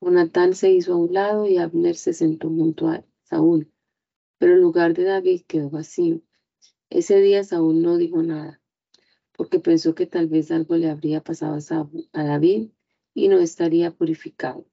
Jonatán 0.01 0.55
se 0.55 0.73
hizo 0.73 0.95
a 0.95 0.97
un 0.97 1.13
lado 1.13 1.47
y 1.47 1.59
Abner 1.59 1.97
se 1.97 2.13
sentó 2.13 2.49
junto 2.49 2.89
a 2.89 3.05
Saúl. 3.23 3.73
Pero 4.39 4.55
el 4.55 4.61
lugar 4.61 4.95
de 4.95 5.05
David 5.05 5.43
quedó 5.47 5.69
vacío. 5.71 6.21
Ese 6.91 7.21
día 7.21 7.43
Saúl 7.43 7.83
no 7.83 7.97
dijo 7.97 8.23
nada, 8.23 8.61
porque 9.33 9.59
pensó 9.59 9.95
que 9.95 10.07
tal 10.07 10.29
vez 10.29 10.51
algo 10.53 10.77
le 10.77 10.89
habría 10.89 11.23
pasado 11.23 11.59
a 12.13 12.25
David 12.25 12.71
y 13.15 13.29
no 13.29 13.39
estaría 13.39 13.91
purificado. 13.91 14.67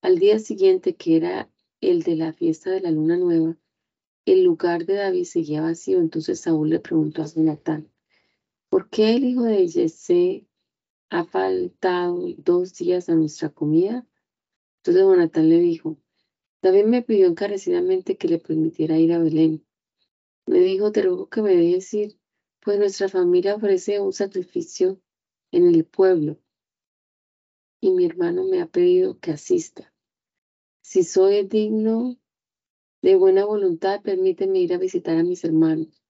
Al 0.00 0.18
día 0.18 0.38
siguiente, 0.38 0.96
que 0.96 1.16
era 1.16 1.50
el 1.80 2.02
de 2.02 2.16
la 2.16 2.32
fiesta 2.32 2.70
de 2.70 2.80
la 2.80 2.90
luna 2.90 3.18
nueva, 3.18 3.58
el 4.26 4.42
lugar 4.44 4.84
de 4.84 4.94
David 4.94 5.24
seguía 5.24 5.62
vacío. 5.62 6.00
Entonces 6.00 6.40
Saúl 6.40 6.68
le 6.68 6.80
preguntó 6.80 7.22
a 7.22 7.26
Jonatán, 7.26 7.90
¿por 8.68 8.90
qué 8.90 9.14
el 9.14 9.24
hijo 9.24 9.44
de 9.44 9.68
Jesse 9.68 10.46
ha 11.08 11.24
faltado 11.24 12.28
dos 12.36 12.74
días 12.74 13.08
a 13.08 13.14
nuestra 13.14 13.48
comida? 13.48 14.06
Entonces 14.78 15.02
Jonatán 15.02 15.48
le 15.48 15.60
dijo, 15.60 15.96
David 16.60 16.84
me 16.84 17.02
pidió 17.02 17.28
encarecidamente 17.28 18.18
que 18.18 18.28
le 18.28 18.38
permitiera 18.38 18.98
ir 18.98 19.12
a 19.12 19.18
Belén. 19.18 19.64
Me 20.46 20.58
dijo, 20.58 20.92
te 20.92 21.02
ruego 21.02 21.28
que 21.28 21.42
me 21.42 21.56
dejes 21.56 21.94
ir, 21.94 22.20
pues 22.60 22.78
nuestra 22.78 23.08
familia 23.08 23.54
ofrece 23.54 24.00
un 24.00 24.12
sacrificio 24.12 25.00
en 25.52 25.66
el 25.66 25.84
pueblo 25.84 26.38
y 27.80 27.90
mi 27.92 28.04
hermano 28.04 28.44
me 28.44 28.60
ha 28.60 28.66
pedido 28.66 29.18
que 29.20 29.32
asista. 29.32 29.92
Si 30.82 31.04
soy 31.04 31.46
digno 31.46 32.18
de 33.02 33.16
buena 33.16 33.44
voluntad, 33.44 34.00
permíteme 34.02 34.60
ir 34.60 34.72
a 34.74 34.78
visitar 34.78 35.16
a 35.16 35.22
mis 35.22 35.44
hermanos. 35.44 36.02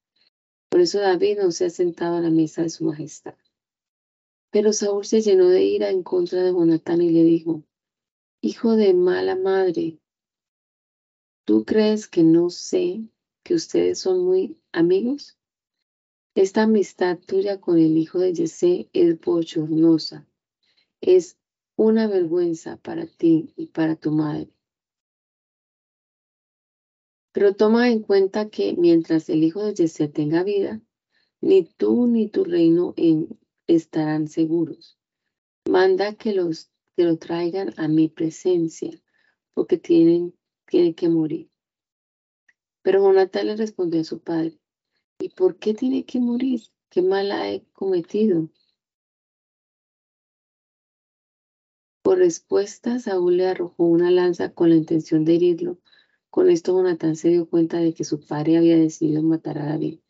Por 0.68 0.80
eso 0.80 0.98
David 0.98 1.38
no 1.38 1.50
se 1.52 1.66
ha 1.66 1.70
sentado 1.70 2.16
a 2.16 2.20
la 2.20 2.30
mesa 2.30 2.62
de 2.62 2.70
su 2.70 2.84
majestad. 2.84 3.34
Pero 4.50 4.72
Saúl 4.72 5.04
se 5.04 5.20
llenó 5.20 5.48
de 5.48 5.64
ira 5.64 5.90
en 5.90 6.02
contra 6.02 6.42
de 6.42 6.52
Jonatán 6.52 7.02
y 7.02 7.10
le 7.10 7.24
dijo, 7.24 7.62
Hijo 8.40 8.76
de 8.76 8.94
mala 8.94 9.36
madre, 9.36 9.98
¿tú 11.44 11.64
crees 11.64 12.06
que 12.08 12.22
no 12.22 12.50
sé 12.50 13.02
que 13.42 13.54
ustedes 13.54 13.98
son 13.98 14.24
muy 14.24 14.58
amigos? 14.72 15.38
Esta 16.34 16.62
amistad 16.62 17.18
tuya 17.18 17.60
con 17.60 17.78
el 17.78 17.96
hijo 17.96 18.18
de 18.18 18.34
Jesse 18.34 18.88
es 18.92 19.18
bochornosa, 19.20 20.26
es 21.00 21.38
una 21.76 22.06
vergüenza 22.06 22.76
para 22.76 23.06
ti 23.06 23.52
y 23.56 23.66
para 23.66 23.96
tu 23.96 24.10
madre. 24.10 24.55
Pero 27.36 27.54
toma 27.54 27.90
en 27.90 28.00
cuenta 28.00 28.48
que 28.48 28.74
mientras 28.78 29.28
el 29.28 29.44
hijo 29.44 29.62
de 29.62 29.74
Jesse 29.74 30.10
tenga 30.10 30.42
vida, 30.42 30.80
ni 31.42 31.64
tú 31.64 32.06
ni 32.06 32.30
tu 32.30 32.44
reino 32.44 32.94
estarán 33.66 34.26
seguros. 34.26 34.98
Manda 35.68 36.14
que, 36.14 36.32
los, 36.32 36.70
lo 36.96 37.18
traigan 37.18 37.74
a 37.76 37.88
mi 37.88 38.08
presencia, 38.08 38.90
porque 39.52 39.76
tienen, 39.76 40.34
tienen 40.64 40.94
que 40.94 41.10
morir. 41.10 41.50
Pero 42.80 43.02
Jonatán 43.02 43.48
le 43.48 43.56
respondió 43.56 44.00
a 44.00 44.04
su 44.04 44.20
padre, 44.20 44.58
¿y 45.18 45.28
por 45.28 45.58
qué 45.58 45.74
tiene 45.74 46.06
que 46.06 46.20
morir? 46.20 46.62
¿Qué 46.88 47.02
mal 47.02 47.30
ha 47.32 47.44
cometido? 47.74 48.48
Por 52.00 52.16
respuesta, 52.16 52.98
Saúl 52.98 53.36
le 53.36 53.46
arrojó 53.46 53.84
una 53.84 54.10
lanza 54.10 54.54
con 54.54 54.70
la 54.70 54.76
intención 54.76 55.26
de 55.26 55.34
herirlo. 55.34 55.78
Con 56.36 56.50
esto 56.50 56.72
Jonatán 56.72 57.16
se 57.16 57.30
dio 57.30 57.48
cuenta 57.48 57.78
de 57.78 57.94
que 57.94 58.04
su 58.04 58.20
padre 58.20 58.58
había 58.58 58.76
decidido 58.76 59.22
matar 59.22 59.56
a 59.56 59.64
David. 59.64 60.00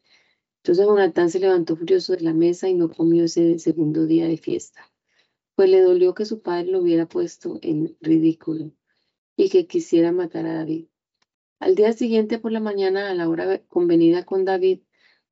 Entonces 0.56 0.84
Jonatán 0.84 1.30
se 1.30 1.38
levantó 1.38 1.76
furioso 1.76 2.14
de 2.14 2.22
la 2.22 2.34
mesa 2.34 2.68
y 2.68 2.74
no 2.74 2.90
comió 2.90 3.22
ese 3.22 3.60
segundo 3.60 4.06
día 4.06 4.26
de 4.26 4.36
fiesta, 4.36 4.92
pues 5.54 5.70
le 5.70 5.80
dolió 5.80 6.14
que 6.14 6.24
su 6.24 6.42
padre 6.42 6.72
lo 6.72 6.80
hubiera 6.80 7.06
puesto 7.06 7.60
en 7.62 7.96
ridículo 8.00 8.72
y 9.36 9.50
que 9.50 9.68
quisiera 9.68 10.10
matar 10.10 10.46
a 10.46 10.54
David. 10.54 10.86
Al 11.60 11.76
día 11.76 11.92
siguiente 11.92 12.40
por 12.40 12.50
la 12.50 12.58
mañana, 12.58 13.08
a 13.08 13.14
la 13.14 13.28
hora 13.28 13.62
convenida 13.68 14.24
con 14.24 14.44
David, 14.44 14.80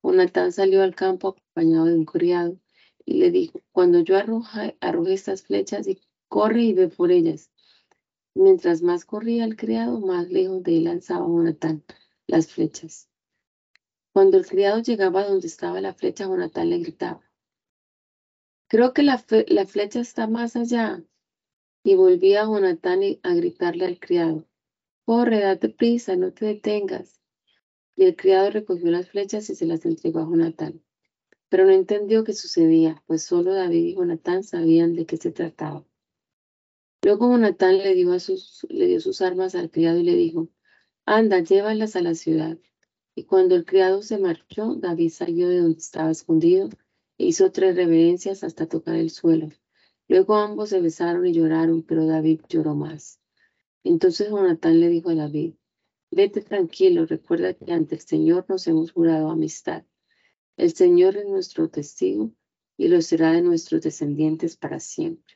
Jonatán 0.01 0.53
salió 0.53 0.81
al 0.81 0.95
campo 0.95 1.27
acompañado 1.27 1.87
de 1.87 1.95
un 1.95 2.05
criado 2.05 2.57
y 3.03 3.15
le 3.15 3.31
dijo, 3.31 3.59
cuando 3.73 3.99
yo 3.99 4.15
arroje, 4.15 4.77
estas 5.13 5.41
flechas 5.41 5.89
y 5.89 5.99
corre 6.29 6.63
y 6.63 6.73
ve 6.73 6.87
por 6.87 7.11
ellas. 7.11 7.51
Mientras 8.35 8.81
más 8.81 9.05
corría 9.05 9.45
el 9.45 9.55
criado, 9.55 10.01
más 10.01 10.29
lejos 10.29 10.61
de 10.61 10.77
él 10.77 10.83
lanzaba 10.83 11.25
Jonatán 11.25 11.85
las 12.27 12.51
flechas. 12.51 13.09
Cuando 14.11 14.37
el 14.37 14.45
criado 14.45 14.81
llegaba 14.81 15.25
donde 15.25 15.47
estaba 15.47 15.79
la 15.79 15.93
flecha, 15.93 16.25
Jonatán 16.25 16.69
le 16.69 16.79
gritaba, 16.79 17.21
creo 18.67 18.93
que 18.93 19.03
la, 19.03 19.17
flecha 19.17 20.01
está 20.01 20.27
más 20.27 20.55
allá. 20.55 21.01
Y 21.83 21.95
volvía 21.95 22.41
a 22.41 22.45
Jonatán 22.45 23.01
a 23.23 23.33
gritarle 23.35 23.85
al 23.85 23.99
criado, 23.99 24.47
Corre, 25.05 25.39
date 25.39 25.69
prisa, 25.69 26.15
no 26.15 26.33
te 26.33 26.45
detengas. 26.45 27.21
Y 27.95 28.03
el 28.05 28.15
criado 28.15 28.49
recogió 28.49 28.89
las 28.91 29.09
flechas 29.09 29.49
y 29.49 29.55
se 29.55 29.65
las 29.65 29.85
entregó 29.85 30.19
a 30.19 30.25
Jonatán. 30.25 30.83
Pero 31.47 31.65
no 31.65 31.71
entendió 31.71 32.23
qué 32.23 32.33
sucedía, 32.33 33.01
pues 33.05 33.23
solo 33.23 33.53
David 33.53 33.85
y 33.85 33.95
Jonatán 33.95 34.43
sabían 34.43 34.93
de 34.93 35.05
qué 35.05 35.15
se 35.15 35.31
trataba. 35.31 35.85
Luego 37.05 37.27
Jonatán 37.29 37.77
le 37.77 37.93
dio, 37.93 38.19
sus, 38.19 38.65
le 38.67 38.87
dio 38.87 38.99
sus 38.99 39.21
armas 39.21 39.53
al 39.53 39.69
criado 39.69 39.99
y 39.99 40.03
le 40.03 40.15
dijo, 40.15 40.49
anda, 41.05 41.39
llévalas 41.39 41.95
a 41.95 42.01
la 42.01 42.15
ciudad. 42.15 42.57
Y 43.13 43.25
cuando 43.25 43.53
el 43.53 43.63
criado 43.63 44.01
se 44.01 44.17
marchó, 44.17 44.73
David 44.73 45.11
salió 45.11 45.47
de 45.47 45.59
donde 45.59 45.77
estaba 45.77 46.09
escondido 46.09 46.67
e 47.19 47.27
hizo 47.27 47.51
tres 47.51 47.75
reverencias 47.75 48.43
hasta 48.43 48.65
tocar 48.65 48.95
el 48.95 49.11
suelo. 49.11 49.49
Luego 50.07 50.33
ambos 50.33 50.69
se 50.69 50.81
besaron 50.81 51.27
y 51.27 51.33
lloraron, 51.33 51.83
pero 51.83 52.07
David 52.07 52.41
lloró 52.49 52.73
más. 52.73 53.19
Entonces 53.83 54.31
Jonatán 54.31 54.79
le 54.79 54.89
dijo 54.89 55.11
a 55.11 55.15
David, 55.15 55.53
vete 56.09 56.41
tranquilo, 56.41 57.05
recuerda 57.05 57.53
que 57.53 57.71
ante 57.71 57.93
el 57.93 58.01
Señor 58.01 58.47
nos 58.49 58.65
hemos 58.65 58.93
jurado 58.93 59.29
amistad. 59.29 59.85
El 60.57 60.73
Señor 60.73 61.17
es 61.17 61.27
nuestro 61.27 61.69
testigo 61.69 62.31
y 62.77 62.87
lo 62.87 62.99
será 63.03 63.31
de 63.33 63.43
nuestros 63.43 63.83
descendientes 63.83 64.57
para 64.57 64.79
siempre. 64.79 65.34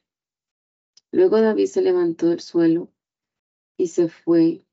Luego 1.12 1.42
David 1.42 1.66
se 1.66 1.82
levantó 1.82 2.28
del 2.28 2.40
suelo 2.40 2.90
y 3.78 3.88
se 3.88 4.10
fue, 4.10 4.66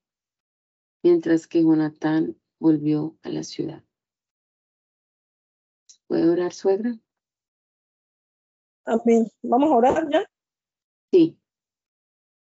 mientras 1.03 1.47
que 1.47 1.63
Jonatán 1.63 2.37
volvió 2.59 3.17
a 3.23 3.31
la 3.31 3.43
ciudad. 3.43 3.83
¿Puede 6.07 6.29
orar, 6.29 6.53
suegra? 6.53 6.99
Amén. 8.85 9.27
¿Vamos 9.43 9.71
a 9.71 9.77
orar 9.77 10.09
ya? 10.11 10.25
Sí. 11.13 11.39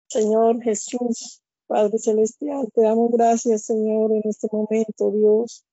Señor 0.08 0.62
Jesús, 0.62 1.42
Padre 1.68 1.98
Celestial, 2.00 2.70
te 2.74 2.82
damos 2.82 3.12
gracias, 3.12 3.66
Señor, 3.66 4.12
en 4.12 4.22
este 4.26 4.48
momento, 4.52 5.12
Dios. 5.12 5.66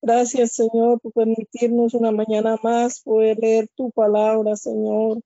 Gracias, 0.00 0.52
Señor, 0.52 1.00
por 1.00 1.12
permitirnos 1.12 1.94
una 1.94 2.10
mañana 2.12 2.56
más 2.62 3.00
poder 3.02 3.38
leer 3.38 3.68
tu 3.76 3.90
palabra, 3.90 4.56
Señor. 4.56 5.20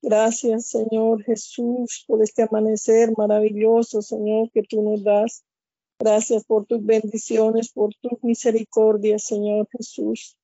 Gracias, 0.00 0.66
Señor 0.66 1.24
Jesús, 1.24 2.04
por 2.06 2.22
este 2.22 2.42
amanecer 2.42 3.10
maravilloso, 3.16 4.00
Señor, 4.00 4.50
que 4.52 4.62
tú 4.62 4.82
nos 4.82 5.02
das. 5.02 5.44
Gracias 5.98 6.44
por 6.44 6.66
tus 6.66 6.84
bendiciones, 6.84 7.72
por 7.72 7.92
tus 8.00 8.22
misericordias, 8.22 9.24
Señor 9.24 9.68
Jesús. 9.72 10.36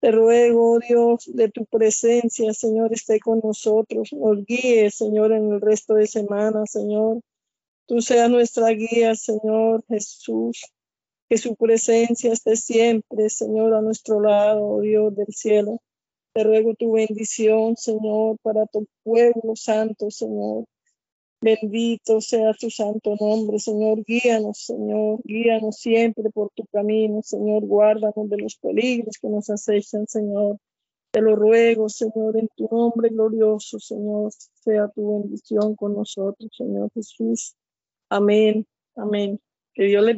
Te 0.00 0.10
ruego, 0.10 0.72
oh 0.72 0.78
Dios, 0.80 1.24
de 1.32 1.50
tu 1.50 1.64
presencia, 1.64 2.52
Señor, 2.52 2.92
esté 2.92 3.20
con 3.20 3.40
nosotros. 3.42 4.12
Nos 4.12 4.44
guíe, 4.44 4.90
Señor, 4.90 5.32
en 5.32 5.50
el 5.50 5.62
resto 5.62 5.94
de 5.94 6.06
semana, 6.06 6.66
Señor. 6.66 7.22
Tú 7.86 8.02
seas 8.02 8.30
nuestra 8.30 8.68
guía, 8.68 9.14
Señor 9.14 9.82
Jesús. 9.88 10.66
Que 11.30 11.38
su 11.38 11.56
presencia 11.56 12.34
esté 12.34 12.56
siempre, 12.56 13.30
Señor, 13.30 13.72
a 13.72 13.80
nuestro 13.80 14.20
lado, 14.20 14.62
oh 14.62 14.80
Dios 14.82 15.16
del 15.16 15.32
cielo. 15.32 15.80
Te 16.34 16.42
ruego 16.42 16.74
tu 16.74 16.90
bendición, 16.92 17.76
Señor, 17.76 18.38
para 18.42 18.66
tu 18.66 18.88
pueblo 19.04 19.54
santo, 19.54 20.10
Señor. 20.10 20.64
Bendito 21.40 22.20
sea 22.20 22.52
tu 22.54 22.70
santo 22.70 23.14
nombre, 23.20 23.60
Señor. 23.60 24.02
Guíanos, 24.04 24.58
Señor. 24.66 25.20
Guíanos 25.22 25.76
siempre 25.76 26.30
por 26.30 26.50
tu 26.56 26.66
camino, 26.72 27.22
Señor. 27.22 27.64
Guárdanos 27.64 28.28
de 28.28 28.36
los 28.38 28.56
peligros 28.56 29.16
que 29.20 29.28
nos 29.28 29.48
acechan, 29.48 30.08
Señor. 30.08 30.58
Te 31.12 31.20
lo 31.20 31.36
ruego, 31.36 31.88
Señor, 31.88 32.36
en 32.36 32.48
tu 32.56 32.68
nombre 32.68 33.10
glorioso, 33.10 33.78
Señor. 33.78 34.32
Sea 34.32 34.88
tu 34.88 35.20
bendición 35.20 35.76
con 35.76 35.94
nosotros, 35.94 36.50
Señor 36.56 36.90
Jesús. 36.94 37.54
Amén. 38.08 38.66
Amén. 38.96 39.38
Que 39.72 39.84
Dios 39.84 40.04
le 40.04 40.12